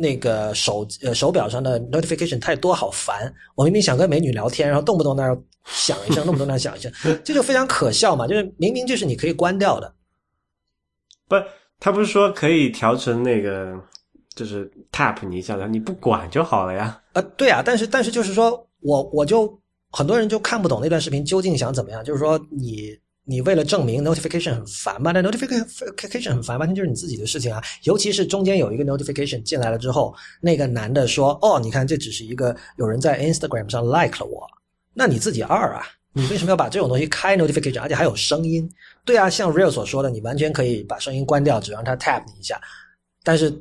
[0.00, 3.34] 那个手呃手表上的 notification 太多，好烦。
[3.56, 6.92] 我明明想跟美女聊天，然后动不动那儿响一声，动不动那儿响一声，
[7.24, 8.24] 这就非常可笑嘛。
[8.24, 9.92] 就是明明就是你可以关掉的。
[11.26, 11.34] 不，
[11.80, 13.74] 他不是说可以调成那个，
[14.36, 17.02] 就是 tap 你一下，然后你不管就好了呀？
[17.14, 19.52] 呃，对啊，但是但是就是说我我就
[19.90, 22.96] 很多人就看不懂那段视频究竟想怎么样，就是说你。
[23.28, 25.12] 你为了证明 notification 很烦吧？
[25.12, 27.62] 那 notification 很烦，完全就是你自己的事情啊。
[27.82, 34.46] 尤其是中间有一个 notification 进来了之后，那个男的说：“哦，你看，这只是一个有人在 Instagram 上 like 了我，
[34.94, 35.82] 那你自己二啊？
[36.14, 38.66] 你为什么要把这种东西开 notification，而且还有声音？
[39.04, 42.58] 对啊，像 Real 所说的，你完全可以把声音关掉，只让他 tap 你一下，
[43.22, 43.52] 但是。”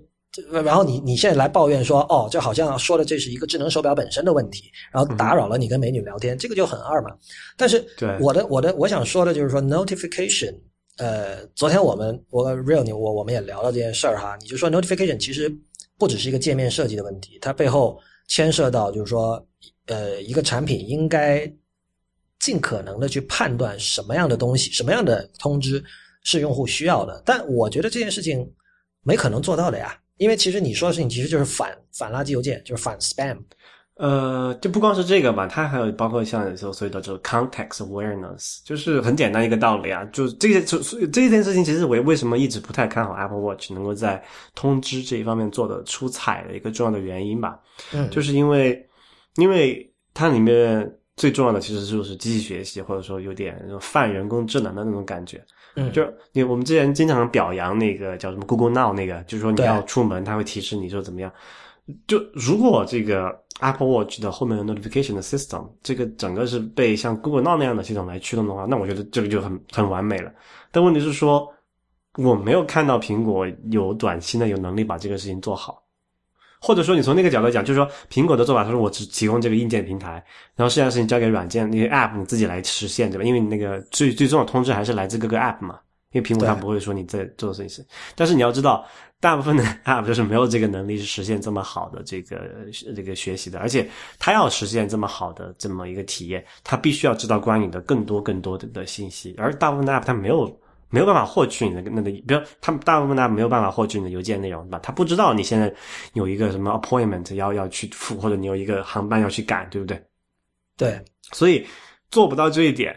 [0.64, 7.10] 然后你你现在来抱怨说，哦，就好像说的这是一个智能手表本身的问题，然后打扰了你跟美女聊天，这个就很二嘛。
[7.56, 7.84] 但是
[8.20, 10.54] 我的我的我想说的就是说，notification，
[10.98, 15.52] 呃，昨天我们我跟 real 你我我们也聊了这件事儿哈，你就说 notification 其实
[15.98, 19.44] 不只是一个界面设计的问题，它背后牵涉到就是说，
[19.88, 21.52] 呃，一个产品应该
[22.40, 25.84] 尽可能的去判断什么样的东西，什么样的通知
[26.22, 27.24] 是用户需要的。
[27.26, 28.48] 但我觉得这件事情
[29.02, 30.00] 没可能做到的呀。
[30.18, 33.38] 因为其实你说的事情其实就是反反垃圾邮件，就是反 spam。
[33.96, 40.78] 呃，就不光是这个吧，它还有包括像所所谓的这个 context awareness，就是很简单一个道理啊，就这些，就
[41.08, 44.24] 这件事情，其实我为什么一直不太看好 Apple Watch 能够在
[44.54, 47.60] 通知这一方面做的出彩的一个重要的原因吧。
[47.92, 48.88] 嗯，就是因为，
[49.38, 55.44] 因为它里面最重要的其实就是机器学习，或者说有点那种泛人工智能的那种感觉。
[55.80, 61.32] 嗯，就你我们之前经常表扬那个叫什么 Google Now 那个，就是说你要出门，它会提示你说怎么样。
[62.08, 70.32] 就如果这个 Apple Watch 的后面的 notification 的 system，这个整个是被像 Google Now 那样的系统来驱动的话，那我觉得这个就很很完美了。
[70.72, 71.48] 但问题是说，
[72.18, 75.82] 我没有看到苹果有短期内有能力把这个事情做好。
[76.60, 80.24] 或者说，你从那个角度讲，就是说，苹果的做法，他说我只提供这个硬件平台，
[80.56, 83.24] 然后剩下的事情交给软件那些 App 你自己来实现，对吧？
[83.24, 85.80] 因为你那个最最重要的通知还是来自各个 App 嘛。
[86.14, 87.86] 因为苹果它不会说你在做这件事，
[88.16, 88.86] 但是你要知道，
[89.20, 92.40] 大部分的 App 就是没有这个能力去实现这么好的这个
[92.96, 100.58] 这个学习的，而且它要实现这么好的这么一个体验，它必须要知道关于你的更多更多的的信息，而大部分的 App 它没有。
[100.90, 104.80] 没有办法获取你的那个，比如他们大部分呢没有办法获取你的邮件内容，对吧？
[104.82, 105.74] 他不知道你现在
[106.14, 110.02] 有一个什么 appointment 要要去付，或者你有一个航班要去赶，对不对？
[110.78, 111.02] 对，
[111.34, 111.66] 所以
[112.12, 112.96] 做不到这一点，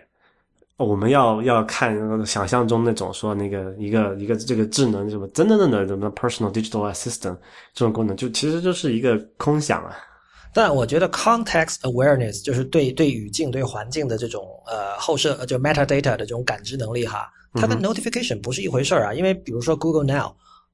[0.77, 1.97] 我们要要看
[2.27, 7.37] 想象中那种说那个一个一个这个智能什么真正的什么 personal digital assistant
[7.75, 9.97] 这种功能，就其实就是一个空想啊。
[10.53, 19.15] 但我觉得 context awareness 就是对对语境、对环境的这种呃后设，呃就 metadata 的这种感知能力哈，它跟 notification 不是一回事儿啊。
[19.15, 20.33] 因为比如说 Google Now，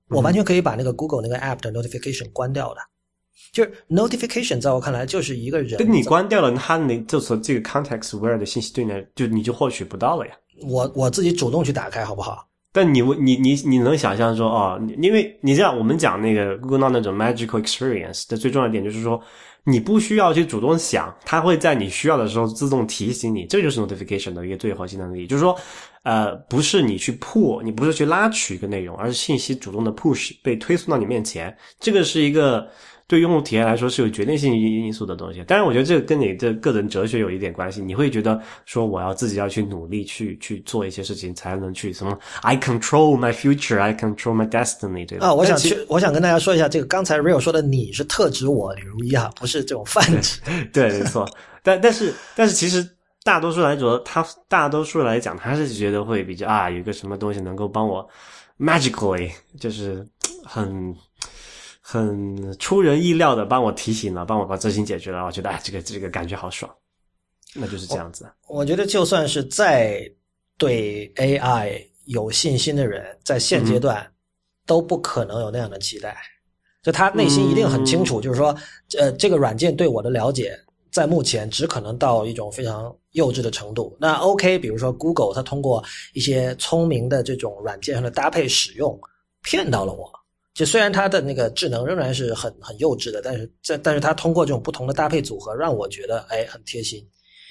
[0.08, 2.80] 我完全可以把那个 Google 那个 app 的 notification 关掉的。
[3.52, 10.34] 就是 notification 在我看来就是一个人，跟你关掉了，它那就是这个 context where 的信息对呢就你就获取不到了呀。
[10.66, 12.48] 我我自己主动去打开好不好？
[12.76, 19.18] 但你你你你能想象说哦，因为你这样我们讲那个 Google 那种 magical experience 的最重要的点就是说。
[19.68, 25.26] 你不需要去主动想，它会在你需要的时候自动提醒你，这就是 notification 的一个最核心的能力。
[25.26, 25.58] 就是说，
[26.04, 32.64] 呃，不是你去 pull，你不是去拉取一个内容，而是信息主动的 push 被推送到你面前，这个是一个。
[33.08, 37.80] 对用户体验来说是有决定性因素的东西，当然我觉得这个跟你的个人哲学有一点关系。
[37.80, 45.28] 你会觉得说我要自己要去努力去去做一些事情，才能去什么？I control my future, I control my destiny，对吧？
[45.28, 50.40] 啊，我想去，我想跟大家说一下，这个刚才 Real 说的你是特指我李如一啊，不是这种泛指。
[50.72, 51.28] 对，没错。
[51.62, 52.84] 但但是但是其实
[53.22, 58.04] 大多数来说，他大多数来讲，他是觉得会比较啊，有一个什么东西能够帮我
[58.58, 59.30] magically，
[59.60, 60.04] 就是
[60.44, 60.92] 很。
[61.88, 66.68] 很出人意料的帮我提醒了，帮我把事情解决了，我觉得哎，这个这个感觉好爽，
[67.54, 68.28] 那就是这样子。
[68.48, 70.02] 我觉得就算是再
[70.58, 74.04] 对 AI 有信心的人，在现阶段
[74.66, 76.16] 都不可能有那样的期待。
[76.82, 78.52] 就他内心一定很清楚，就是说，
[78.98, 80.58] 呃，这个软件对我的了解，
[80.90, 83.96] 在目前只可能到一种非常幼稚的程度。
[84.00, 85.84] 那 OK，比如说 Google，它通过
[86.14, 88.98] 一些聪明的这种软件上的搭配使用，
[89.44, 90.12] 骗到了我。
[90.56, 97.06] 就虽然它的那个智能仍然是很很幼稚的，但是这但是它通过这种不同的搭配组合，让我觉得哎很贴心。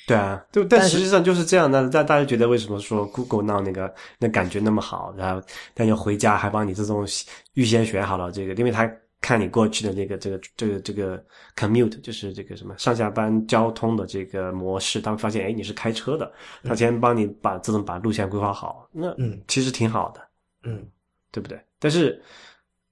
[0.07, 1.87] 对啊，对，但实际上就是这样的。
[1.93, 5.13] 但大家觉得为什么说 Google Now 那个那感觉那么好？
[5.15, 7.05] 然后但又回家还帮你自动
[7.53, 8.91] 预先选好了这个，因为他
[9.21, 11.23] 看你过去的那个这个这个这个
[11.55, 16.31] commute，就是这个什么上下班交通的这个模式，他们发现哎你是开车的，
[16.63, 20.21] 他先帮你把自动把路线规划好，那嗯其实挺好的，
[20.63, 20.83] 嗯，
[21.31, 21.59] 对不对？
[21.77, 22.19] 但是。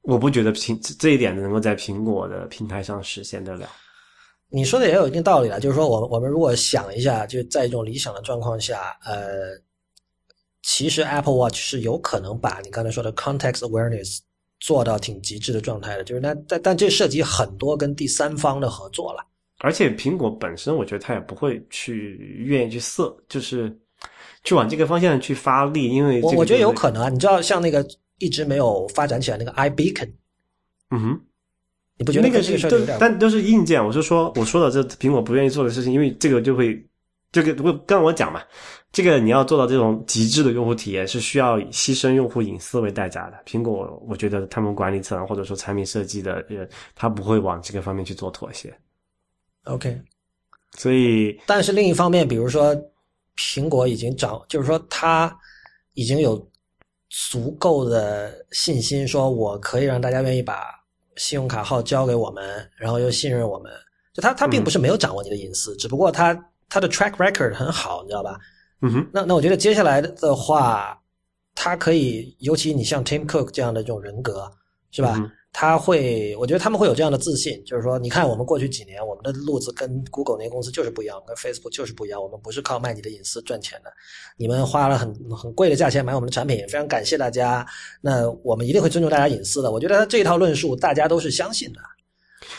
[0.04, 3.70] 我不觉得苹这一点能够在苹果的平台上实现得了。
[4.50, 9.52] 你说的也有一定道理了，就是说，我我们如果想一下，就在一种理想的状况下，呃，
[10.62, 14.20] 其实 Apple Watch 是有可能把你刚才说的 context awareness
[14.60, 19.26] 做到挺极致的状态的，就是那但但这涉及很多跟第三方的合作了。
[19.60, 23.76] 而且苹果本身，我觉得它也不会去愿意去设，就是
[24.44, 27.84] 去往这个方向去发力，因为我我觉得有可能啊，你知道像那个。
[28.24, 30.10] 一直没有发展起来那个 iBeacon，
[30.92, 31.22] 嗯哼，
[31.98, 33.86] 你不觉得那个是都但都是硬件？
[33.86, 36.82] 我是说，我说的这苹果不愿意做的事情，因为这个就会
[37.34, 38.42] 这个不刚我讲嘛，
[38.94, 43.38] 这个你要做到这种极致的用户体验，是需要牺牲用户隐私为代价的。
[43.46, 48.74] 苹果我觉得他们管理层或者说产品设计的，人，他不会往这个方面去做妥协。
[49.66, 50.00] OK，
[50.78, 52.74] 所以，但是另一方面，比如说
[53.36, 55.38] 苹果已经掌，就是说他
[55.94, 56.50] 已经有。
[57.30, 60.66] 足够的信心，说我可以让大家愿意把
[61.16, 63.72] 信用卡号交给我们，然后又信任我们。
[64.14, 66.34] 就他，他并不是没有掌握你的隐私，只不过他
[66.70, 68.40] 他的 track record 很好，你知道吧？
[68.82, 69.08] 嗯哼。
[69.14, 71.00] 那那我觉得接下来的话，
[71.54, 74.52] 他可以，尤其你像 Tim Cook 这样的这种人格，
[74.90, 75.20] 是吧？
[75.56, 82.22] 他会，我觉得他们会有这样的自信，就是说，你看我们过去几年，我们的路子跟 Google 那些公司就是不一样，跟 Facebook 就是不一样。
[82.22, 83.94] 我们不是靠卖你的隐私赚钱的，
[84.36, 87.66] 你们花了很很贵的价钱买我们的产品，非常感谢大家。
[88.02, 89.72] 那我们一定会尊重大家隐私的。
[89.72, 91.80] 我觉得这一套论述大家都是相信的。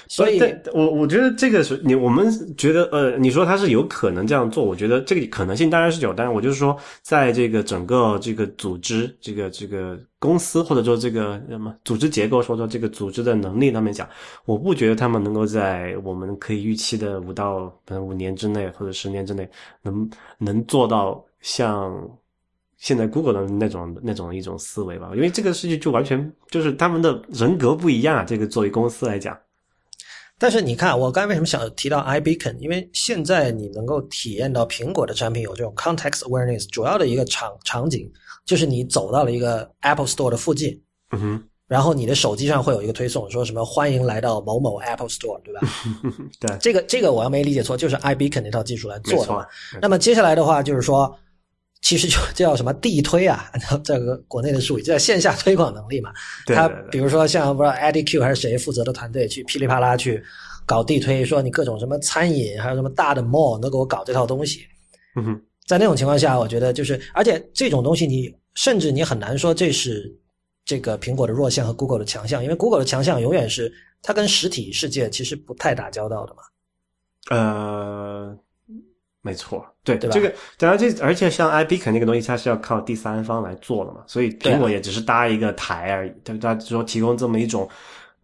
[0.09, 0.41] 所以，
[0.73, 14.09] 我我觉得这个是你我们觉得呃，你说他是有可能这样做，我觉得这个可能性当然是有，但是我就是说，在这个整个这个组织、这个这个公司或者说这个什么组织结构，说说这个组织的能力上面讲，
[14.45, 19.49] 我不觉得他们能够在我们可以预期的五到可能五年之内或者十年之内，
[19.83, 20.09] 能
[20.39, 21.93] 能做到像
[22.77, 29.37] 现在 Google 的那种那种一种思维吧，因为这个事情就完全就是他们的人格不一样啊，这个作为公司来讲。
[30.39, 32.57] 但是你看，我刚才为什么想提到 iBeacon？
[32.59, 38.11] 因为现在你能够体验到苹果的产品有这种 context awareness，主要的一个场场景
[38.45, 40.79] 就是你走到了一个 Apple Store 的附近，
[41.13, 45.61] 嗯哼，然后你的手机上会有一个推送，说什么欢迎来到某某 Apple Store，对吧？
[46.41, 49.47] 对，这个这个我要没理解错，就是 iBeacon 那套技术来做的嘛。
[49.81, 51.17] 那么接下来的话就是说。
[51.85, 53.53] 其实就叫什么地推啊，
[53.85, 56.11] 这个国内的术语叫线下推广能力嘛。
[56.47, 60.25] 他比如说像不知道 IDQ 还是谁负责的团队去噼里啪啦去
[60.65, 64.67] 搞地推，说你各种什么餐饮还有什么大的 mall 都给我搞这套东西。
[65.15, 70.11] 嗯哼，在那种情况下，我觉得就是，而且这种东西你甚至你很难说这是
[70.65, 73.71] 这个苹果的弱项和 Google 的强项，因为 Google 的强项永远是
[74.01, 76.43] 它跟实体世界其实不太打交道的嘛。
[77.31, 78.39] 呃，
[79.27, 80.15] 没错，对对吧？
[80.15, 87.67] 这个，当然这而且像 i Beacon 那个东西，它是要靠第三方来做的嘛，所以苹果也只是搭一个台而已，对它只说提供这么一种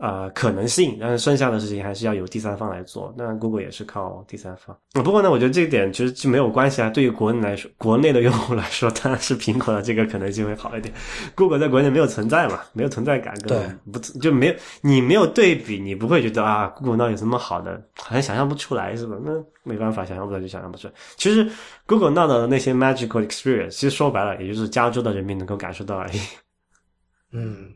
[0.01, 3.15] 呃可能性，但是剩下的事情还是要由第三方来做。
[3.17, 4.77] 那 Google 也是靠第三方。
[4.95, 6.89] 嗯不过呢，我觉得这一点其实就没有关系啊。
[6.91, 10.93] 对于国内来说，国内的用户来说，当然是苹果的这个可能性会好一点。
[11.35, 19.17] Google 在国内没有存在嘛，没有存在感，根本不就没有你没有对比，你不会觉得啊，Google 那有什么好的，好像想象不出来是吧？
[19.23, 19.33] 那
[19.63, 20.95] 没办法，想象不出来就想象不出来。
[21.17, 21.47] 其实
[21.87, 26.19] Google 闹的那些 magical experience，其实说白了，也就是加州的人民能够感受到而已。
[27.33, 27.69] 嗯，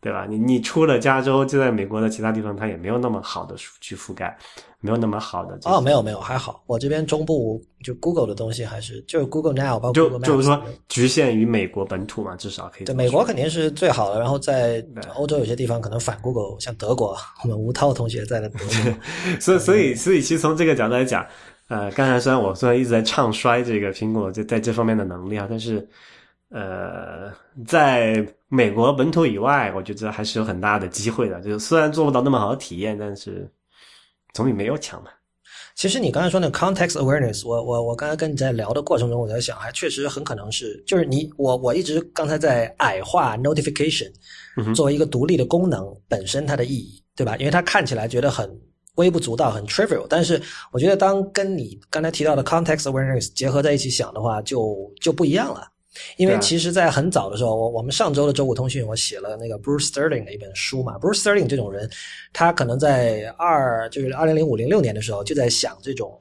[0.00, 0.26] 对吧？
[0.28, 4.36] 你你出了加州，就在美国的其他地方，它也没有那么好的数据覆盖，
[4.80, 14.84] 没有那么好的哦，没有没有，还好，我这边中部就 Google 的东西还是就是 Google Now，包括就 Google 就是说 Maps 局限于美国本土嘛，至少可以对，美国肯定是最好的，然后在
[15.16, 19.00] 欧洲有些地方可能反 Google，像德国，我们吴涛同学在那边，
[19.40, 21.26] 所以，所以，所以，其实从这个角度来讲，
[21.66, 25.86] 呃，刚才虽然我虽然一直在唱衰这个苹果在在这方面的能力啊，但是，
[26.50, 27.32] 呃，
[27.66, 31.40] 在美国本土以外，我觉得还是有很大的机会的。
[31.42, 33.50] 就是虽然做不到那么好的体验，但是
[34.32, 35.10] 总比没有强嘛。
[35.74, 44.10] 其实你刚才说那个 context awareness，我我我刚才跟你在聊的过程中，我在想，还确实很可能是，就是你我我一直刚才在矮化 notification
[44.74, 47.36] 作为一个独立的功能本身它的意义，对吧？
[47.36, 48.50] 因为它看起来觉得很
[48.96, 50.42] 微不足道，很 trivial，但是
[50.72, 55.68] 我觉得当跟你刚才提到的 context awareness 结合在一起想的话，就就不一样了。
[56.16, 60.98] 因为其实，在很早的时候，我我们上周的周五通讯，我写了那个 Bruce Sterling 的一本书嘛。
[60.98, 61.88] Bruce Sterling 这种人，
[62.32, 66.20] 他可能在二就是二零零五零六年的时候，就在想这种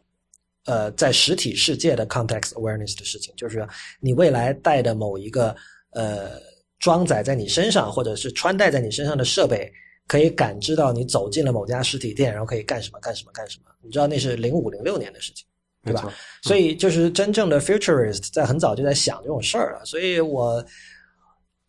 [0.66, 3.68] 呃在实体世界的 context awareness 的事情，就是
[4.00, 5.56] 你未来带的某一个
[5.92, 6.32] 呃
[6.80, 9.72] 装载在你身上或者是穿戴在你身上的设备，
[10.08, 13.72] 可以感知到你走进了某家实体店，然后可以干什么干什么干什么。
[13.82, 15.47] 你知道那是零五零六年的事情。
[15.88, 20.64] 对吧，所以就是真正的 futurist 在很早就在想这种事儿了，所以我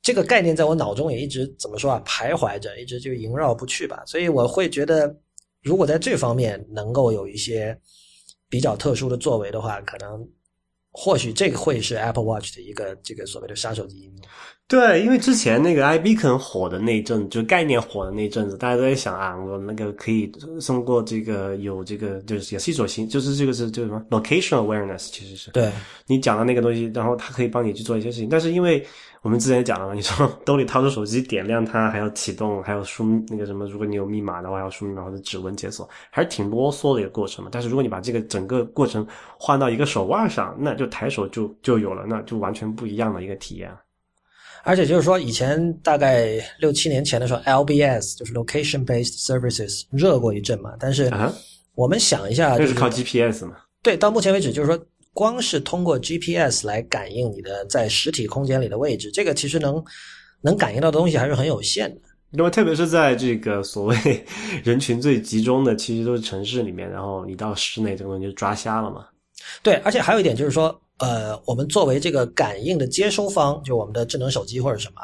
[0.03, 4.03] 这个概念在我脑中也一直怎么说啊，徘徊着，一直就萦绕不去吧。
[4.07, 5.15] 所以我会觉得，
[5.63, 7.79] 如果在这方面能够有一些
[8.49, 10.27] 比较特殊的作为的话，可能
[10.93, 14.25] 或许这个会是 Apple Watch 的一个这个所谓的杀手级应用。
[14.67, 20.27] 对，因为之前那个 iBeacon 火的那一阵，就概念火的那一阵子，大家都在想啊，我那个可以
[20.67, 25.73] 通过这个有这个，就是也是一种新，就是这个是就是什么 location awareness，其实是对，
[26.07, 28.29] 你讲的那个东西，然后它可以帮你去做一些事情。
[28.29, 28.87] 但是因为
[29.23, 37.51] 我们之前讲了嘛，你从兜里掏出手机点亮它，还要启动，还要输那个什么，如果你有密码的话，要输密码或者指纹解锁，还是挺啰嗦的一个过程嘛。
[37.53, 39.07] 但是如果你把这个整个过程
[39.39, 43.71] 换到一个手腕上，那就抬手就就有了，那就完全不一样的一个体验。
[44.65, 50.75] 而且就是说，以前大概六七年前的时候，LBS 就是 location based services 热过一阵嘛。
[50.79, 51.33] 但是啊
[51.75, 53.57] 我们想一下，就是那靠 GPS 嘛。
[53.83, 54.79] 对，到目前为止，就是说，
[55.19, 59.85] 光是通过 GPS 来感应你的在实体空间里的位置，这个其实能
[60.43, 62.01] 能感应到的东西还是很有限的。
[62.31, 64.25] 那么特别是在这个所谓
[64.63, 69.09] 人群最集中的，其实都是城市里面，然后你到室内，这个东西就抓瞎了嘛。
[69.61, 75.03] 对，而且还有一点就是说，呃，我们作为这个感应的接收方，就我们的智能手机或者什么，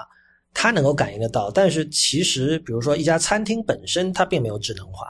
[0.53, 5.09] 它能够感应得到，但是其实，比如说一家餐厅本身，它并没有智能化。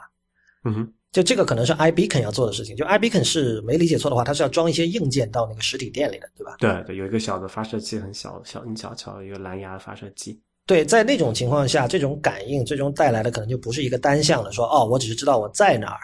[0.63, 2.75] 嗯哼，就这个可能是 iBeacon 要做的事情。
[2.75, 6.57] 就 iBeacon 是没理解错的话，它是要装一些硬件到那个实体店里的，对吧？
[6.59, 10.37] 对对，有一个小的发射器，很小小很小巧，一个蓝牙发射器。
[10.67, 15.99] 对，在那种情况下，这种感应最终带来的可能就不是一个单向的说哦，我只是知道我在哪儿，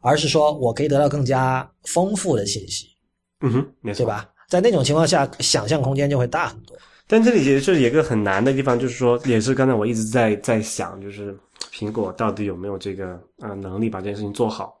[0.00, 2.88] 而是说我可以得到更加丰富的信息，
[3.42, 4.06] 嗯哼，没错对。
[4.08, 4.28] 吧？
[4.48, 6.76] 在那种情况下，想象空间就会大很多。
[7.08, 11.36] 但这里也是有一个很难的地方，就是说，也是刚才我一直在在想，就是
[11.76, 14.80] 苹果到底有没有这个呃能力把这件事情做好？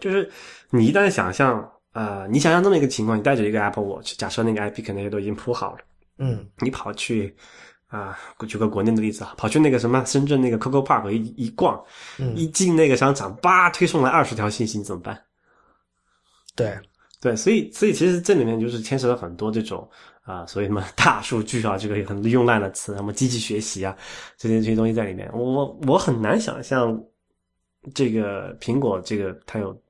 [0.00, 0.28] 就是
[0.70, 5.78] 你一旦想象呃，你想象这么一个情况，你带着一个 Apple Watch，假设那个 IP 可能也都已经铺好了，
[6.18, 7.32] 嗯，你跑去
[7.86, 11.80] 啊、举个国内的例子啊，跑去那个什么深圳那个 Coco Park 一一逛，
[12.18, 15.16] 嗯一进那个商场，叭推送来二十条信息，你怎么办？
[16.56, 16.76] 对，
[17.20, 19.88] 对，所以所以其实这里面就是牵扯了很多这种
[20.22, 23.96] 啊、所以什么 大数据啊，这个很用烂的词，什么机器学习啊，
[24.36, 25.30] 这些这些东西在里面。
[25.32, 27.00] 我我很难想象
[27.94, 29.80] 这个苹果这个它有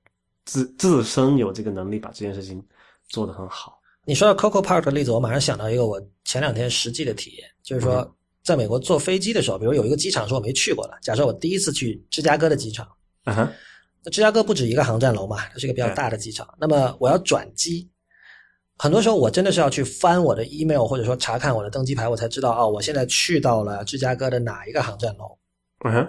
[0.44, 2.62] 自自身有这个能力把这件事情
[3.08, 3.80] 做得很好。
[4.04, 12.86] 你说到 Coco Park 的例子，我马上想到一个我前两天实际的体验，就是说，在美国坐飞机的时候，比如有一个机场是我没去过的，假设我第一次去芝加哥的机场，
[13.24, 13.52] 啊哈，
[14.06, 16.46] 那芝加哥不止一个航站楼嘛，它是一个比较大的机场。
[16.60, 17.90] 那么我要转机，
[18.78, 25.36] 很多时候我真的是要去翻我的 email，或者说查看我的登机牌，我才知道哦，我现在去到了芝加哥的哪一个航站楼。
[25.84, 26.08] 嗯哼，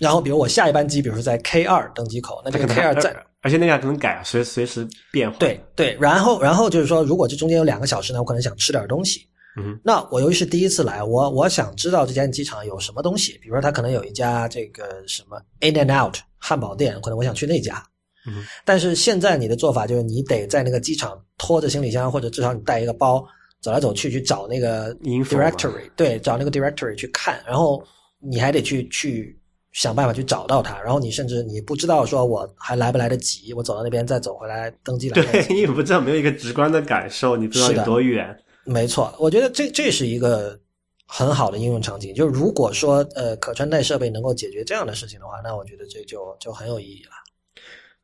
[0.00, 5.38] 然后，比如我下一班机，比如说在 K 二登机口，那这个 K 二在而且那个还可能改，随随时变化。
[5.38, 9.28] 对对，然后然后就是说，如果这中间有两个小时呢，我可能想吃点东西。
[9.56, 17.82] 嗯那我由于是第一次来，我我想知道这家机场有什么东西，比如说它可能有一家这个什么 In and Out 汉堡店，可能我想去那家。
[18.26, 23.26] 嗯但是现在你的做法就是你得在那个机场拖着行李箱，或者至少你带一个包
[23.60, 27.82] 走来走去去找那个 directory，对，找那个 directory 去看，然后
[28.20, 29.36] 你还得去去
[29.72, 38.38] 想办法去找到它，然后你甚至你不知道说我还来不来得及，我走到那边再走回来登机来对，因为不知道没有一个直观的感受，你不知道有多远。
[38.70, 40.58] 没错，我觉得这这是一个
[41.06, 42.14] 很好的应用场景。
[42.14, 47.10] 就是如果说呃可穿戴设备能够解决这样的事情的话，那我觉得这就就很有意义了。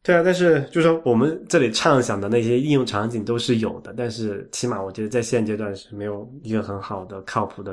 [0.03, 7.73] 对啊，但是就是说我们这里畅想的那些应用场景都是有的，但是起码我觉得在现阶段是没有一个很好的、靠谱的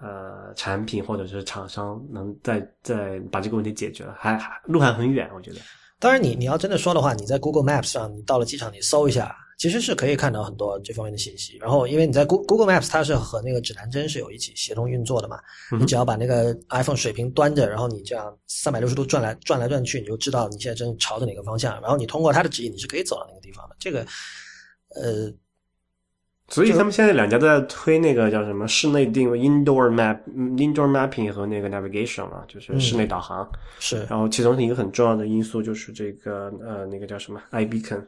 [0.00, 5.56] 呃产品或者是厂商能再再把这个问题解决了，还还路还很远，我觉得。
[5.98, 11.58] 当然你，你要真的说的话，你在 Google Maps 上，你到了机场，你搜一下，其实是可以看到很多这方面的信息。
[11.58, 15.38] 然后，因为你在 Goo- Google Maps 它是和那个指南针是有一起协同运作的嘛，
[15.78, 21.78] 你只要把那个 iPhone 水平端着，然后你这样三百六十度转来转来转去，你就知道你现在正朝着哪个方向。
[21.82, 23.76] 然后你通过它的指引，你是可以走到那个地方的。
[23.80, 24.06] 这个，
[24.94, 25.32] 呃，
[26.46, 33.50] 所以他们现在两家都在推那个叫什么室内定位 （indoor map）、嗯 indoor mapping 和那个 navigation 啊，就是室内导航。
[33.80, 38.04] 是然后其中一个很重要的因素就是这个呃那个叫什么 iBeacon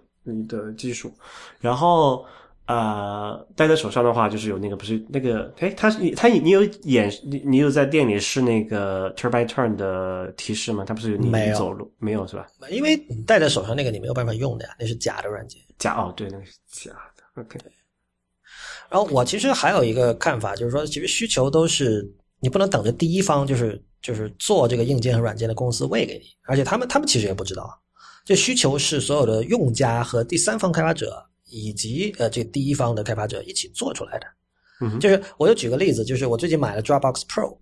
[0.47, 1.13] 的技术，
[1.61, 2.25] 然后
[2.67, 10.85] 呃戴在手上的话就是有那个不是那个哎它是它你有演你你有在店里试那个 turn by turn 的提示吗？
[10.87, 12.47] 它不是有你没有走路没有是吧？
[12.71, 15.61] 因为你戴在手上那个你没有办法用的呀，那是假的软件。
[15.79, 17.59] 假哦对那个是假的 OK
[18.91, 22.05] 然后我其实还有一个看法，就是说，其实需求都是
[22.41, 27.81] 你不能等着第一方就是就是做这个硬件和软件的公司喂给你，而且他们他们其实也不知道，
[28.25, 34.27] 这需求是所有的用家和第三方开发者以及呃这第一方的开发者一起做出来的。
[34.83, 37.57] 嗯就是我就举个例子，就是我最近买了 Dropbox Pro，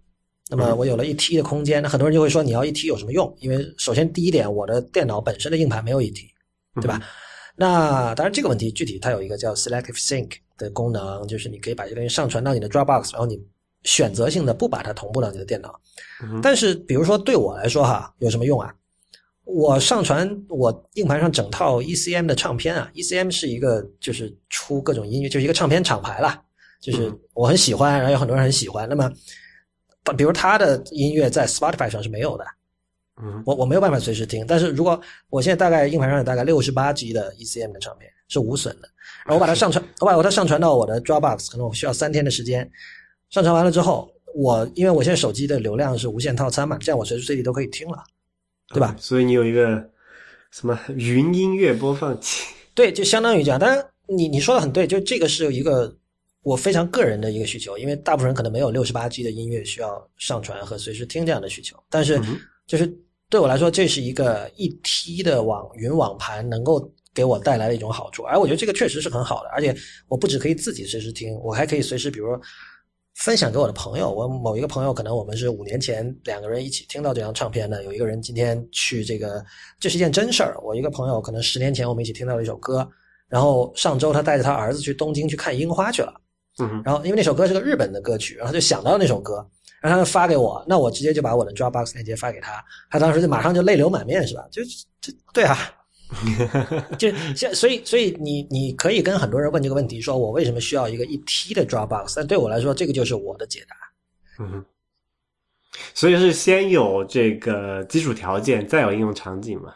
[0.49, 3.37] 那么我有了一 T 的空间，那很多人就会说你要一 T 有什么用？
[3.41, 6.29] 因为首先第一点，我的电脑本身的硬盘没有一 T，
[6.77, 7.03] 对吧？
[7.57, 13.37] 那当然，这个问题具体它有一个叫 Selective Sync 的功能，就是你可以把这个东西上传到你的 Dropbox，然后你
[13.83, 15.81] 选择性的不把它同步到你的电脑。
[16.23, 18.73] 嗯但是，比如说对我来说哈，有什么用啊？
[19.49, 26.39] 我上传我硬盘上整套 ECM 的唱片啊，ECM 是一个就是出各种音乐，就是一个唱片厂牌啦，
[26.83, 28.87] 就是我很喜欢，然后有很多人很喜欢。
[28.87, 29.11] 那么，
[30.19, 32.45] 比如他的音乐在 Spotify 上是没有的，
[33.23, 33.43] 嗯。
[33.47, 35.01] 我我没有办法随时听，但是如果
[35.31, 38.89] 我现在大概硬盘上有大概六十八 G 的 ECM 的唱片是无损的，
[39.25, 42.71] 然后我把它上传，我把它上传到我的 Dropbox，可能我需要三天的时间，
[43.31, 48.05] 上传完了之后，我因为我现在手机的流量是无限套餐嘛，这样我随时随地都可以听了，
[48.69, 48.95] 对吧？
[48.99, 49.91] 所以你有一个
[50.51, 52.45] 什么云音乐播放器？
[52.75, 53.59] 对，就相当于这样。
[53.59, 55.95] 当然，你你说的很对，就这个是一个
[56.43, 61.77] 我非常个人的一个需求，因为大部分人可能没有六十八 G 的音乐需要上传和随时听这样的需求。
[61.91, 62.21] 但是，
[62.67, 62.87] 就是
[63.29, 69.49] 对我来说，这是一个一 T 的网云网盘能够给我带来的一种好处，而我觉得这个确实是很好的。
[69.51, 69.75] 而且，
[70.07, 72.41] 我不只可以自己随时听，我还可以随时，比如说
[73.19, 74.11] 分享给我的朋友。
[74.11, 79.45] 我某一个朋友，可能我们是五年前两个人一起听到这张唱片的，有一个人今天去这个，
[79.81, 80.57] 这是一件真事儿。
[80.63, 82.89] 我一个朋友可能十年前我们一起听到了一首歌，
[83.29, 86.15] 然后上周他带着他儿子去东京去看樱花去了。
[86.61, 89.45] 嗯然后因为那首歌是个日本的歌曲，然后他就想到了那首歌，
[89.81, 94.47] 然后他就发给我，那我直接就把我的 Dropbox 链接发给他，他当时就马上就泪流满面，是吧？
[94.51, 94.63] 就
[95.01, 95.57] 这对啊，
[96.99, 102.15] 就现所以所以你你可以跟很多人问这个问题，说我为什么需要一个一 T 的 Dropbox？
[102.17, 103.77] 但对我来说，这个就是我的解答。
[104.45, 104.65] 嗯哼，
[105.95, 109.75] 所以是先有这个基础条件，再有应用场景嘛？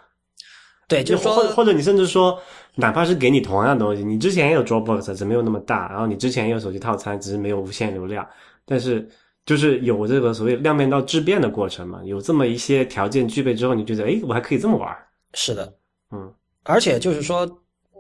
[0.89, 2.39] 对，就是说，或者或者你甚至说，
[2.75, 8.27] 哪怕是给你同样的东西，你之前也有 Dropbox，只没有那么大，然后你之前也有手机套餐，只是没有无限流量，
[8.65, 9.09] 但是
[9.47, 15.73] 就是有这个所谓量变到质变的过程嘛，有这么一些条件具备之后，你觉得，哎，我还可以这么玩儿，是的，
[16.13, 16.33] 嗯
[16.65, 17.49] 而且就是说，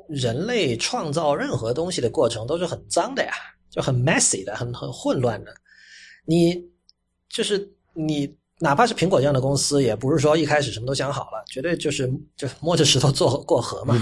[0.08, 3.32] 人类创造任何东西的过程都是很脏的呀，
[3.70, 5.52] 就很 messy 的，很很混乱的。
[6.24, 6.64] 你
[7.28, 13.96] 就是你，哪怕是苹果这样的公司，也不是说一开始什么都想好了，绝对就是就摸着石头做过河嘛，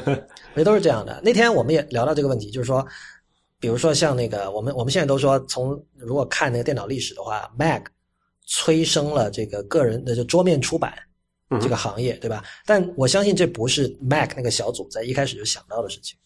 [0.56, 1.20] 也都是这样的。
[1.22, 2.86] 那天我们也聊到这个问题，就是说，
[3.60, 7.82] 比如说像那个我们我们现在都说，从如果看那个电脑历史的话，Mac
[8.46, 10.94] 催生了这个个人的就桌面出版。
[11.50, 12.42] 嗯这个行业，对吧？
[12.64, 16.18] 但我相信这不是 Mac 那个小组在一开始就想到的事情。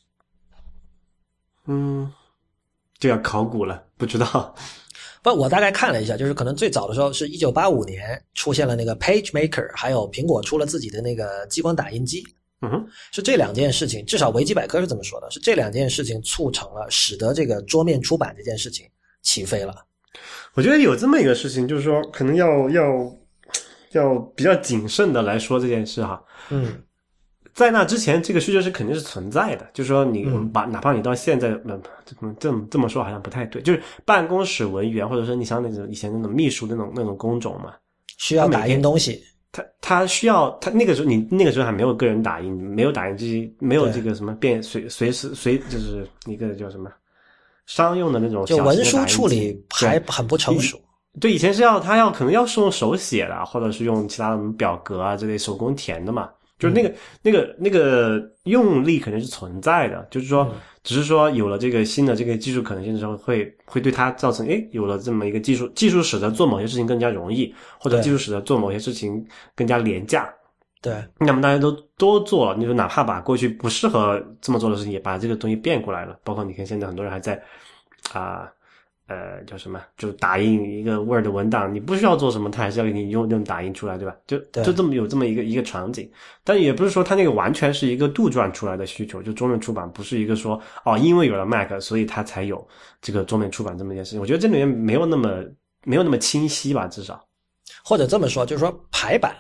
[1.67, 2.11] 嗯，
[2.99, 4.55] 就要考古了，不知道，
[5.23, 12.25] 不，我大概看了一下，就是可能最早的时候是一九八五年出现了那个 PageMaker，还有苹果出了自己的那个激光打印机。
[12.63, 18.87] 嗯哼，是这两件事情，至少维基百科是这么说的，是这两件事情促成了，使得这个桌面出版这件事情
[19.23, 19.75] 起飞了。
[20.55, 23.17] 我觉得有这么一个事情，就是说可能要要
[23.93, 26.23] 要比较谨慎的来说这件事哈。
[26.51, 26.83] 嗯
[27.53, 29.69] 在那之前，这个需求是肯定是存在的。
[29.75, 33.61] 就是说你，嗯把哪怕你到现在，嗯，这么这么这么说好像不太对。
[33.61, 37.75] 就是办公室文员，或者说你像那种以前那种秘书那种那种工种嘛，
[38.19, 46.89] 需要打印东西，他他需要他那个时候你那个时候还没有个人打印，没有打印机，没有这个什么便随随时随就是一个叫什么
[47.67, 50.81] 商用的那种就文书处理还很不成熟。
[51.19, 56.31] 对，以前是要他要可能要是用手写的，或者是用其他的表格啊这类手工填的嘛。
[56.59, 60.47] 就是那个、那个那个用力肯定是存在的，就是说，
[60.85, 69.27] 只是说有了这个新的这个技术可能性之后，会会对它造成，诶，有了这么一个技术，技术使得做某些事情更加容易，或者技术使得做某些事情
[69.57, 70.31] 更加廉价。
[70.83, 76.19] 对，那么大家都都做了，你说哪怕把过去不适合这么做的事情，也把这个东西变过来了。
[76.23, 77.43] 包括你看现在很多人还在
[78.13, 78.43] 啊。
[78.43, 78.49] 呃，
[79.47, 79.81] 叫什么？
[79.97, 84.17] 就打印一个 Word 文档，你不需要做什么，它还是要给你用用打印出来，对吧？
[84.27, 86.11] 就就这么有这么一个一个场景，
[86.45, 92.67] 但也不是说它那个完全是一个杜撰出来的需求，就桌面出版不是一个说哦，因为有了 Mac，所以它才有
[93.01, 94.21] 这个桌面出版这么一件事情。
[94.21, 95.45] 我觉得这里面没有那么
[95.85, 97.25] 没有那么清晰吧，至少。
[97.85, 99.35] 或者这么说，就是说排版。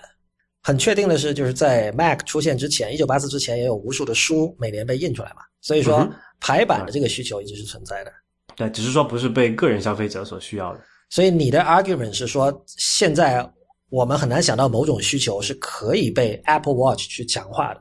[0.62, 6.06] 很确定的是，就是在 Mac 出现之前，一九八四之前，也有无数的书每年被印出来嘛，所以说
[6.38, 8.12] 排版的这个需求一直是存在的。
[8.56, 10.80] 对，只是说不是被个人消费者所需要的。
[11.08, 13.44] 所以你的 argument 是说，现在
[13.88, 17.80] 我们很难想到某种需求是可以被 Apple Watch 去强化的。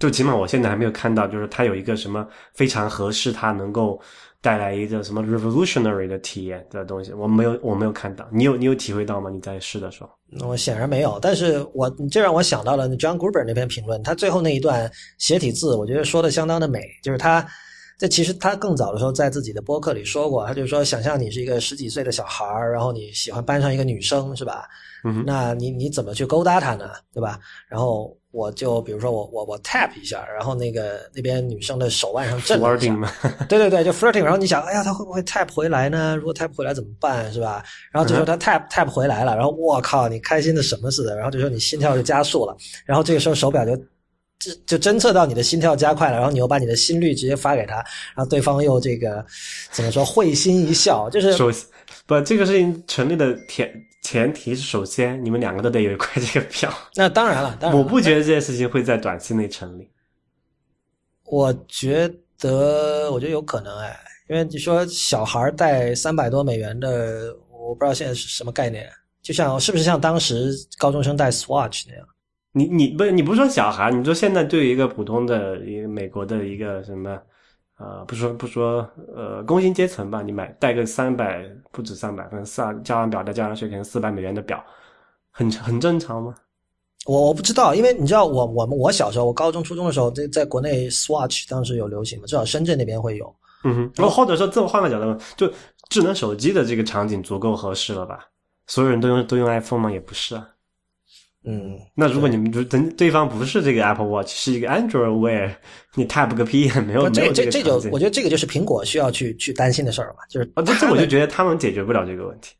[0.00, 4.00] 就起码我现在还没有看到，就是它有一个什么非常合适，它能够
[4.40, 8.28] 带来一个什么 revolutionary 的体验的东西，我没有，我没有看到。
[8.32, 9.30] 你有，你有体会到吗？
[9.30, 10.10] 你在试的时候？
[10.44, 17.46] 我显然没有，但是我这让我想到了 John Gruber 那篇评论，他最后那一段斜体字，我觉得说的相当的美，就是他。
[17.98, 24.66] 这其实他更早的时候在自己的播客里说过，他就说，想象你是一个十几岁的小孩儿，然后你喜欢班上一个女生，是吧？
[25.04, 26.90] 嗯，那你你怎么去勾搭她呢？
[27.14, 27.38] 对吧？
[27.68, 32.94] 然后我就比如说我我我 tap 一下，然后那个那边女生的手腕上震了一下
[33.48, 34.22] 对对对，就 flirting。
[34.22, 36.16] 然后你想，哎呀，她会不会 tap 回来呢？
[36.16, 37.64] 如果 tap 回来怎么办，是吧？
[37.92, 41.14] 然后这时候她 tap tap 回来了，然后我靠，你开心的什么似的。
[41.16, 42.54] 然后这时候你心跳就加速了，
[42.84, 43.72] 然后这个时候手表就
[44.46, 47.76] 就就侦测到你的心跳加快了，然后你又把你的心率直接发给他，
[48.14, 49.24] 然后对方又这个
[49.70, 51.66] 怎么说会心一笑，就是首先
[52.06, 56.72] 不，这个事情成立的前前提是，首先你们两个都得有一块这个表。
[56.94, 59.90] 那当然了，当然了 我不觉得这件事情会在短期内成立。
[61.24, 62.08] 我觉
[62.38, 63.98] 得，我觉得有可能哎，
[64.28, 68.88] 因为你说小孩带三百多美元的，我不知道现在是什么概念，
[69.22, 72.06] 就像是不是像当时高中生带 Swatch 那样？
[72.56, 77.20] 你你不你不是说小孩，你说现在对于一个普通的一个美国的一个什么
[77.78, 84.64] 呃，不说不说呃工薪阶层吧，你买带个三百不止三百，可能四加完表再加上税，可能四百美元的表，
[85.30, 86.34] 很很正常吗？
[87.04, 93.36] 我我不知道，因为你知道我我们我小时候，我高中初中的时候，在在国内 Swatch 当时有流行嘛，至少深圳那边会有。
[93.64, 95.52] 嗯哼，然后或者说这么换个角度，就
[95.90, 98.20] 智能手机的这个场景足够合适了吧？
[98.66, 99.92] 所有人都用都用 iPhone 吗？
[99.92, 100.48] 也不是啊。
[101.48, 105.54] 嗯，那如果你们就对对方不是这个 Apple Watch，是一个 Android Wear，
[105.94, 112.54] 你 tap 个屁也没有没有这这这就我觉得这个就是苹果需要去去担心的事儿嘛，就是啊，这这我就觉得他们解决不了这个问题。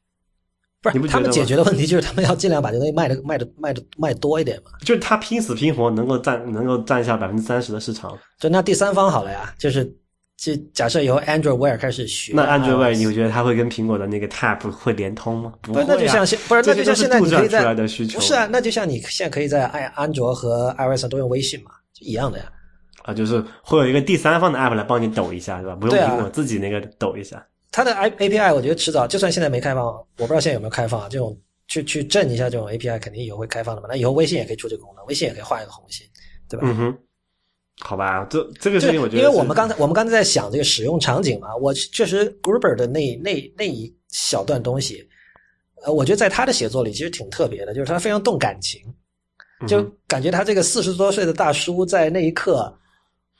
[0.82, 4.70] 不是他们解决的问题就是他们要尽量把这东西卖的卖的卖的卖多一点嘛。
[4.82, 9.92] 就是他拼死拼活能够占能够占下百分之三十的市场，就那第三方好了呀，就是
[10.36, 15.54] 就假设由 Android Wear 开始学，那 Android Wear 啊你会觉得它会跟苹果的那个 Tap 会连通吗？
[15.62, 22.52] 不会、啊，那就像现不是，那就像现在你可以在的需求，不是啊，那就像你现在可以在安安卓和 iOS 上都用微信嘛，就一样的呀。
[23.02, 25.74] 啊，就是会有一个第三方的 App 来帮你抖一下，是吧？
[25.74, 27.44] 不用苹果自己那个抖一下。
[27.72, 31.08] 它的 I API 我觉得迟早，就算现在没开放，我不知道现在有没有开放啊。
[31.10, 31.38] 这种
[31.68, 33.88] 去去震一下这种 API，肯定以后会开放的嘛。
[33.90, 36.06] 那以后微信也可以出这个功能，微信也可以画一个红心，
[36.48, 36.66] 对吧？
[36.68, 36.98] 嗯哼，
[37.80, 45.06] 好吧，这这个事，情我觉得是因为我们刚才我们刚才在想这个使用场景嘛，我确实 Gruber 的那那那一小段东西，
[45.84, 48.80] 呃，我觉得在他的写作里其实挺特别的，就是他非常动感情，
[49.68, 52.74] 就感觉他这个四十多岁的大叔在那一刻，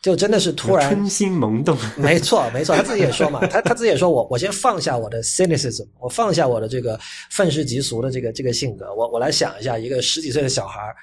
[0.02, 7.00] 就真的是突然春心萌动，没错，没错，他自己也说嘛，他他自己也说我我先放下我的 cynicism，我放下我的这个
[7.30, 10.94] 愤世嫉俗的这个这个性格，我我来想一下，一个十几岁的小孩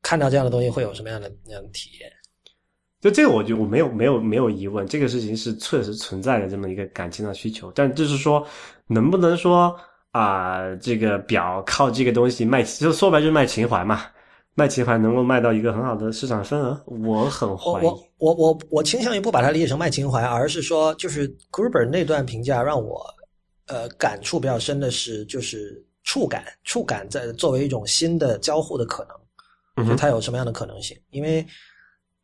[0.00, 2.08] 看到这样的东西会有什么样的那样的体验？
[3.00, 8.46] 就这个，我觉得我没有没有没有疑问，这个事情是确实存在的这么一个感情的需求，但就是说，
[8.86, 9.74] 能不能说
[10.10, 14.02] 啊、这个表靠这个东西卖，就说白就是卖情怀嘛。
[14.54, 17.84] 卖情怀能够卖到一个很好的市场份额，我很怀疑。
[17.84, 23.06] 我我我我倾向于不把它理解成卖情怀，而是说，就是 Gruber 那段评价让我
[23.68, 29.06] 呃感触比较深的是，就是触感，触感在作为一种新的交互的可
[29.76, 30.96] 能，就它有什么样的可能性？
[31.10, 31.46] 因为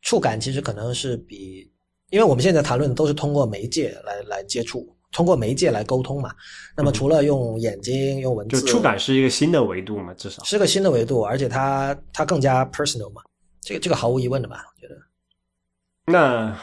[0.05, 1.67] 触感其实可能是比，
[2.11, 6.31] 因为我们现在谈论的都是通过媒介来来接触，通过媒介来沟通嘛。
[6.77, 10.43] 那么除了用眼睛、用文字，就触感是一个新的维度嘛，至少。
[10.43, 13.23] 是个新的维度，而且它它更加 personal 嘛，
[13.61, 14.63] 这个这个毫无疑问的吧？
[14.75, 14.95] 我觉得。
[16.05, 16.55] 那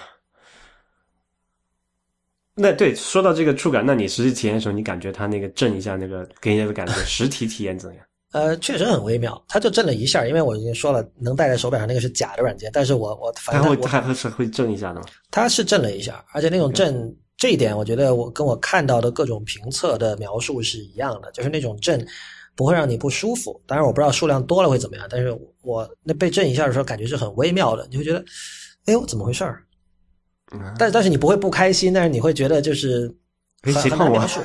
[2.55, 8.06] 那对，说到这个触感，那你实际体验的时候，你感觉它那个震一下，那个给你的感觉， 实体体验怎样？
[8.32, 15.06] 呃，确实很微妙，它就震了一下，因为我已经说了，能戴在手表上那个是假的软件，但是我我反它会正我它会是会震一下的吗？
[15.30, 22.04] 它是震了一下，而且那种震这一点，我觉得我跟我看到的各种评测的描述是一样的，就是那种震
[22.56, 23.60] 不会让你不舒服。
[23.66, 28.24] 当然我不知道数量多了会怎么样，但是我那被震一下的时候，感觉是很微妙的，你会觉得，
[28.86, 29.62] 哎呦怎么回事儿？
[30.54, 33.14] 嗯但但是你不会不开心，但是你会觉得就是
[33.62, 34.40] 哎很描述，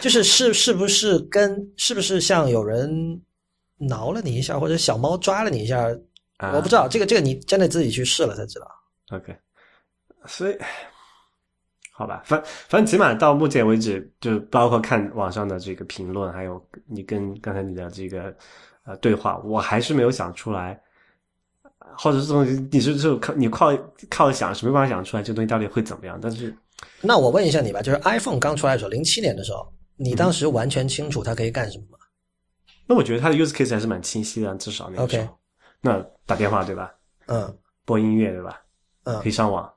[0.00, 3.20] 就是是是不是跟是不是像有人
[3.88, 5.88] 挠了你一下，或者小猫抓了你一下，
[6.38, 8.66] 啊我不知道这个这个你真的自己去试了才知道。
[9.10, 9.36] OK，
[10.26, 10.56] 所以
[11.92, 18.34] 好吧，反反正起码到目前为止，就包括看网上的这个评论，还有你跟刚才你的这个
[18.84, 20.80] 呃对话，我还是没有想出来，
[21.98, 23.76] 或者是这东西你是就靠你靠
[24.08, 26.54] 靠想是没办法想出来这东西到底会怎么样，但是
[27.00, 31.98] 那我问一下你吧，就是 iPhone 刚出来的时候，零七年的时候，你当时完全清楚它可以干什么吗？
[32.92, 35.30] 那我觉得它的 use case 还是蛮清晰的，至少那个时候 OK
[35.80, 36.92] 那打电话对吧？
[37.26, 37.56] 嗯
[37.86, 38.60] 播音乐对吧？
[39.04, 39.72] 嗯可以嗯，上网，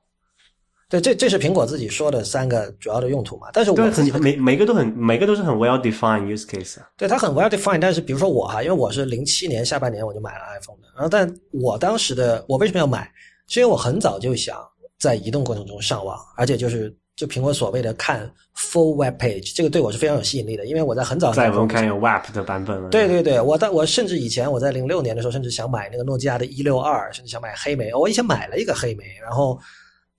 [0.90, 3.48] 对，这这是苹果自己说的三个主要的用途嘛。
[3.54, 6.88] 但是对，我自己很每每个都很每个都是很 well defined use case 啊。
[6.96, 13.10] 对它很 well defined，但是比如说我哈，因为我是零七年下半年我就买了 iPhone 的，然后但我当时的我为什么要买？
[13.48, 14.58] 是因为我很早就想
[14.98, 22.90] 在移动过程中上网，而且就是就苹果所谓的看 full web page，这个对我是非常有吸引力的，因为我在很早在我们看有 web 的版本了。
[22.90, 27.92] 对对对，我当我甚至以前我在零六年的时候，甚至想买那个诺基亚的一六二，甚至想买黑莓。
[27.94, 29.58] 我以前买了一个黑莓，然后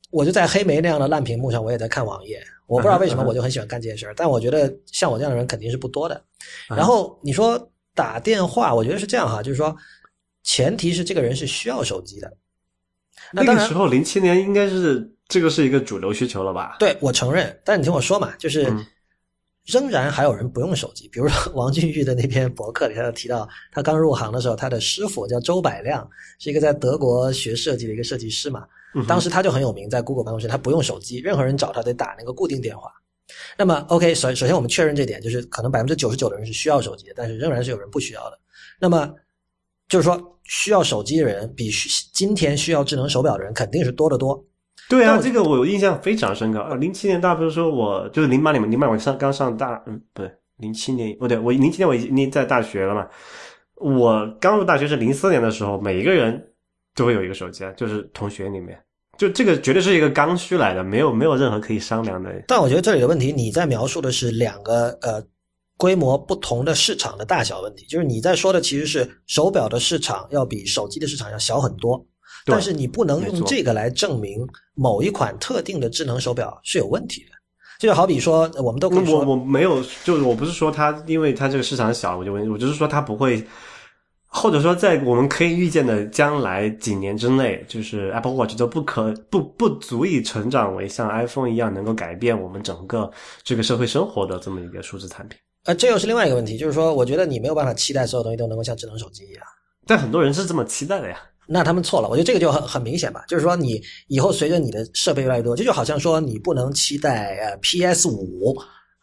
[0.09, 2.41] 我就在黑莓那样的烂屏幕上，我也在看网页。
[2.65, 6.21] 我不知道为什么我就很喜欢干这件事儿，但我觉得像我这样的人肯定是不多的。
[6.67, 9.73] 然后你说打电话，我觉得是这样哈，就是说
[10.43, 12.33] 前提是这个人是需要手机的。
[13.31, 16.77] 那那个时，候零七年应该是这个是一个主流需求了吧？
[16.79, 18.85] 对我承认，但你听我说嘛，就是嗯
[19.65, 21.07] 仍然还有人不用手机。
[21.11, 26.09] 比如说王俊玉的那篇博客里，他就提到，他刚入行的时候，他的师傅叫周百亮，
[26.39, 28.65] 是一个在德国学设计的一个设计师嘛。
[29.07, 32.89] 当时他就很有名，在 Google 办公室，他不用手机，任何人找他得打那个固定电话。
[33.57, 38.39] 那么，OK，首首先我们确认这点，就是可能百分之九十九的人是需要手机的，但是仍然是有人不需要的。
[38.79, 39.13] 那么，
[39.89, 44.41] 就是说需要手机的人比需今天需要智能手表的人肯定是多得多。
[44.89, 46.59] 对啊，这个我印象非常深刻。
[46.59, 53.07] 呃，零七年大不是说我就是零八年嘛，零八年我上刚上大，嗯，不对，零七年不对，我零七年我已经在大学了嘛。
[53.75, 56.41] 我刚入大学是零四年的时候，每一个人
[56.95, 58.79] 都会有一个手机啊，就是同学里面，
[59.17, 62.31] 就这个绝对是一个刚需来的，没有没有任何可以商量的。
[62.47, 65.21] 但我觉得这里的问题，你在描述的是两个呃
[65.75, 72.03] 规模不同的市场的大小问题，就是你在说的其实是手表的市场要比手机的市场要小很多，对
[72.47, 77.31] 但是你不能用这个来证明某一款特定的智能手表是有问题的。
[77.79, 83.45] 就好比说，呃我们都可以说，我我没有，就是我不是说它，因为它这个市场小，我就问，我就是说它不会，
[84.25, 93.11] 或者说在我们可以预见的将来几年之内，就是 Apple Watch 都不可不不足以成长为像 iPhone 一样能够改变我们整个
[93.43, 95.37] 这个社会生活的这么一个数字产品。
[95.65, 99.43] 呃，这又是另外一个问题，就是说，我觉得你没有办法期待所有东西都能够像智能手机一样。
[99.85, 101.17] 但很多人是这么期待的呀。
[101.47, 108.55] 那他们错了，我觉得这个就很很明显吧，就是说你以后随着你的设备越来越多，这就好像说你不能期待呃 PS 五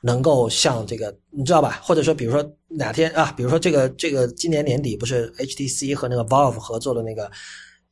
[0.03, 1.81] 能够像这个，你知道吧？
[1.83, 7.31] 或者说比如说哪天啊，比如说这个这个今年年底不是 HTC 和那个 Valve 合作的那个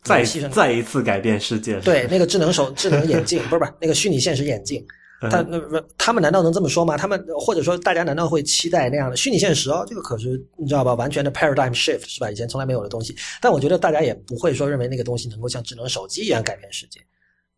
[0.02, 1.80] 再再一次改变世界。
[1.80, 4.86] 对那个智能手智能眼镜，不是不是那个虚拟现实眼镜，嗯
[5.30, 6.96] 他那不他们难道能这么说吗？
[6.96, 9.84] 他们或者说大家难道会期待那样的虚拟现实哦？
[9.86, 10.94] 这个可是你知道吧？
[10.94, 12.30] 完全的 paradigm shift 是吧？
[12.30, 13.14] 以前从来没有的东西。
[13.40, 17.00] 但我觉得大家也不会说认为那个东西能够像智能手机一样改变世界，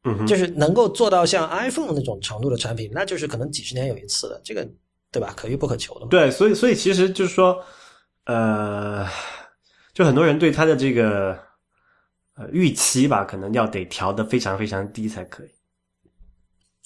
[0.05, 4.69] 嗯，就是能够做到像 iPhone 那种程度的产品，那就是可能几十年有一次的，这个
[5.11, 5.33] 对吧？
[5.37, 6.09] 可遇不可求的嘛。
[6.11, 7.59] 对，所以所以其实就是说，
[8.27, 9.07] 呃，
[9.95, 11.39] 就很多人对它的这个
[12.37, 15.49] 呃预期吧，可能要得调的非常非常低才可以。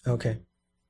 [0.06, 0.40] OK，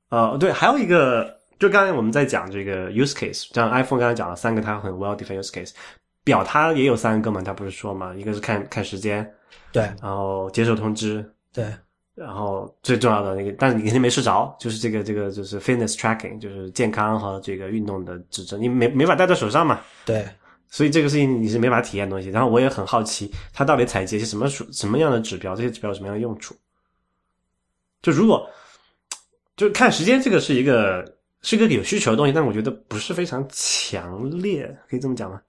[0.09, 5.71] 呃，对，还有一个，就刚才我们在讲这个 use case，像 iPhone 刚才讲了三个它很 well defined use case，
[6.23, 9.31] 表它也有三个嘛，它不是说嘛，一个是看看时间，
[9.71, 11.23] 对然后接受通知，
[11.53, 11.71] 对
[12.15, 20.27] 然后最重要的那个，但是你肯定没睡着，就是这个这个就是 fitness tracking，就是健康和这个运动的指针，你没没法戴在手上嘛，对，
[20.69, 22.29] 所以这个事情你是没法体验的东西。
[22.29, 26.55] 然后我也很好奇，它到底采集一些什么属什么样的指标，这些指标有什么样的用处？
[28.01, 28.49] 就如果
[29.59, 31.03] 就看时间，这个是一个
[31.41, 35.41] 是一个有需求的东西，但我觉得不是非常强烈，可以这么讲吗？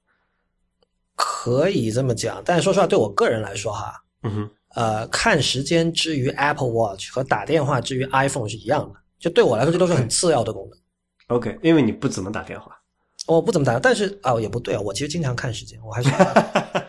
[1.14, 2.42] 可以这么讲。
[2.44, 8.98] 但是说实话，对我个人来说哈，嗯哼，呃，看时间之于 Apple Watch 和打电话之于 iPhone 是一样的。
[9.20, 11.36] 就对我来说，这都是很次要的功能。
[11.36, 12.76] OK，因为你不怎么打电话。
[13.28, 16.10] 我不怎么打，但是啊，也不对啊，我其实经常看时间，我还是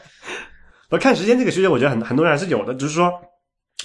[0.89, 3.11] 不看时间这个需求，我觉得很很多人还是有的，只是说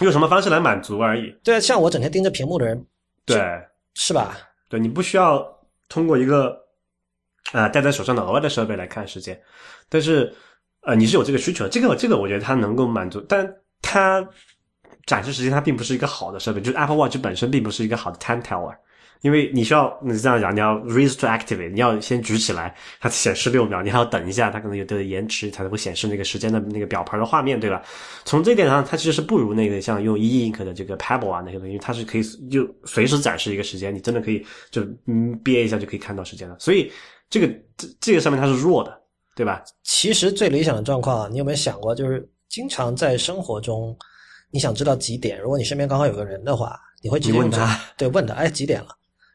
[0.01, 1.37] 用什么方式来满足而已。
[1.45, 2.87] 对啊，像我整天盯着屏幕的人，
[3.27, 3.39] 对
[3.95, 4.37] 是吧？
[4.69, 5.45] 对，你不需要
[5.89, 6.51] 通过一个
[7.53, 9.39] 啊、呃戴在手上的额外的设备来看时间，
[9.89, 10.33] 但是
[10.83, 14.27] 呃你是有这个需求的，这个这个我觉得它能够满足，但它
[15.05, 18.77] 展示时间它并不是一个好的设备，就是 Apple Watch 本身并不是一个好的 time teller。
[19.23, 27.83] 因为你需要你这样讲，你要 raise to activate，你要先举起来，它显示六秒，你还要等一下，它可能有的延迟才会显示那个时间的那个表盘的画面，对吧？
[28.25, 36.57] 从这一点上，它其实是不如那个像用 e ink 的这个 Pebble 啊那些东西，它是可以就随时展示一个时间，你真的可以就嗯憋一下就可以看到时间了。
[36.59, 36.91] 所以
[37.29, 38.97] 这个这这个上面它是弱的，
[39.35, 39.63] 对吧？
[39.83, 43.97] 其实最理想的状况啊，你有没有想过，就是经常在生活中，
[44.51, 48.89] 你想知道几点，如果你身边刚好有个人的话，你会直接用这个你问他，对，问他，哎，几点了？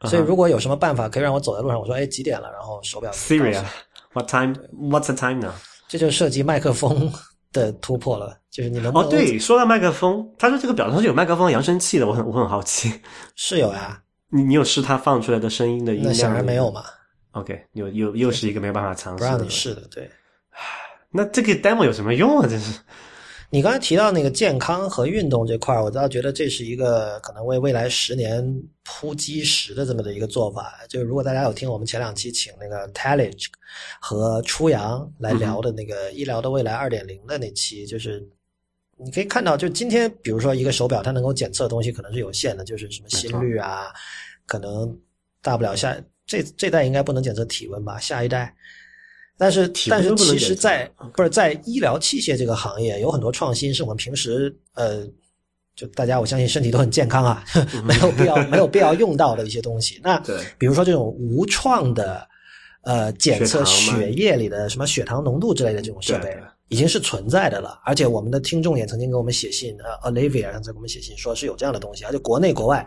[0.04, 2.50] 所以如果有什么办法可以让我走在路上，我说，哎，几点了？
[2.52, 3.74] 然后手表就告诉 Siri 我啊
[4.12, 4.54] ，What time?
[4.74, 5.52] What's the time now?
[5.88, 7.12] 这就涉及麦克风
[7.52, 13.00] 的突破了，就是你能不哦，对，说到麦克风，他说这个表上是有麦克风扬声器的，我很我很好奇，
[13.36, 14.02] 是有呀？
[14.30, 16.12] 你你有试它放出来的声音的音量？
[16.12, 16.70] 那显然没有。
[16.70, 16.82] 嘛
[17.32, 19.30] ，OK，又又又是一个没有办法尝试的。
[19.30, 19.82] 不让你试的。
[19.90, 20.10] 对
[21.12, 22.48] 那这个 demo 有什么用啊？
[22.48, 22.78] 真是。
[23.54, 28.42] 你刚才提到那个健康和运动这块儿，我倒觉得这是一个可能为未来十年
[28.82, 30.72] 铺基石的这么的一个做法。
[30.88, 33.44] 就是如果大家有听我们前两期请那个 Talich
[34.00, 38.26] 和初阳来聊的那个医疗的未来二点零的那期，就是
[38.96, 43.92] 你可以看到，就今天比如说一个手表，它能够检测的东西可能是有限的，就是什么心率啊，
[44.46, 44.98] 可能
[45.42, 48.56] 大不了下这这代应该不能检测体温吧，下一代。
[49.38, 55.04] 但是，但是其实在，不是在医疗器械这个行业有很多创新，是我们平时呃，
[55.74, 57.44] 就大家我相信身体都很健康啊，
[57.84, 60.00] 没有必要没有必要用到的一些东西。
[60.02, 60.18] 那
[60.58, 62.24] 比如说这种无创的
[62.82, 66.36] 呃检测血液里的什么血糖浓度之类的这种设备
[66.68, 67.80] 已经是存在的了。
[67.84, 72.86] 而且我们的听众也曾经给我们写信，呃，Olivia 上次给我们写信说是有这样的东西，而且国内国外。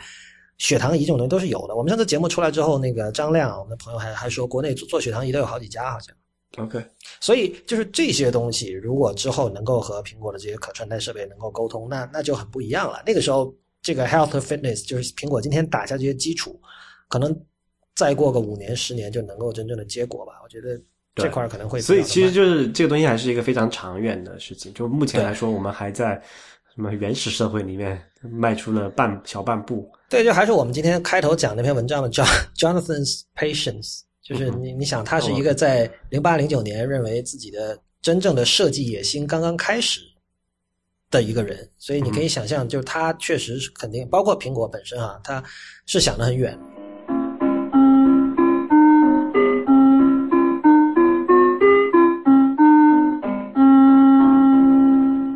[0.57, 1.75] 血糖仪这种东西都是有的。
[1.75, 6.15] 我们上次节目出来之后，那个张亮，我们的朋友还还说，国内做做血糖仪都有好几家，好像。
[6.57, 6.85] OK，
[7.19, 13.03] 所以就是这些东西，如果之后能够和苹果的这些可穿戴设备能够沟通，那那就很不一样了。
[13.05, 16.59] 那个时候，这个 health and fitness 就是苹果今天打下这些基础，
[17.09, 17.37] 可能
[17.95, 20.33] 再过个五年、十年就能够真正的结果吧。
[20.43, 20.81] 我觉得
[21.15, 24.73] 这块儿可能会所以其实就是这个东西还是一个非常长远的事情。
[24.73, 26.21] 就目前来说，我们还在
[26.73, 29.89] 什么原始社会里面迈出了半小半步。
[30.09, 32.27] 对，就还是我们今天开头讲那篇文章的 John
[32.57, 40.01] Jonathan's Patience，就是你你想，他是一个在零八零九年认为自己的真正的设计野心刚刚开始
[41.11, 45.43] 的一个人，所以你可以想象，就是他确实是肯定，包括苹果本身啊，他
[45.85, 46.59] 是想得很远。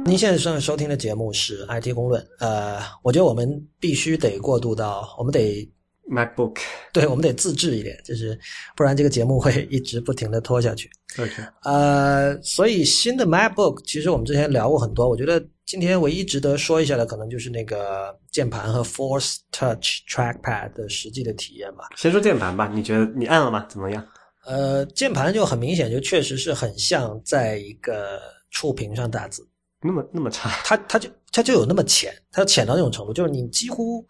[0.04, 5.72] 您现在正在收听的节目是 IT 公论，呃，我觉得我们必须得过渡到，我们得
[6.10, 6.58] MacBook，
[6.92, 8.38] 对，我们得自制一点，就是
[8.76, 10.90] 不然这个节目会一直不停的拖下去。
[11.18, 11.34] OK，
[11.64, 21.90] 呃，所以新的 MacBook，其实我们之前聊过很多，我觉得今天唯一值得说一下的，可能就是那个键盘和 Force Touch Trackpad 的实际的体验吧。
[21.96, 23.66] 先说键盘吧，你觉得你按了吗？
[23.70, 24.06] 怎么样？
[24.46, 28.20] 呃，键盘就很明显，就确实是很像在一个
[28.50, 29.48] 触屏上打字，
[29.82, 30.50] 那么那么差？
[30.64, 34.04] 它它就它就有那么浅，它浅到那种程度，就是你几乎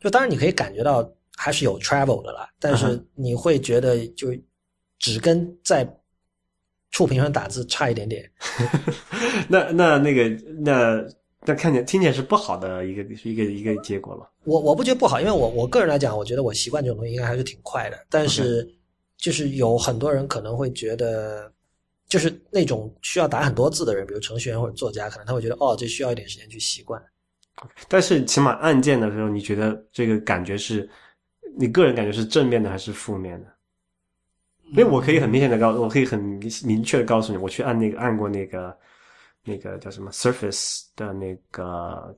[0.00, 1.02] 就当然你可以感觉到
[1.42, 4.28] 还是有 travel 的啦，但是你会觉得就
[5.00, 5.84] 只跟在
[6.92, 8.30] 触屏上打字差一点点。
[9.50, 10.28] 那那那个
[10.60, 11.04] 那
[11.40, 14.30] 那看起来听起来是不好的一个一个一个结果了。
[14.44, 18.06] 我我不觉得不好，因为我我个人来讲，我觉得我习惯这种东西应该还是挺快的。
[18.08, 18.64] 但是
[19.16, 21.52] 就是有很多人可能会觉得，
[22.08, 27.02] 就是那种需要打很多字的人，比如程序员或者作家，可能他会觉得哦，这需要一点时间去习惯。
[27.88, 30.88] 但是起码按键的时候，你觉得这个感觉是
[31.56, 33.48] 你个人感觉是正面的还是负面的？
[34.70, 38.74] 因为我可以很明显的告，我可以很明明确的告诉你，我去按那个按过那个
[39.44, 42.16] 那个叫什么 Surface 的那个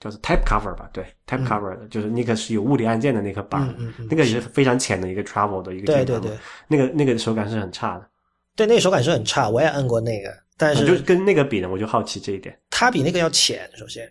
[0.00, 6.30] 叫做 Type Cover 吧，对，Type Cover 的，就是那个是有物理按键的那个板，嗯嗯嗯那个也是非常浅的一个 Travel 的一个对对对
[6.66, 8.08] 那个那个手感是很差的。
[8.56, 12.58] 对，那个手感是很差，我也按过那个，但是就是跟那个比呢，我就好奇这一点。
[12.70, 13.68] 它比那个要浅。
[13.74, 14.10] 首先，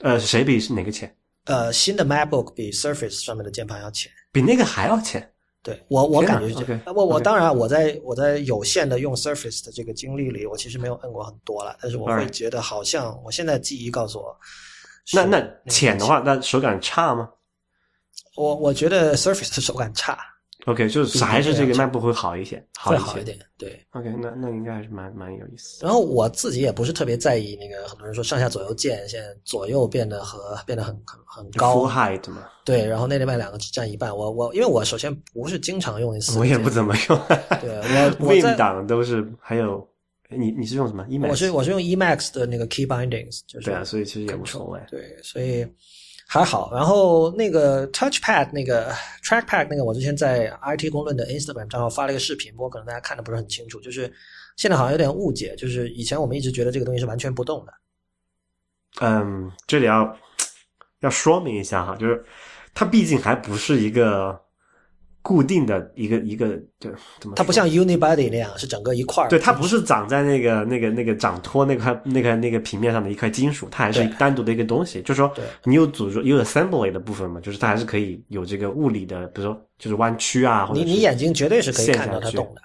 [0.00, 1.14] 呃，谁比是哪个浅？
[1.44, 4.10] 呃，新的 MacBook 比 Surface 上面的键盘要浅。
[4.30, 5.28] 比那个还要浅？
[5.64, 6.80] 对我，我感觉是这样。
[6.86, 14.36] OK，我我当然，我在我在有限的用 Surface 的这个经历里，我其实没有摁过很多了，但是我会觉得好像我现在记忆告诉我
[15.12, 17.28] 那那浅的话，那手感差吗
[18.36, 20.18] 我我觉得 Surface 的手感差，
[20.66, 23.24] ？OK，就是还是这个那个要 MacBook 会好一些，好一些会好一。
[23.24, 23.38] 点。
[23.58, 25.84] 对，OK，那那应该还是蛮蛮有意思。
[25.84, 34.16] 然后我自己也不是特别在意那个，很多人说上下左右键现在左右变得和变得很很很高 Full，height 嘛，对，然后内内外两个只占一半。
[34.16, 37.20] 我我因为我首先不是经常用那四个键，我也不怎么用。
[37.60, 39.88] 对我 我 Win 在档都是还有，
[40.28, 41.28] 你你是用什么？Emacs？
[41.28, 44.80] 我是我是用 Emacs 的那个 Key Bindings，就是对啊，所以其实也无所谓。
[44.90, 45.64] 对，所以
[46.32, 46.72] 还好。
[46.72, 48.90] 然后那个 Touchpad 那个
[49.22, 54.10] Trackpad 那个，我之前在 IT 公论的 Instagram 账号发了一个视频，不过可能大家看的不是很清楚，就是
[54.56, 57.72] 现在好像有点误解，就是以前我们一直觉得这个东西是完全不动的，
[59.02, 60.16] 嗯，这里要
[61.00, 62.24] 要说明一下哈，就是
[62.72, 64.40] 它毕竟还不是一个
[65.22, 66.48] 固定的一个一个，
[66.80, 66.90] 就
[67.20, 67.34] 怎么？
[67.36, 69.28] 它不像 Unibody 那样是整个一块儿。
[69.28, 75.00] 对，它不是长在那个那个那个掌托那块那个那个平面上的一块金属，它还是单独的一个东西。
[75.02, 75.32] 就是说，
[75.64, 82.60] 你有组有 assembly 的部分嘛，就是它还是可以有这个物理的，比如说就是弯曲啊，或者你你眼睛绝对是可以看到它动的。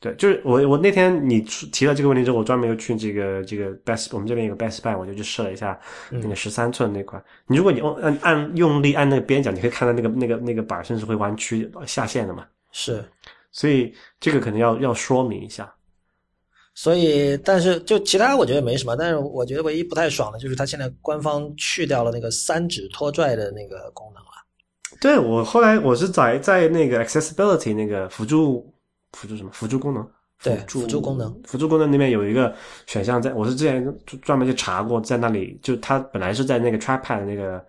[0.00, 5.78] 对，就是我我那天你提了这个问题之后，我专门又去这个这个 Best 我们这边有个 Best Buy，我就去试了一下
[6.08, 7.22] 那个十三寸那块。
[7.46, 12.46] 你如果你用按按用力按那个边角，你可以看到那个那个那个板儿甚至会弯曲下陷的嘛。
[12.72, 13.04] 是，
[13.52, 15.70] 所以这个可能要要说明一下。
[16.72, 24.30] 所以但是就其他我觉得没什么，但是我觉得唯一不太爽的就是它现在官方去掉了那个三指拖拽的那个功能了。
[24.98, 28.72] 对我后来我是在在那个 accessibility 那个辅助
[29.12, 30.08] 辅助什么辅助功能，
[30.42, 32.54] 对辅助功能辅助功能那边有一个
[32.86, 37.64] 选项在，我是之前专门去查过，在那里就它本来是在那个 trackpad 那个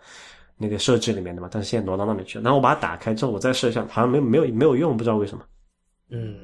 [0.57, 2.43] 那个设置里面的嘛，但是现在挪到那里去了。
[2.43, 5.43] 然后我把它打开之后，我再试一下，好像没有没有没有用，不知道为什么。
[6.11, 6.37] 嗯，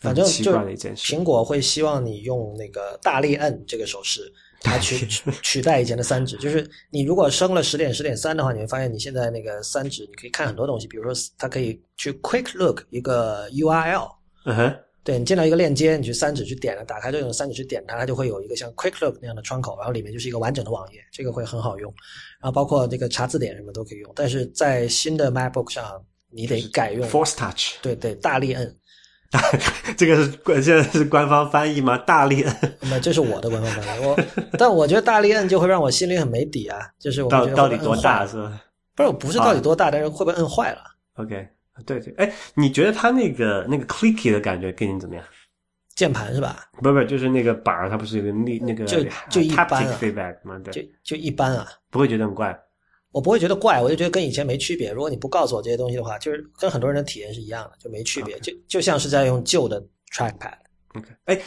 [0.00, 4.20] 反正奇怪的一件事苹果会希望你用那个大力摁这个手势
[4.64, 6.36] 来取取取代以前的三指。
[6.38, 14.17] 就是你如果升了十点十点三的话，你会发现你现在那个三指你可以看很多东西，比如说它可以去 Quick Look 一个 URL。
[14.48, 21.92] 嗯哼，对你进到一个链接，你去三指去点了，打开这种三指去点它，它就会有一个像 Quick Look 那样的窗口，然后里面就是一个完整的网页，这个会很好用。
[22.40, 28.74] 然后包括这个查字典什么都可以用，但是在新的 MacBook 上，你得改用 Force Touch，对对大力摁。
[29.98, 31.98] 这个是官现在是官方翻译吗？
[31.98, 34.18] 大力摁那么这是我的官方翻译，我
[34.58, 38.58] 但我觉得大力摁就会让我心里很没底啊，就是我到底多大是吧
[38.94, 40.78] 不是我不是到底多大，但是会不会摁坏了
[41.16, 41.46] ？？OK，
[41.86, 45.24] 对对，哎，你觉得它那个那个 clicky 的感觉给你怎么样？
[45.94, 46.70] 键盘是吧？
[46.80, 50.56] 不不，就是那个板儿，它不是有个那那个就就一般 haptic 啊 feedback 吗？
[50.64, 52.56] 就对，就一般啊，不会觉得很怪。
[53.10, 54.92] 我不会觉得怪，我就觉得跟以前没区别。
[54.92, 60.52] 如果你不告诉我这些东西的话，就是跟很多人的体验是一样的，就没区别，就就像是在用旧的 trackpad。
[60.94, 61.40] OK，哎，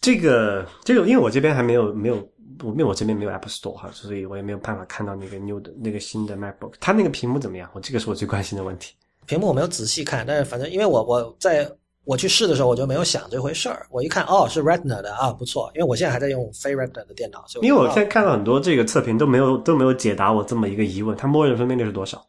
[0.00, 2.16] 这个这个，因为我这边还没有没有，
[2.64, 7.68] 我因为我这边没有 App Store 哈，所以我也没有办法看到那个 new 的那个新的 MacBook，它那个屏幕怎么样？
[7.74, 8.94] 我这个是我最关心的问题。
[9.28, 11.70] 屏幕我没有仔细看，但是反正因为我我在
[12.04, 13.86] 我去试的时候，我就没有想这回事儿。
[13.90, 15.70] 我一看，哦，是 Retina 的啊，不错。
[15.74, 22.24] 因为我现在还在用非 Retina 的电脑，所以因为我现在看到很多这个测评都没有都没有解答我这么一个疑问，它默认分辨率是多少？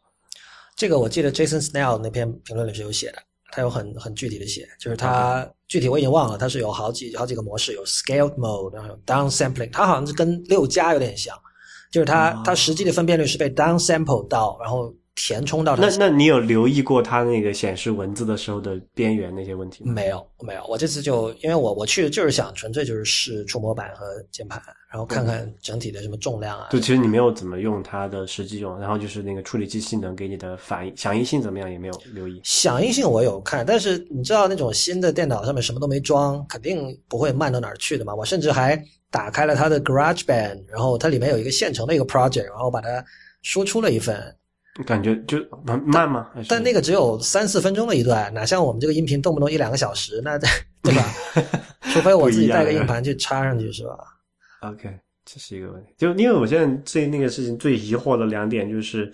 [0.76, 3.18] 这个我记得 Jason Snell 那篇评论里是有写的，
[3.52, 11.34] 他有很很具体的写，就是他具体我已经忘了，它是有好几好几个模式，有 Scaled Mode，然后有 Down Sampling，它好像是跟六加有点像，
[11.90, 19.92] 就是它、哦它实际的分辨率是被 Down Sample 到，然后填充到它那那你有留意过它那个显示文字的时候的边缘那些问题吗？
[19.92, 24.60] 没有没有，我这次就因为我我去就是想纯粹就是试触摸板和键盘，
[24.90, 32.40] 然后看看整体的什么重量啊，就其实你没有怎么用它的实际用，然后就是那个处理器性能给你的反应响应性怎么样也没有留意。
[32.42, 38.14] 响应性我有看，但是你知道那种新的电脑上面什么都没装，肯定不会慢到哪儿去的嘛。
[38.14, 43.04] 我甚至还打开了它的 GarageBand，然后它里面有一个现成的一个 project，然后把它
[43.42, 44.34] 输出了一份，
[44.84, 46.30] 感觉就慢慢吗？
[46.48, 50.38] 但那个只有三四分钟的一段，哪像我们这个音频动不动一两个小时，那
[50.82, 51.04] 对吧？
[51.92, 53.96] 除非我自己带个硬盘去插上去，是吧
[54.60, 54.88] ？OK，
[55.24, 55.92] 这是一个问题。
[55.96, 59.12] 就因为我现在最那个事情最疑惑的两点，就是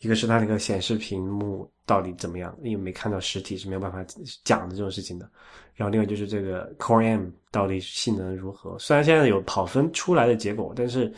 [0.00, 4.04] 一个是它那个显示屏幕到底怎么样，因为没看到实体是没有办法
[4.44, 5.28] 讲的这种事情的。
[5.74, 8.76] 然后另外就是这个 Core M 到底性能如何？
[8.78, 11.12] 虽然现在有跑分出来的结果，但是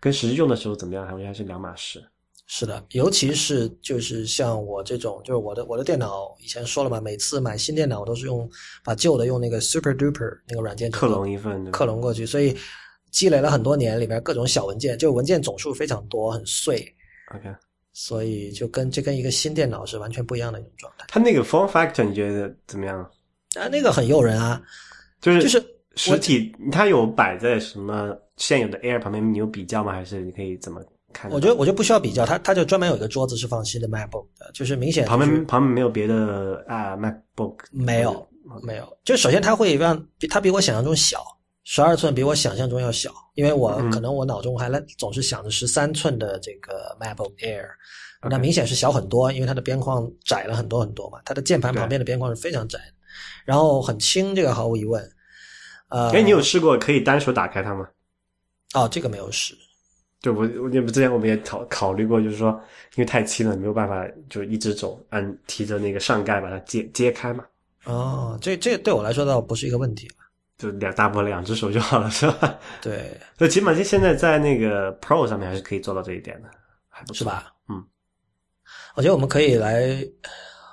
[0.00, 2.02] 跟实际用的时候怎么样，好像还是两码事。
[2.48, 8.48] 是的，尤其是就是像我这种，就是我的我的电脑以前说了嘛，每次买新电脑我都是用
[8.84, 12.56] 把旧的用那个 Super Duper 那个软件克隆一份，克隆过去，所以
[13.10, 16.86] 积累了很多年，里边各种小文件，就文件总数非常多，很碎。
[17.34, 17.52] OK，
[17.92, 21.04] 所以就跟这跟一个新电脑是完全不一样的一种状态。
[21.08, 23.00] 它那个 Form Factor 你觉得怎么样？
[23.56, 24.62] 啊，那个很诱人啊，
[25.20, 25.66] 就是就是
[25.96, 29.92] 实体，它有摆在什么现有的 Air 旁边，你有比较吗？
[29.92, 30.80] 还是你可以怎么
[31.16, 31.30] 看？
[31.30, 38.28] 我觉得我就不需要比较，它它就专门有一个桌子是放新的 MacBook 的，就是明显、就是、旁边旁边没有别的啊 MacBook 没有
[38.62, 41.24] 没有，就首先它会让它比我想象中小，
[41.64, 47.66] 十二寸比我想象中要小，因为我、嗯可能我脑中还来总是想着十三寸的这个 MacBook Air，
[48.28, 52.94] 那明显是小很多，因为它的边框窄了很多很多嘛，它的键盘旁边的边框是非常窄的，
[53.44, 55.02] 然后很轻，这个毫无疑问。
[55.88, 57.88] 呃，哎，你有试过可以单手打开它吗？
[58.74, 59.54] 哦，这个没有试。
[60.20, 62.50] 就我我也不之前我们也考考虑过，就是说
[62.94, 67.44] 因为太轻了，没有办法就一只手按提着那个上盖把它揭揭开嘛，
[67.84, 70.14] 哦，这这对我来说倒不是一个问题了。
[70.58, 72.58] 就两大不了两只手就好了，是吧？
[72.80, 76.48] 对，所以起码就现在在那个 Pro 上面还是可以做到这一点的，
[76.88, 77.24] 还不是？
[77.24, 77.52] 吧？
[77.68, 77.84] 嗯，
[78.94, 80.02] 我觉得我们可以来，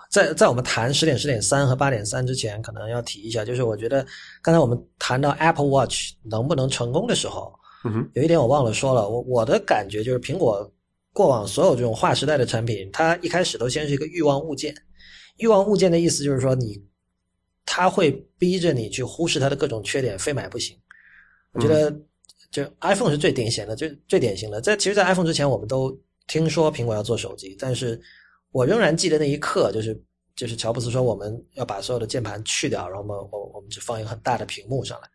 [0.10, 4.06] 在在我们谈十点、十点三和八点三之前，可能要提一下，就是我觉得
[4.42, 7.54] 刚才我们谈到 Apple Watch 能不能成功的时候，
[7.86, 10.72] 嗯哼，有一点我忘了说了，我我的感觉就是苹果
[11.12, 14.74] 过往所有这种划时代的产品，它一开始都先是一个欲望物件。
[15.38, 16.82] 欲望物件的意思就是说你，
[17.66, 20.78] 它会逼着你去忽视它的各种缺点，非买不行。
[21.54, 21.92] 我觉得
[22.52, 24.62] 就 iPhone 是最典型的，最最典型的。
[24.62, 25.96] 在其实，在 iPhone 之前，我们都
[26.28, 28.00] 听说苹果要做手机，但是
[28.52, 30.00] 我仍然记得那一刻，就是
[30.36, 35.10] 就是乔布斯说我们要把所有的键盘去掉，然后我们我我们只放一个很大的屏幕上来。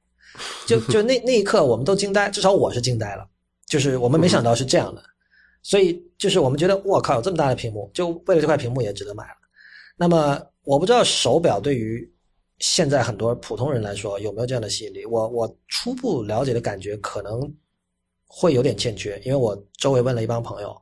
[0.66, 3.28] 就就那那一刻，我们都惊呆，至少我是惊呆了，
[3.66, 5.02] 就是我们没想到是这样的，
[5.62, 9.36] 所以就是我们觉得我靠，有这么大的屏幕，就为了这块屏幕也值得买了。
[9.96, 12.08] 那么我不知道手表对于
[12.60, 17.40] 现在很多普通人来说有没有这样的吸引力，我我初步了解的感觉可能
[18.26, 20.76] 会有点欠缺，因为我周围问了一帮朋友，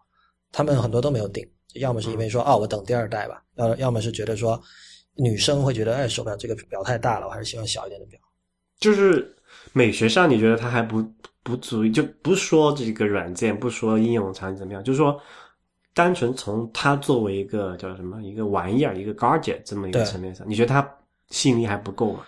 [0.53, 4.61] 他们很多都没有定，要么是因为说哦我等第二代吧，要要么是觉得说
[5.15, 8.19] 女生会觉得哎手表这个表太大了，我还是喜欢小一点的表。
[8.81, 9.36] 就是
[9.73, 11.05] 美学上，你觉得它还不
[11.43, 15.21] 不足以，就不说这个软件，不说应用场景怎么样，就是说，
[15.95, 20.89] 单纯从它作为一个叫什么一个玩意儿、一个 gadget 这么一个层面上，你觉得它
[21.31, 22.21] 吸引力还不够吗？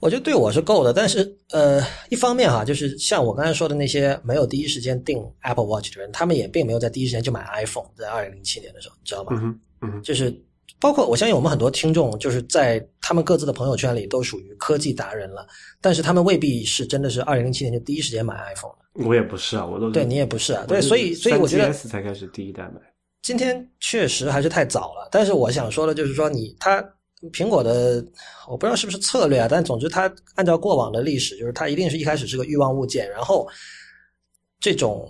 [0.00, 9.28] 我觉得对我是够的，但是呃，一方面哈，就是像我刚才说的那些没有第一时间订 Apple Watch 的人，他们也并没有在第一时间就买 iPhone，在二零零七年的时候，你知道吗？
[9.32, 10.34] 嗯哼，嗯哼，就是
[10.78, 15.46] 包括我相信我们很多听众，就是在他们各自的朋友圈里都属于科技达人了，
[15.80, 19.04] 但是他们未必是真的是二零零七年就第一时间买 iPhone 的。
[19.06, 22.80] 我也不是啊，我都对你也不是啊，对，所以所以我觉得 3GS 才开始第一代买。
[23.22, 26.82] 今天确实还是太早了，但是我想说的就是说你它
[27.32, 28.04] 苹果的
[28.48, 33.46] 我不知道是不是策略啊，但总之它按照过往的历史，就是它一定是一开始是个欲望物件，然后
[34.58, 35.06] 这种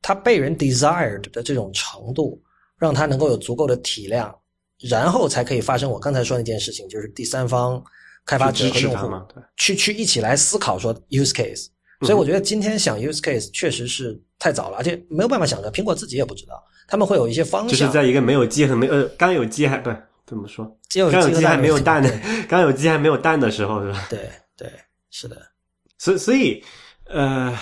[0.00, 2.40] 它被人 desired 的这种程度，
[2.78, 4.32] 让它能够有足够的体量，
[4.80, 7.82] 然后才可以发生我刚才说那件事情，就是第三方
[8.24, 9.10] 开发者和用户
[9.56, 11.66] 去去一起来思考说 use case。
[12.02, 17.70] 所以我觉得今天想 use case 确实是太早了，而且没有办法想着，苹果自己也不知道，他们会有一些方向。
[17.70, 19.90] 就是在一个没有鸡和没呃刚有鸡还不
[20.24, 20.64] 怎么说，
[21.10, 24.06] 刚有鸡还没有蛋的，刚有鸡还没有蛋的时候是吧？
[24.08, 24.70] 对对，
[25.10, 25.36] 是的。
[25.98, 26.62] 所以所以
[27.06, 27.58] 呃，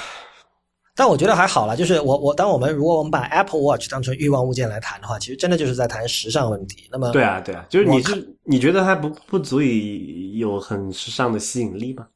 [0.96, 6.88] 但我觉得还好了，就是我我当我们如果我们把 Apple Watch 当成欲望物件来谈的话，其实真的就是在谈时尚问题。
[6.90, 12.06] 那么对啊对啊，就是你是你觉得它不不足以有很时尚的吸引力吗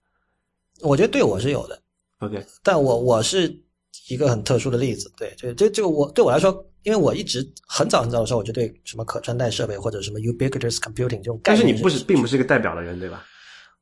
[0.81, 1.78] 我觉得对我是有的
[2.20, 3.55] ，？OK，但我我是
[4.09, 5.12] 一个很特殊的例子。
[5.19, 13.23] 对，就这这个我对我来说，因为我一直很早很早的时候，我就对什么可穿戴设备或者什么 ubiquitous computing 这种概念，但是你不是并不是一个代表的人对吧？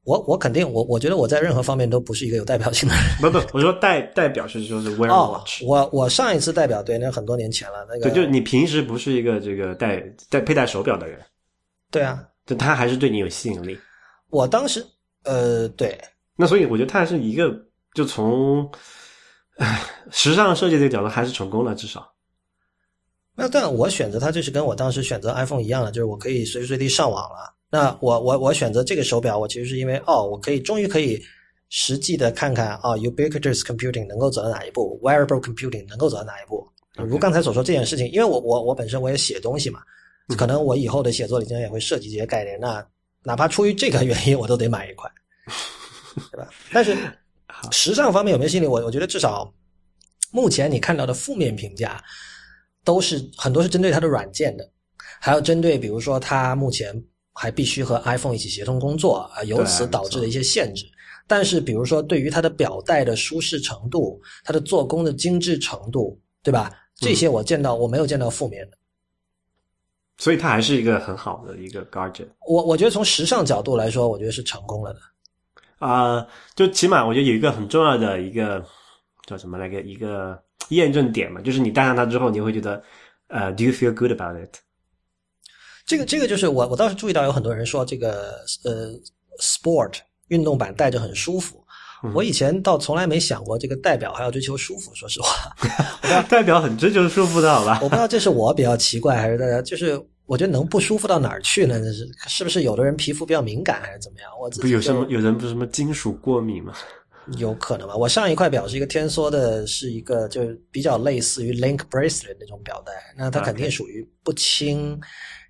[0.09, 3.05] 我我肯定我我觉得我在任何方面都不是一个有代表性的人。
[3.21, 11.21] 不不，我说代代表是就是 wear 哦 watch，、，我我上一次代表对，那很多年前了，那个对，就是你平时不是一个这个戴戴佩戴手表的人，
[11.91, 13.79] 对啊，就他还是对你有吸引力。
[14.31, 14.83] 我当时
[15.25, 15.99] 呃对，
[16.37, 17.55] 那所以我觉得他是一个，
[17.93, 18.67] 就从
[19.59, 19.79] 唉
[20.11, 22.11] 时尚设计这个角度还是成功了，至少。
[23.41, 27.55] 那但我选择它就是跟我当时选择 iPhone 一样的，就是我可以随时随地上网了。
[27.71, 31.23] 那我我我选择这个手表，我其实是因为哦，我可以终于可以
[31.69, 36.67] 实际的看看啊、ubiquitous computing 能够走到哪一步，wearable computing 能够走到哪一步。
[36.97, 39.83] 如刚才所说这件事情，因为我我我本身我也写东西嘛，
[40.37, 42.59] 可能我以后的写作里经常也会涉及这些概念。
[42.59, 42.85] 那
[43.23, 45.09] 哪怕出于这个原因，我都得买一块，
[46.33, 46.51] 对吧？
[46.73, 46.97] 但是
[47.71, 48.67] 时尚方面有没有吸引力？
[48.67, 49.49] 我我觉得至少
[50.33, 52.03] 目前你看到的负面评价
[52.89, 54.67] 都是很多是针对它的软件的，
[55.21, 57.05] 还有针对比如说它目前
[57.35, 60.87] 还必须和 iPhone 一起协同工作啊，由此导致的一些限制。
[61.27, 66.73] 但是比如说对于它的表带的舒适程度、它的做工的精致程度，对吧？
[66.95, 68.79] 这些我见到我没有见到负面的。
[70.17, 72.29] 所以它还是一个很好的一个 gadget。
[72.49, 75.01] 我我觉得从时尚角度来说，我觉得是成功了的。
[75.87, 78.65] 啊、就起码我觉得有一个很重要的一个
[79.27, 82.83] 叫什么来个一个验证点嘛，就是你戴上它之后，你会觉得
[83.29, 84.57] 呃，Do you feel good about it？
[85.87, 88.93] 这个这个就是我我倒是注意到有很多人说这个呃
[89.41, 89.95] sport
[90.29, 91.65] 运动版戴着很舒服。
[92.15, 95.53] 我以前倒从来没想过这个代表还要追求舒服，说实话，
[96.31, 97.81] 代表很追求舒服的好吧？
[97.83, 101.81] 我不知道这是我比较奇怪，还是大家就是我觉得能不舒服到哪儿去呢？
[101.81, 104.31] 这是是不是有的人皮肤比较敏感，还是怎么样？
[104.39, 106.73] 我有什么有人不是什么金属过敏吗？
[107.37, 107.95] 有可能吧。
[107.95, 114.99] 我上一块表是一个天梭的，是一个就是比较类似于 Link Bracelet 那种表带，那它肯定属于不轻。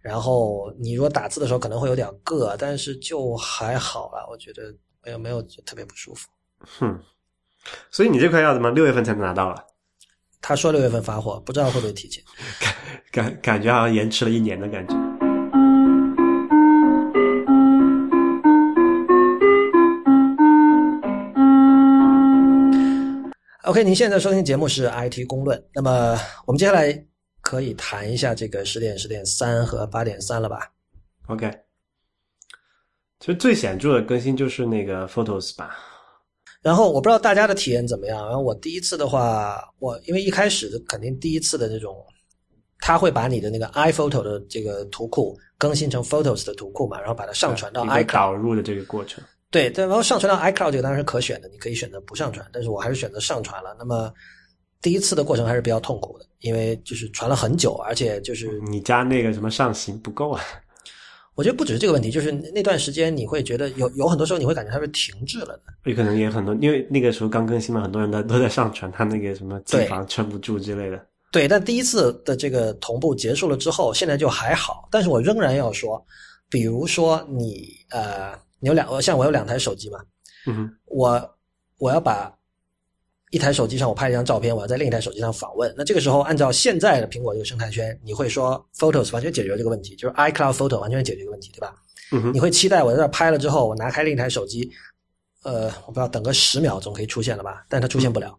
[0.01, 4.75] 然后你如果打字的时候可能会有点硌，但是就还好啦，我觉得
[5.05, 6.29] 没有没有特别不舒服。
[6.61, 6.99] 哼，
[7.91, 9.65] 所以你这块要怎么六月份才能拿到了？
[10.41, 12.23] 他说六月份发货，不知道会不会提前。
[12.61, 12.75] 感
[13.11, 15.08] 感感觉好像延迟了一年的感觉。
[23.69, 25.63] OK，您现在收听节目是 IT 公论。
[25.75, 27.05] 那么我们接下来
[27.43, 30.73] 可以谈一下这个十点、十点三和八点三了吧
[31.27, 31.51] ？OK，
[33.21, 35.77] 其实最显著的更新就是那个 Photos 吧。
[36.63, 38.25] 然后我不知道大家的体验怎么样。
[38.25, 41.95] 然后我第一次的话，我因为一开始肯定第一次的这种，
[42.81, 48.07] 他会把你的那个 iPhoto 的这个图库更新成 Photos 的图库嘛，然后把它上传到 iCloud。
[48.07, 49.23] 导入的这个过程。
[49.51, 53.75] 对，但，然后上传到 iCloud 这个当然是可选的，你可以选择不上传，但是我还是选择上传了。
[53.79, 54.13] 那么
[54.83, 60.43] 第一次的过程还是比较痛苦的，因为就是传了很久，而且就是你家那个什么上行不够啊？
[61.35, 65.63] 我觉得不只是这个问题，就是那段时间你会觉得有有很多时候你会感觉它是停滞了的。
[65.85, 71.01] 有可能也有很多，因为那个时候刚更新嘛，很多人都都在上传，他那个什么机对房撑不住之类的。
[71.31, 74.89] 对，但第一次的这个同步结束了之后，现在就还好。
[74.91, 76.05] 但是我仍然要说，
[76.51, 79.99] 比如说你呃，你有两像我有两台手机嘛，
[80.87, 81.37] 我
[81.79, 82.33] 我要把
[83.31, 85.73] 一台手机上我拍一张照片，我要在另一台手机上访问。
[85.77, 91.75] 那这个时候，按照现在的苹果这个生态圈，你会说 Photos 完全解决这个问题，就是 iCloud Photo 完全解决这个问题，对吧？
[92.33, 94.71] 你会期待我在这拍了之后，我拿开另一台手机，
[95.43, 97.67] 呃，我不知道等个十秒钟可以出现了吧？
[97.69, 98.35] 但它出现不了。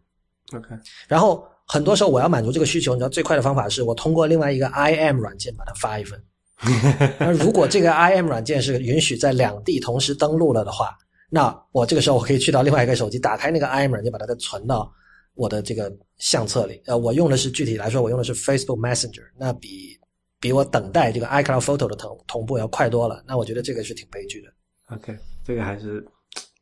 [0.54, 0.70] ，OK，
[1.08, 6.20] 然后很多时候我要满足这个需求，你知道最快的方法是我通过另外一个 IM 软件把它发一份。
[7.20, 10.98] 那如果这个 IM 软件是允许在两地同时登录了的话，
[11.30, 14.92] 那我这个时候我可以去到另外一个手机，打开那个 IM 软件，把它再存到
[15.36, 16.82] 我的这个相册里。
[16.86, 19.98] 呃，我用的是具体来说，我用的是 Facebook Messenger，那比
[20.40, 23.24] 比我等待这个 iCloud Photo 的同同步要快多了。
[23.28, 24.50] 那我觉得这个是挺悲剧的。
[24.96, 25.16] OK，
[25.46, 26.06] 这个还是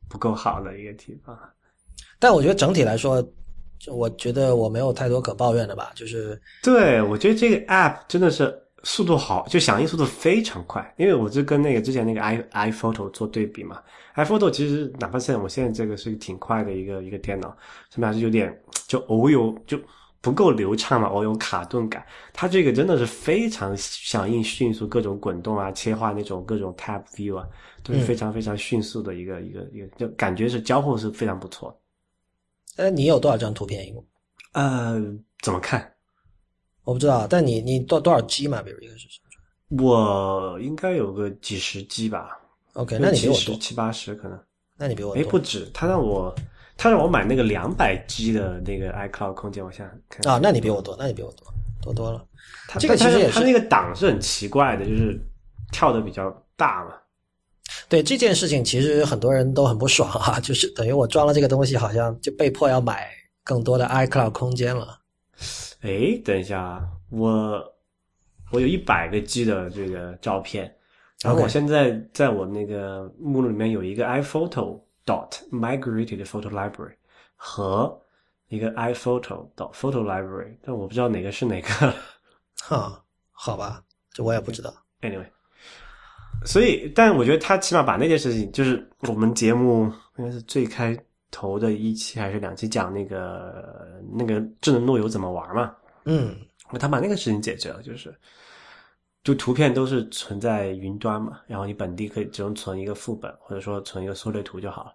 [0.09, 1.37] 不够好的一个地方。
[2.19, 3.25] 但我觉得整体来说，
[3.87, 8.53] 我觉得我没有太多可抱怨的吧，就是对，我觉得这个 App 真的是
[8.87, 10.93] 速度好，就响应速度非常快。
[10.95, 12.41] 因为我就跟那个之前那个 i
[12.71, 13.83] iPhoto 做对比嘛
[14.15, 17.49] ，iPhoto 其实哪怕现在我现在这个是挺快的一个一个电脑，
[17.89, 18.57] 上面还是有点
[18.87, 19.77] 就偶有就
[20.21, 22.01] 不够流畅嘛，偶有卡顿感。
[22.31, 27.45] 它这个真的是非常响应迅速，各种滚动啊、切换那种各种 Tab View 啊，
[27.83, 31.69] 都是非常非常迅速的一个、一个一个，就感觉是交互是非常不错
[32.77, 32.85] 的。
[32.85, 34.05] 呃，你有多少张图片一共？
[34.53, 34.97] 呃，
[35.41, 35.93] 怎么看？
[36.87, 38.61] 我不知道，但你你多多少 G 嘛？
[38.61, 39.19] 比如一个是什
[39.67, 42.39] 么我应该有个几十 G 吧。
[42.75, 44.41] ？OK，那你比我多，七八十可能，哎，
[44.77, 46.33] 那你比我多不止，他让我，
[46.77, 50.39] 他让我买那个两百 G 的那个 iCloud 空间，我想想看啊？
[50.41, 52.25] 那你比我多，那你比我多多多了。
[52.69, 55.19] 他这个其实也是他那个档是很奇怪的，就是
[55.73, 56.93] 跳的比较大嘛。
[57.89, 63.09] 对这件事情，其实很多人都很不爽啊，就是等于我装了这个东西，好像就被迫要买
[63.43, 64.97] 更多的 iCloud 空间了。
[65.87, 67.73] 哎，等一下啊，我
[68.51, 70.75] 我有一百个 G 的这个照片，
[71.21, 76.95] 然后我现在在我那个目录里面有一个 iPhoto dot migrated photo library
[77.37, 77.97] 和
[78.49, 81.93] 一个 iPhoto dot photo library，但我不知道哪个是哪个。
[82.61, 83.01] 哈，
[83.31, 83.81] 好吧，
[84.11, 84.73] 这我也不知道。
[84.99, 85.27] Anyway，
[86.43, 90.97] 所以，但我觉得他起码把那件事情，就是我们节目应该是最开
[91.31, 95.75] 头的一期还是两期讲那个那个智能路由怎么玩嘛，
[96.05, 96.35] 嗯，
[96.79, 98.13] 他把那个事情解决了，就是
[99.23, 104.93] 就图片都是存在云端嘛，然后你本地可以只用存一个副本，或者说存一个缩略图就好了。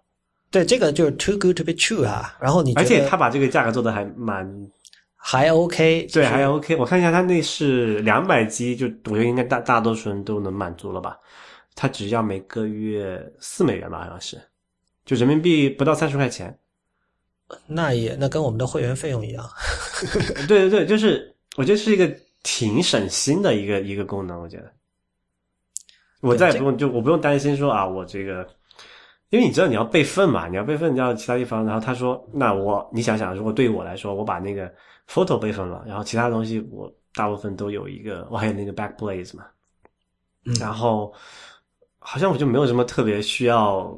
[0.49, 2.35] 对，这个就是 too good to be true 啊。
[2.39, 4.47] 然后你而且他把这个价格做的还蛮
[5.15, 6.75] 还 OK，对，还 OK。
[6.75, 11.17] 我看一下，他那是两百 G，就我觉得应该大大多数人都能满足了吧？
[11.75, 14.39] 他只要每个月四美元吧，好像是，
[15.05, 16.57] 就人民币不到三十块钱。
[17.67, 19.47] 那也那跟我们的会员费用一样。
[20.47, 22.11] 对对对，就是我觉得是一个
[22.41, 24.71] 挺省心的一个一个功能，我觉得。
[26.21, 28.47] 我再也不用就我不用担心说啊，我这个，
[29.29, 34.73] 因为你知道你要备份嘛，你要备份到其他地方，然后他说，那我你想想，如果对于我来说，我把那个
[35.07, 39.45] photo 备份了，然后其他东西我大部分都有一个，我还有那个 Backblaze 嘛，
[40.45, 41.13] 嗯然后
[41.99, 43.93] 好像我就没有什么特别需要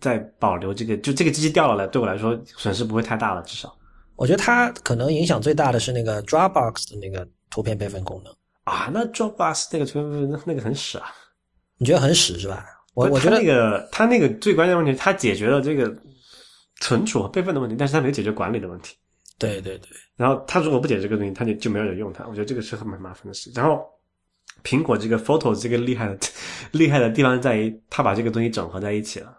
[0.00, 3.74] 再保留这个，就这个机器掉了来，对我来说损失不会太大了，至少
[4.16, 8.34] 我觉得它可能影响最大的是那个 Dropbox 的那个图片备份功能，
[8.64, 11.06] 啊，那 Dropbox 那个图片那那个很屎啊。
[11.78, 12.66] 你觉得很屎是吧？
[12.92, 15.90] 我我觉得那个它那个最关键的问题，它解决了这个
[16.80, 18.94] 存储和备份的问题，但是它没有解决管理的问题。
[19.38, 22.24] 对对对，然后它如果不解决这个东西，它就就没有人用它。
[22.26, 23.50] 我觉得这个是很蛮麻烦的事。
[23.54, 23.82] 然后
[24.62, 26.18] 苹果这个 Photos 这个厉害的
[26.72, 29.34] 厉害的地方在于，它把这个东西整合在一起了。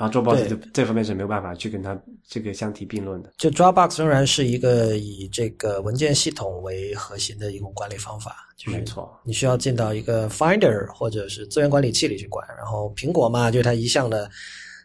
[0.00, 3.30] 然后 Dropbox 对就这方面是没有办法去跟它这个相提并论的。
[3.36, 12.48] 就 Dropbox 仍然是一个以这个文件系统为核心的一种管理方法，就是没错，你需要进到一个 Finder 或者是资源管理器里去管。
[12.56, 14.30] 然后苹果嘛，就是它一向的，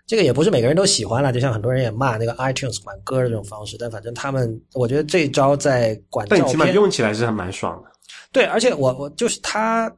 [0.05, 3.77] 这个也不是每个人都喜欢了，就像很多人也骂那个 iTunes 管歌的这种方式。
[3.79, 7.89] 但反正他们，我觉得这一招在管照但你起码，用起来是还蛮爽的。
[8.33, 9.89] 对，而且我我就是它，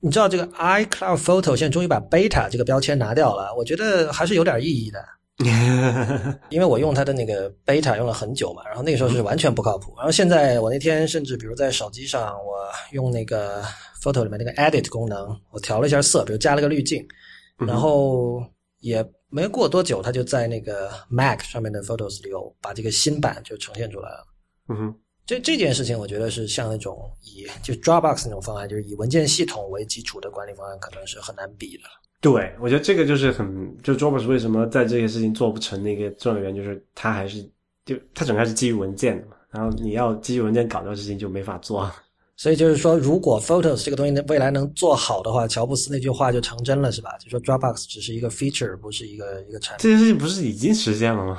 [0.00, 5.04] 你知道这个 iCloud Photo 现在终于把 Beta 这个标签拿掉了，我觉得还是有点意义的。
[6.50, 9.94] 因为我用它的那个 beta 用了很久嘛，然后那个时候是完全不靠谱。
[9.96, 13.62] 然后现在我那天甚至比如在手机上，我用那个
[14.02, 17.02] photo 里面那个 edit 功能，我调了一下色，比如加了个滤镜，
[17.56, 18.44] 然后
[18.80, 24.26] 也没过多久，它就在那个 Mac 上面的 Photos 里有把这个新版就呈现出来了。
[24.68, 24.94] 嗯哼，
[25.30, 31.84] 这这件事情，我觉得是像那种以就 Dropbox 那种方案，就是以文件系统为基础的管理方案，可能是很难比的。
[32.20, 37.48] 对，我觉得这个就是很，就 Dropbox 为什么在这些事情做不成的一个重要原因，就是它还是
[37.86, 41.88] 就它整个还是基于文件的嘛，然后你要基于文件搞这个事情就没法做。
[42.36, 47.16] 所以就是说，如果 Photos 这个东西未来能做好的话，乔布斯那句话就成真了，是吧？
[47.18, 49.82] 就说 Dropbox 只是一个 feature，不是一个一个产品。
[49.84, 51.38] 这件事情不是已经实现了吗？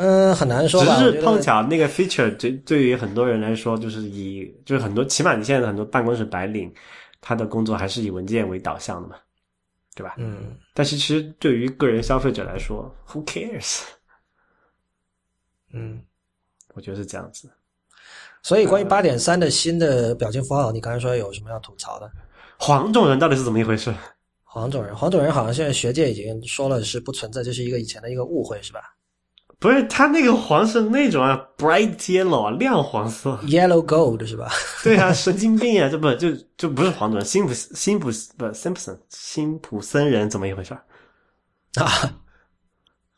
[0.00, 0.98] 嗯，很难说吧。
[0.98, 6.72] 只是碰巧那个 feature 对对于很多人来说，就是以就是很多起码你现在的很多办公室白领，
[7.20, 9.16] 他的工作还是以文件为导向的嘛，
[9.94, 10.14] 对吧？
[10.16, 13.82] 嗯，但是其实对于个人消费者来说，Who cares？
[15.72, 16.02] 嗯。
[16.72, 17.50] 我觉得是这样子。
[18.44, 22.08] 所以关于八点三的新的表情符号，你刚才说有什么要吐槽的？
[22.56, 23.92] 黄种人到底是怎么一回事？
[24.44, 28.80] 黄种人，黄种人好像现在学界已经说了是不存在，这是一个以前的一个误会，是吧
[29.60, 33.38] 不是他那个黄是那种啊，bright yellow 啊，亮黄色。
[33.42, 34.50] ？Yellow Gold 是吧？
[34.82, 35.86] 对啊，神经病啊！
[35.86, 38.06] 这不就就不是黄种人，辛普辛普
[38.38, 40.72] 不 Simpson 辛普森人怎么一回事？
[41.74, 41.86] 啊，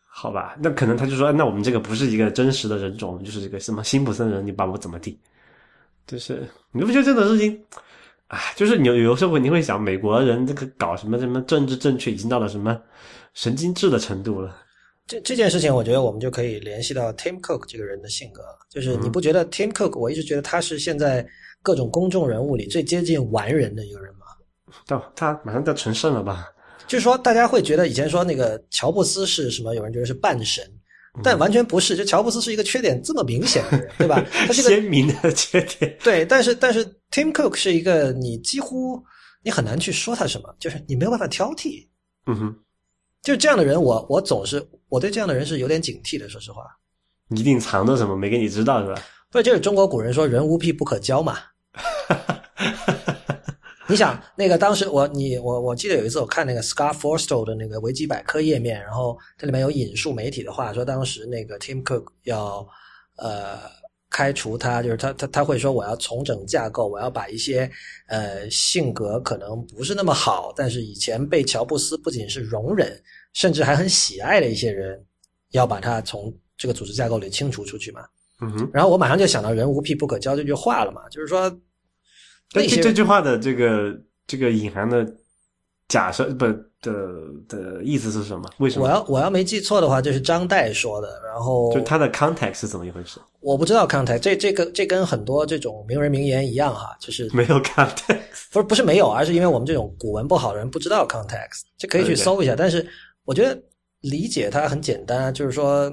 [0.05, 5.17] 好吧，那可能他就说，那我们这个不是一个真实的人种，就是这个什么辛普森人，你把我怎么地？
[6.09, 7.65] 就是你不觉得这种事情，
[8.27, 12.77] 哎，就是你有有时候你会想，美国人这个搞什么什么政治正确，已经到了什么
[13.33, 14.57] 神经质的程度了。
[15.13, 19.99] 这这件事情，我觉得我们就可以联系到 Tim Cook 这个人的性格，就是你不觉得 Tim Cook？
[19.99, 21.27] 我一直觉得他是现在
[21.63, 24.21] 各种公众人物里最接近完人的一个人吗。
[24.87, 26.49] 到他马上要成圣了吧？
[26.87, 29.75] 就是说，大家会觉得以前说那个乔布斯是什么？
[29.75, 30.65] 有人觉得是半神，
[31.23, 31.95] 但完全不是。
[31.95, 34.25] 就乔布斯是一个缺点这么明显的人，对吧？
[34.31, 35.95] 他是个鲜明的缺点。
[36.03, 38.99] 对，但是但是 Tim Cook 是一个你几乎
[39.43, 41.87] 你很难去说他什么，就是你没有办法挑剔。
[42.25, 42.57] 嗯哼，
[43.23, 46.29] 就这样的人，我我总是我对这样的人是有点警惕的。
[46.29, 46.65] 说实话，
[47.31, 49.03] 一定藏着什么没给你知道是吧？
[49.31, 51.39] 对，就是中国古人说“人无癖不可交”嘛。
[53.89, 62.69] 你想那个当时我你我我记得有一次我看那个 Scott Forstall 的那个维基百科页面，然后这里面有引述媒体的话，说当时那个 Tim Cook 要
[63.17, 63.59] 呃
[64.11, 67.71] 开除他，就是他他他会说我要重整架构，我要把一些
[68.09, 73.03] 呃性格可能不是那么好，但是以前被乔布斯不仅是容忍，
[73.33, 75.03] 甚至还很喜爱的一些人，
[75.51, 78.03] 要把他从这个组织架构里清除出去嘛。
[78.41, 81.49] 嗯哼，然后我马上就想到“人无癖不可交”这句话了嘛，就是说
[82.53, 83.97] 那这这句话的这个
[84.27, 85.07] 这个隐含的
[85.89, 86.47] 假设不
[86.81, 86.93] 的
[87.49, 88.51] 的意思是什么？
[88.59, 88.85] 为什么？
[88.85, 91.21] 我要我要没记错的话，这是张岱说的。
[91.25, 93.21] 然后就他的 context 是怎么一回事？
[93.41, 102.57] 我不知道 context，这这个这跟很多这种名人名言一样哈，就是没有 context，不是不是没有，而是因为我们这种古文不好的人不知道 context，这可以去搜一下。
[102.57, 102.85] 但是
[103.25, 103.61] 我觉得
[104.01, 105.93] 理解它很简单，就是说，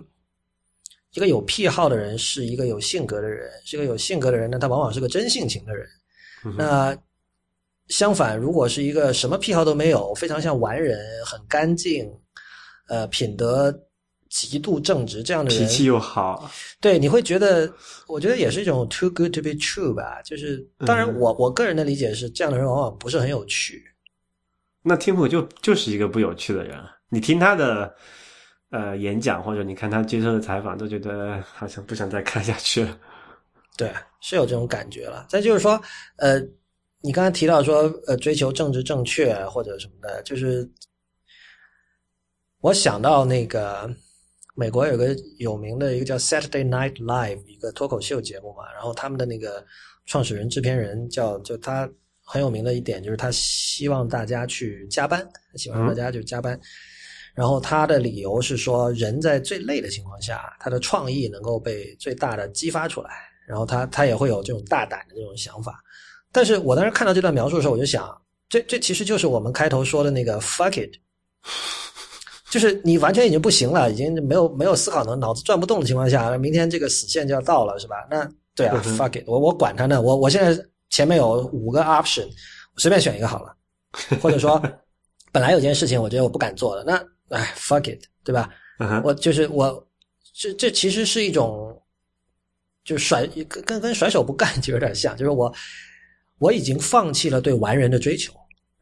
[1.14, 5.88] 一个有癖好的人是一个有性格的人，是一个有性格的人呢，他往往是个真性情的人。
[6.46, 6.98] 嗯那
[7.90, 12.08] 相反，如果是一个什么癖好都没有，非常像完人，很干净，
[12.88, 13.74] 呃，品德
[14.30, 16.50] 极度正直这样的人，脾气又好，
[16.80, 17.68] 对，你会觉得，
[18.08, 20.22] 我觉得也是一种 too good to be true 吧。
[20.22, 23.84] 就是，当然嗯我，我个人的理解是，这样的人往往不是很有趣。
[24.84, 26.92] 那天普就就是一个不有趣的人啊。
[27.10, 27.96] 你听他的
[28.70, 33.00] 呃演讲，或者你看他接受的采访，都觉得好像不想再看下去了。
[33.78, 33.92] 对，
[34.22, 35.26] 是有这种感觉了。
[35.30, 35.82] 再就是说，
[36.18, 36.40] 呃，
[37.02, 40.70] 你刚才提到说，呃，追求政治正确或者什么的，就是
[42.60, 43.90] 我想到那个
[44.54, 49.66] 美国有个有名的一个叫 Saturday Night Live 一个脱口秀节目嘛，然后他们的那个
[50.06, 51.90] 创始人、制片人叫就他
[52.26, 56.60] 很有名的一点就是他希望大家去加班，他希望大家就加班。
[57.36, 63.10] 然后他的理由是说，人在最累的情况下，他的创意能够被最大的激发出来，
[63.48, 65.80] 然后他他也会有这种大胆的这种想法。
[66.32, 68.10] 但是我当时看到这段描述的时候，我就想，
[68.50, 70.92] 这这其实就是我们开头说的那个 fuck it，
[72.52, 77.96] 就是你完全已经不行了，已经没有没有思考能，脑子转不动的情况下，明天这个死线就要到了，是吧？
[78.12, 82.26] 那对啊、嗯 f u c k it，我我管他呢，我我现在前面有五个 option，
[82.76, 83.56] 我随便选一个好了，
[84.22, 84.62] 或者说
[85.32, 88.50] 本来有件事情我觉得我不敢做的，那哎 fuck it，对吧？
[89.04, 89.88] 我就是我，
[90.34, 91.82] 这这其实是一种，
[92.84, 95.54] 就是甩跟跟跟甩手不干 就有点像，就是我
[96.38, 98.34] 我已经放弃了对完人的追求，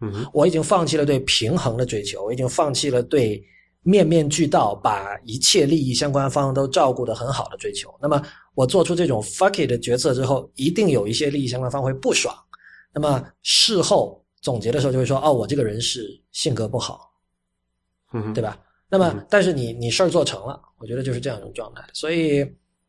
[0.01, 3.43] 嗯哼，我已经放弃了对平衡的追求，我已经放弃了对
[3.81, 7.91] 面面俱到，把一切利益相关方都照顾的很好的追求。
[8.01, 8.21] 那么
[8.53, 12.35] 我做出这种 fuck it 的决策之后，一定有一些利益相关方会不爽。
[12.93, 17.06] 那么事后总结的时候就会说，哦，我这个人是性格不好，
[18.13, 18.57] 嗯，对吧？
[18.89, 21.83] 那么嗯，但是你你事儿做成了，我觉得就是这样一种状态。
[21.93, 22.43] 所以，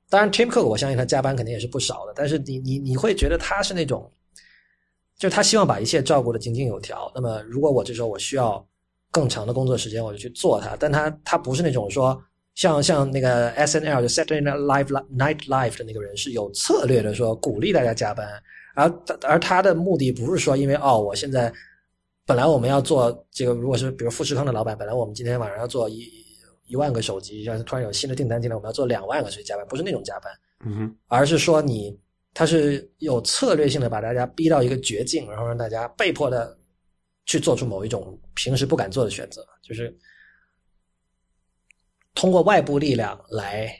[0.08, 4.10] 当然 Tim Cook 我相信他加班肯定也是不少的，但是你你你会觉得他是那种，
[5.18, 7.10] 就是他希望把一切照顾的井井有条。
[7.14, 8.64] 那么，如果我这时候我需要
[9.10, 10.76] 更长的工作时间，我就去做它。
[10.78, 12.16] 但他他不是那种说
[12.54, 18.24] 像像那个 S N L 就 Saturday Night Live Night Live 的那个人是有策略的说鼓励大家加班，
[18.74, 21.52] 而而他的目的不是说因为哦我现在
[22.28, 26.06] 本来我们要做这个，如果是比如富士康的老板，本来我们今天晚上要做一
[26.66, 30.30] 一万个手机，要是突然有新的订单进来，我们要做两万个，所以加班不是那种加班，
[30.66, 31.98] 嗯哼，而是说你
[32.34, 36.54] 他是有策略性的把大家逼到一个绝境，然后让大家被迫的
[37.24, 39.98] 去做出某一种平时不敢做的选择，就是
[42.12, 43.74] 通过外部力量来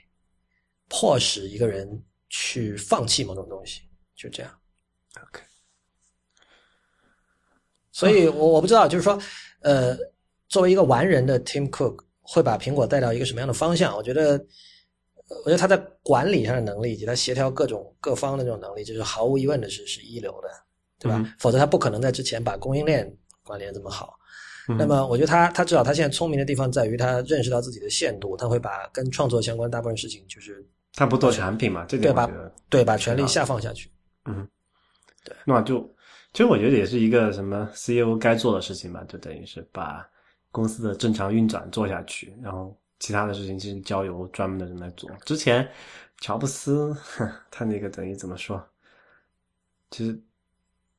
[0.88, 3.82] 迫使一个人去放弃某种东西，
[4.16, 4.50] 就这样。
[5.22, 5.42] OK
[7.98, 9.18] 所以我我不知道，就是说，
[9.60, 9.96] 呃，
[10.48, 13.96] 作为一个完人的 Tim Cook 会把苹果带到一个什么样的方向？
[13.96, 14.36] 我觉得，
[15.28, 20.48] 呃我觉得他在管理上的能力以及他协调各种各方的这种能力，就是毫无疑问的是是一流的，
[21.00, 21.18] 对吧？
[21.18, 23.12] 嗯否则他不可能在之前把供应链
[23.42, 24.16] 管理的这么好。
[24.68, 33.90] 嗯那么，我觉得他他至少他现在聪明的地方在于他认识到自己的限度，他会把跟创作相关大部分事情就是他不做产品嘛，这对把点我觉得对把权力下放下去。
[34.26, 34.46] 嗯，
[35.24, 35.90] 对那就
[36.38, 40.08] 其实我觉得也是一个什么 CEO 该做的事情吧，就等于是把
[40.52, 45.10] 公司的正常运转做下去，然后其他的事情其实交由专门的人来做。
[45.24, 45.68] 之前
[46.20, 48.64] 乔布斯，哼他那个等于怎么说？
[49.90, 50.16] 其实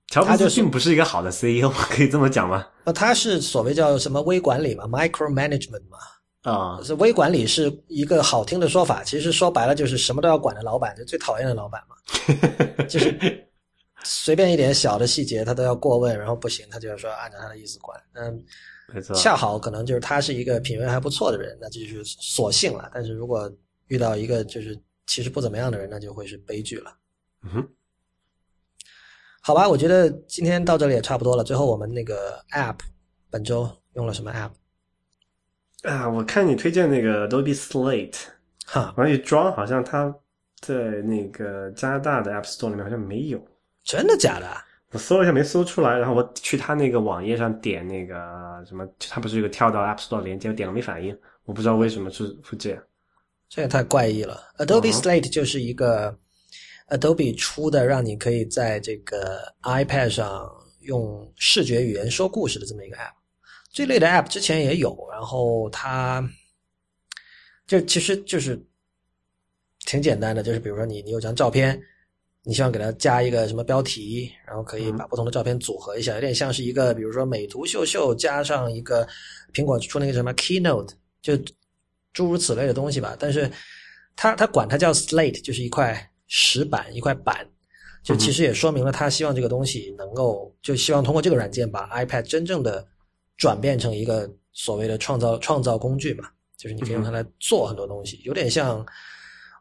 [0.08, 2.68] 乔布斯并不是一个好的 CEO， 可以这么讲吗？
[2.84, 5.98] 那他是所谓叫什么微管理嘛，micro management 嘛。
[6.42, 11.96] 啊、是微管理是一个好听的说法，其实说白了就是什么都要管的老板，就最讨厌的老板嘛，
[12.90, 13.49] 就是
[14.04, 18.00] 随便一点小的细节他都要过问，然后不行他就要说按照他的意思管。
[18.14, 18.44] 嗯，
[18.94, 22.90] 没错，恰好可能就是他是一个品味还不错的人，那这就是索性了。
[22.94, 23.52] 但是如果
[23.88, 24.78] 遇到一个就是
[25.08, 26.96] 其实不怎么样的人，那就会是悲剧了。
[27.44, 27.70] 嗯哼，
[29.42, 31.44] 好吧，我觉得今天到这里也差不多了。
[31.44, 32.78] 最后我们那个 app
[33.30, 34.52] 本周用了什么 app？
[35.84, 38.18] 啊，我看你推荐那个 Adobe Slate，
[38.66, 40.14] 哈，关于装好像它
[40.60, 43.40] 在那个加拿大的 App Store 里面好像没有。
[43.90, 44.64] 真的假的啊？
[44.92, 48.16] 我搜了一下没搜出来，然后我去他那个网页上点那个
[48.68, 52.84] 什么，他不是有个跳到 App Store 连接，我点了没反应，我不知道为什么是会这样。
[53.50, 54.44] 这也太怪异了。
[54.60, 56.16] Adobe Slate 就是一个
[56.90, 60.48] Adobe 出的，让你可以在这个 iPad 上
[60.82, 63.14] 用视觉语言说故事的这么一个 app。
[63.72, 66.24] 这类的 App 之前也有，然后它
[67.66, 68.64] 就其实就是
[69.80, 71.82] 挺简单的，就是比如说你你有张照片，
[72.44, 79.08] 你希望给它加一个什么标题，然后可以把不同的照片组合一下，有点像是一个比如说美图秀秀加上一个
[79.54, 80.90] 苹果出那个什么 Keynote，
[81.22, 81.38] 就
[82.14, 83.16] 诸如此类的东西吧。
[83.20, 83.50] 但是
[84.16, 87.48] 它它管它叫 Slate，就是一块石板一块板。
[88.02, 92.88] 就其实也说明了他希望这个东西能够，就希望通过这个软件把 iPad 真正的
[93.36, 98.84] 转变成一个所谓的创造创造工具嘛，就是你可以用它来做很多东西，有点像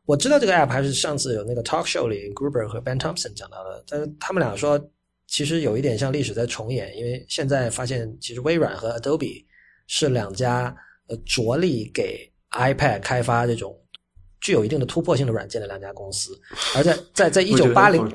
[0.08, 4.82] 我知道这个 App 还是上次有那个 Talk Show 里 Gruber 和 Ben Thompson 讲到的，但是他们俩说
[5.26, 9.44] 其实有一点像历史在重演，因为现在发现其实微软和 Adobe
[9.86, 10.74] 是两家
[11.08, 13.78] 呃着力给 iPad 开发这种。
[14.40, 16.30] 具有一定的突破性的软件的两家公司，
[16.76, 18.08] 而在在在一九八零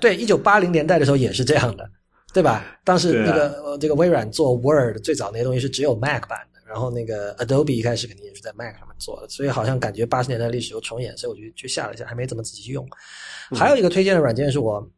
[0.00, 1.88] 对一九八零年代的时候也是这样的，
[2.34, 2.76] 对吧？
[2.84, 12.86] 当时那个呃这个微软做 Word 最早那些东西是只有 Mac 版的，然后那个 Adobe 一开始肯定也是在 Mac 上面做的，所以好像感觉八十年代历史又重演，所以我就去下了一下，还没怎么仔细用。
[13.54, 14.90] 还有一个推荐的软件是我。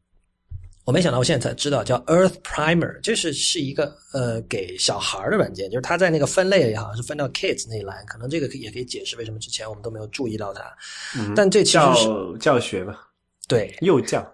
[0.85, 10.63] 我没想到，我现在才知道叫 Earth Primer，这是是一个呃给小孩的软件，就是它在那个分类里好像是分到 Kids 那一栏，可能这个也可以解释为什么之前我们都没有注意到它。
[11.37, 13.07] 但这其实是教学吧？
[13.47, 14.27] 对，幼教。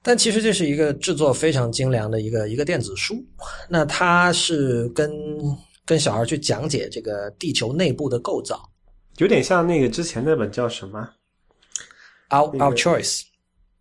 [0.00, 3.16] 但其实这是一个制作非常精良的一个一个电子书。
[3.68, 5.10] 那它是跟
[5.86, 8.68] 跟小孩去讲解这个地球内部的构造，
[9.18, 11.08] 有点像那个之前那本叫什么
[12.28, 13.22] ？Our Our Choice。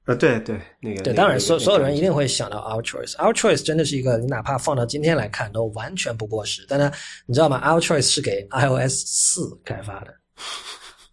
[0.05, 3.13] 呃，对对，那个对，当然，所所有人一定会想到 Our Choice。
[3.15, 6.63] Our Choice 真的是一个，你哪怕放到今天来看，都完全不过时。
[6.69, 6.91] 但是
[7.25, 10.13] 你知道吗？Our Choice 是给 iOS 四开发的，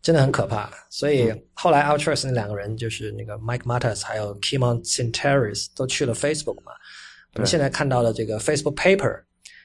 [0.03, 0.71] 真的很可怕。
[0.91, 6.73] 所以后来 Our Choice 那两个人，就是那个 Mike Matas 还有 Kimon Sinteris 都去了 Facebook 嘛。
[7.33, 9.23] 我们现在看到的这个 Facebook Paper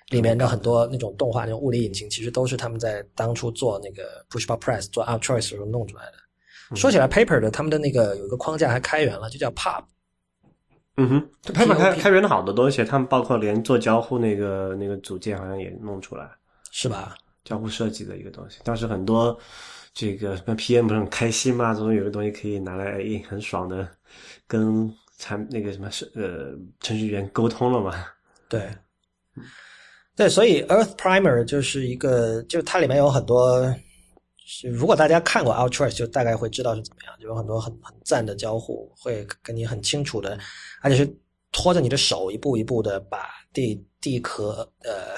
[0.10, 6.76] 里面的很多那种动画、那种物理引擎，其实都是他们在当初做那个 Pushball Press 做 Out Choice 时候弄出来的。
[6.76, 9.84] 说起来，Paper 的他们的那个有一个框架还开源了，就叫 Pop。
[10.98, 16.30] 嗯哼，Paper 开开源了好多东西，他们包括连做交互那个那个组件好像也弄出来，
[16.72, 17.16] 是吧？
[17.44, 19.40] 交互设计的一个东西，当时很多
[19.94, 23.88] 这个什么 PM 不是很开心嘛，总有个东西可以拿来很爽的
[24.46, 27.94] 跟产那个什么是呃程序员沟通了嘛？
[28.50, 28.68] 对，
[30.18, 33.73] 对，所以 Earth Primer 就是一个，就它里面有很多。
[34.64, 40.39] 如果大家看过 Out Choice，就大概会知道是怎么样，就有很多很很赞的交互，会跟你很清楚的，
[40.81, 41.18] 而且是
[41.52, 45.15] 拖着你的手一步一步的把地地壳呃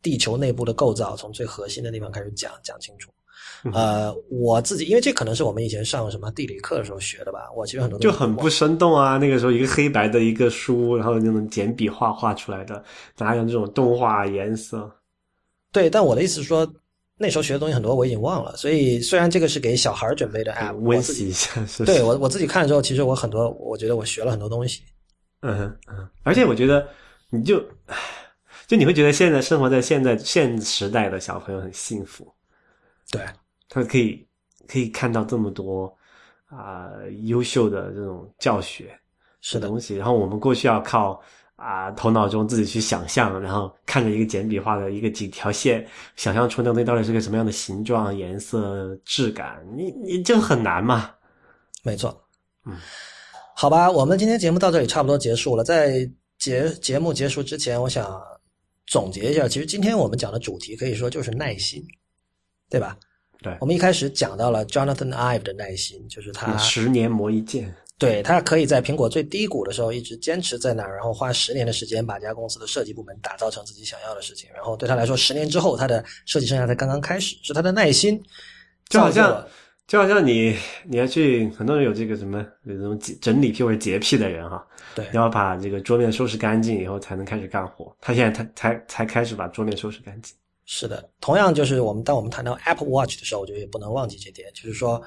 [0.00, 3.12] 地球内部的构造从最核心的地方开始讲讲清楚。
[3.72, 9.16] 呃，我自己因为这可能是我们以前上什么地理课的时候学的吧，我其实很多就很不生动啊。
[9.18, 12.82] 那个时候一个黑白的一个书，然后那种简笔画画出来的，
[13.18, 14.90] 哪有这种动画颜色？
[15.72, 16.70] 对，但我的意思是说。
[17.20, 18.56] 那时候学的东西很多，我已经忘了。
[18.56, 21.66] 所以虽然这个是给小孩准备的 app，温习一下。
[21.66, 24.82] 是对我我自己看了之后，其实我很多，我觉得我学了很多东西。
[25.42, 26.86] 嗯嗯，而且我觉得，
[27.30, 27.60] 你就
[28.68, 32.24] 就你会觉得现在生活在现在现时代的小朋友很幸福。
[33.10, 33.20] 对，
[33.68, 34.26] 他可以
[34.66, 35.92] 可以看到这么多
[36.46, 36.90] 啊
[37.24, 38.98] 优秀的这种教学
[39.40, 41.20] 是东西，然后我们过去要靠。
[41.60, 51.10] 啊，头脑中自己去想象，然后看着一个简笔画的一个几条线，想象出那东西到底是个什么样的形状、颜色、质感，你你就很难嘛。
[51.82, 52.16] 没错，
[52.64, 52.76] 嗯，
[53.56, 55.64] 好吧，我们今天节目到这里差不多结束了。
[55.64, 58.08] 在节节目结束之前，我想
[58.86, 61.84] 总结一下，其实今天我们讲的主题可以说就是耐心，
[62.70, 62.96] 对吧？
[63.42, 67.74] 对，我们一开始讲到了 Jonathan Ive 的耐心，就是他十年磨一剑。
[67.98, 74.48] 对他可以在苹果最低谷的时候一直坚持在那儿，然后花十年的时间把这家公司的设计部门打造成自己想要的事情。
[74.54, 78.22] 然后对他来说，十年之后他的设计生涯才刚刚开始，是他的耐心。
[78.88, 79.44] 就好像
[79.88, 87.92] 就好像你你要去，很多人有这个什么有这种整理癖或者洁癖的人哈，对，你要把这个桌面收拾干净以后才能开始干活。
[88.00, 90.36] 他现在才才才开始把桌面收拾干净。
[90.70, 95.02] 是的，同样就是我们当我们谈到 Apple Watch 的时候，我觉得也不能忘记这点，就是说。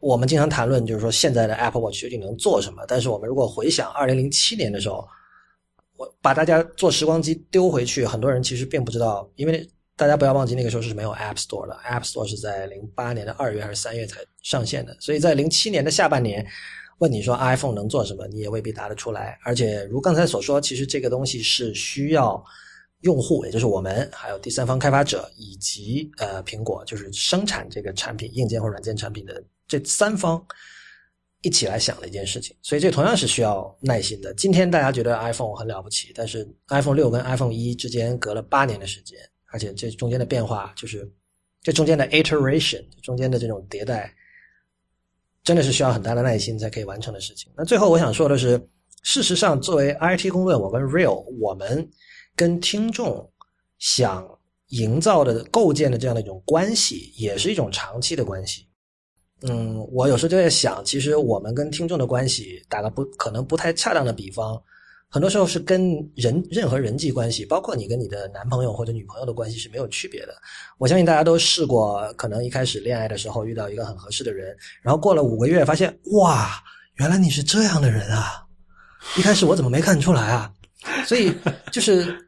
[0.00, 2.84] 我们经常谈论，就是说现在的 Apple Watch 究竟能做什么？
[2.86, 5.02] 但是我们如果回想二零零七年的时候，
[5.96, 9.66] 我把大家做时光机丢回去，很多人其实并不知道，因为
[9.96, 16.46] 大家不要忘记那个时候是没有 App Store 的，App Store 是在零八年的二月还是三月才上线的，所以在零七年的下半年，
[16.98, 19.38] 问你说 iPhone 能做什么，你也未必答得出来。
[19.42, 22.44] 而且如刚才所说，其实这个东西是需要
[23.04, 29.42] 用户，也就是我们，还有第三方开发者以及呃苹果，就是生产这个产品硬件或软件产品的。
[29.66, 30.44] 这三方
[31.40, 34.32] 一起来想的一件事情，所以这同样是需要耐心的。
[34.34, 39.18] 今天大家觉得 iPhone 很了不起，但是 iPhone 六跟 iPhone 一之间隔了八年的时间，
[39.52, 41.10] 而且这中间的变化，就是
[41.62, 44.14] 这中间的 iteration，中间的这种迭代，
[45.42, 47.52] 真的是需要很大的耐心才可以完成的事情。
[47.56, 48.58] 那最后我想说的是，
[49.02, 51.86] 事实上，作为 IT 公论，我跟 Real，我们
[52.36, 53.30] 跟听众
[53.78, 54.26] 想
[54.68, 58.66] 营造的、构建的这样的一种关系，也是一种长期的关系。
[59.42, 64.60] 嗯，我有时候就在想，其实我们跟听众的关系，打个不可能不太恰当的比方。
[65.10, 70.34] 很多时候是跟人任何人际关系，包括你跟你的男朋友或者女朋友的关系是没有区别的。
[70.76, 76.50] 我相信大家都试过，可能一开始恋爱的时候遇到一个很合适的人，然后过了五个月发现，哇，
[76.96, 78.44] 原来你是这样的人啊！
[79.16, 80.52] 一开始我怎么没看出来啊？
[81.06, 81.32] 所以
[81.70, 82.23] 就是，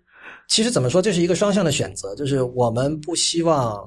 [0.49, 3.83] 其实怎么说，这是一个双向的选择，就是我们不希望，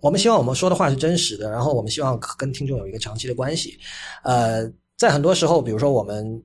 [0.00, 3.78] 我们希望我们说的话是真实的，然后我们希望跟听众有一个长期的关系。
[4.24, 6.42] 呃，在很多时候，比如说我们。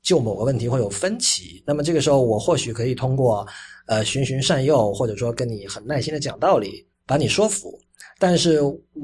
[0.00, 3.46] 就某个问题会有分歧，那么这个时候我或许可以通过，
[3.86, 7.78] 呃循循善诱，或者说跟你很耐心的讲道理，把你说服。
[8.18, 8.60] 但是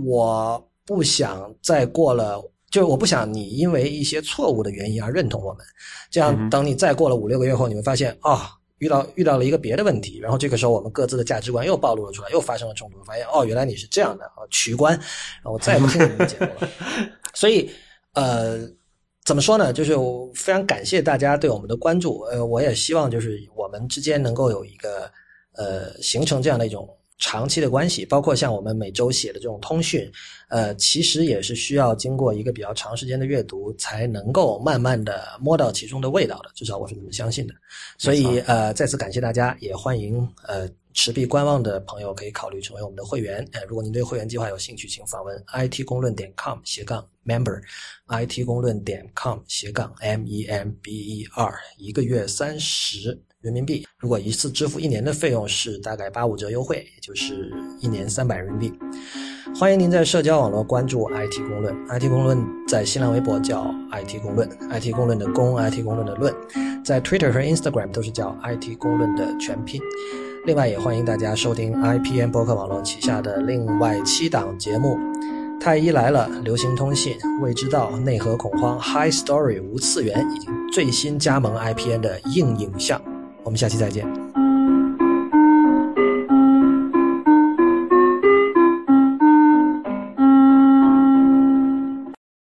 [0.07, 5.67] 我不想再过了，就是我不想你因为一些错误的原因而认同我们。
[6.11, 16.69] 这样等你再过了五六个月后，你会发现啊，遇到遇到了一个别的问题，然后这个时候我们各自的价值观又暴露了出来，又发生了冲突，发现哦，原来你是这样的啊，取关，然后我再也不听你的节目了。
[17.35, 17.71] 所以，
[18.15, 18.69] 呃。
[19.27, 19.73] 怎么说呢？
[19.73, 22.21] 就是我非常感谢大家对我们的关注。
[22.25, 25.11] 呃，我也希望就是我们之间能够有一个
[25.55, 26.87] 呃形成这样的一种
[27.19, 28.05] 长期的关系。
[28.07, 30.11] 包括像我们每周写的这种通讯，
[30.49, 36.51] 呃，其实也是需要经过一个比较长时间的阅读，才能够慢慢的摸到其中的味道的。
[36.55, 37.55] 至少我是这么相信的。
[37.99, 40.69] 所以呃，再次感谢大家，也欢迎呃。
[40.97, 43.45] 持币观望的朋友可以考虑成为我们的会员。
[43.51, 53.87] 哎，如果您对会员计划有兴趣，请访问 it 公论点 com 斜杠 member，it 公论点 com 斜杠 m e m b e r，一个月三十人民币。
[53.99, 58.79] 如果一次支付一年的费用是大概八五折优惠，也就是一年三百人民币。
[59.55, 66.35] 欢迎您在社交网络关注 it 公论，it 公论在新浪微博叫 it 公论，it 公论的公，it 公论的论，
[66.83, 69.79] 在 Twitter 和 Instagram 都是叫 it 公论的全拼。
[70.47, 74.97] 另外，也欢迎大家收听 IPN 播客网络旗下的另外七档节目，
[75.61, 83.01] 《太医来了》、《流行通信》、《未知道》、《内核恐慌》、《High Story》、无次元，以及最新加盟 IPN 的硬影像。
[83.45, 84.34] 我们下期再见。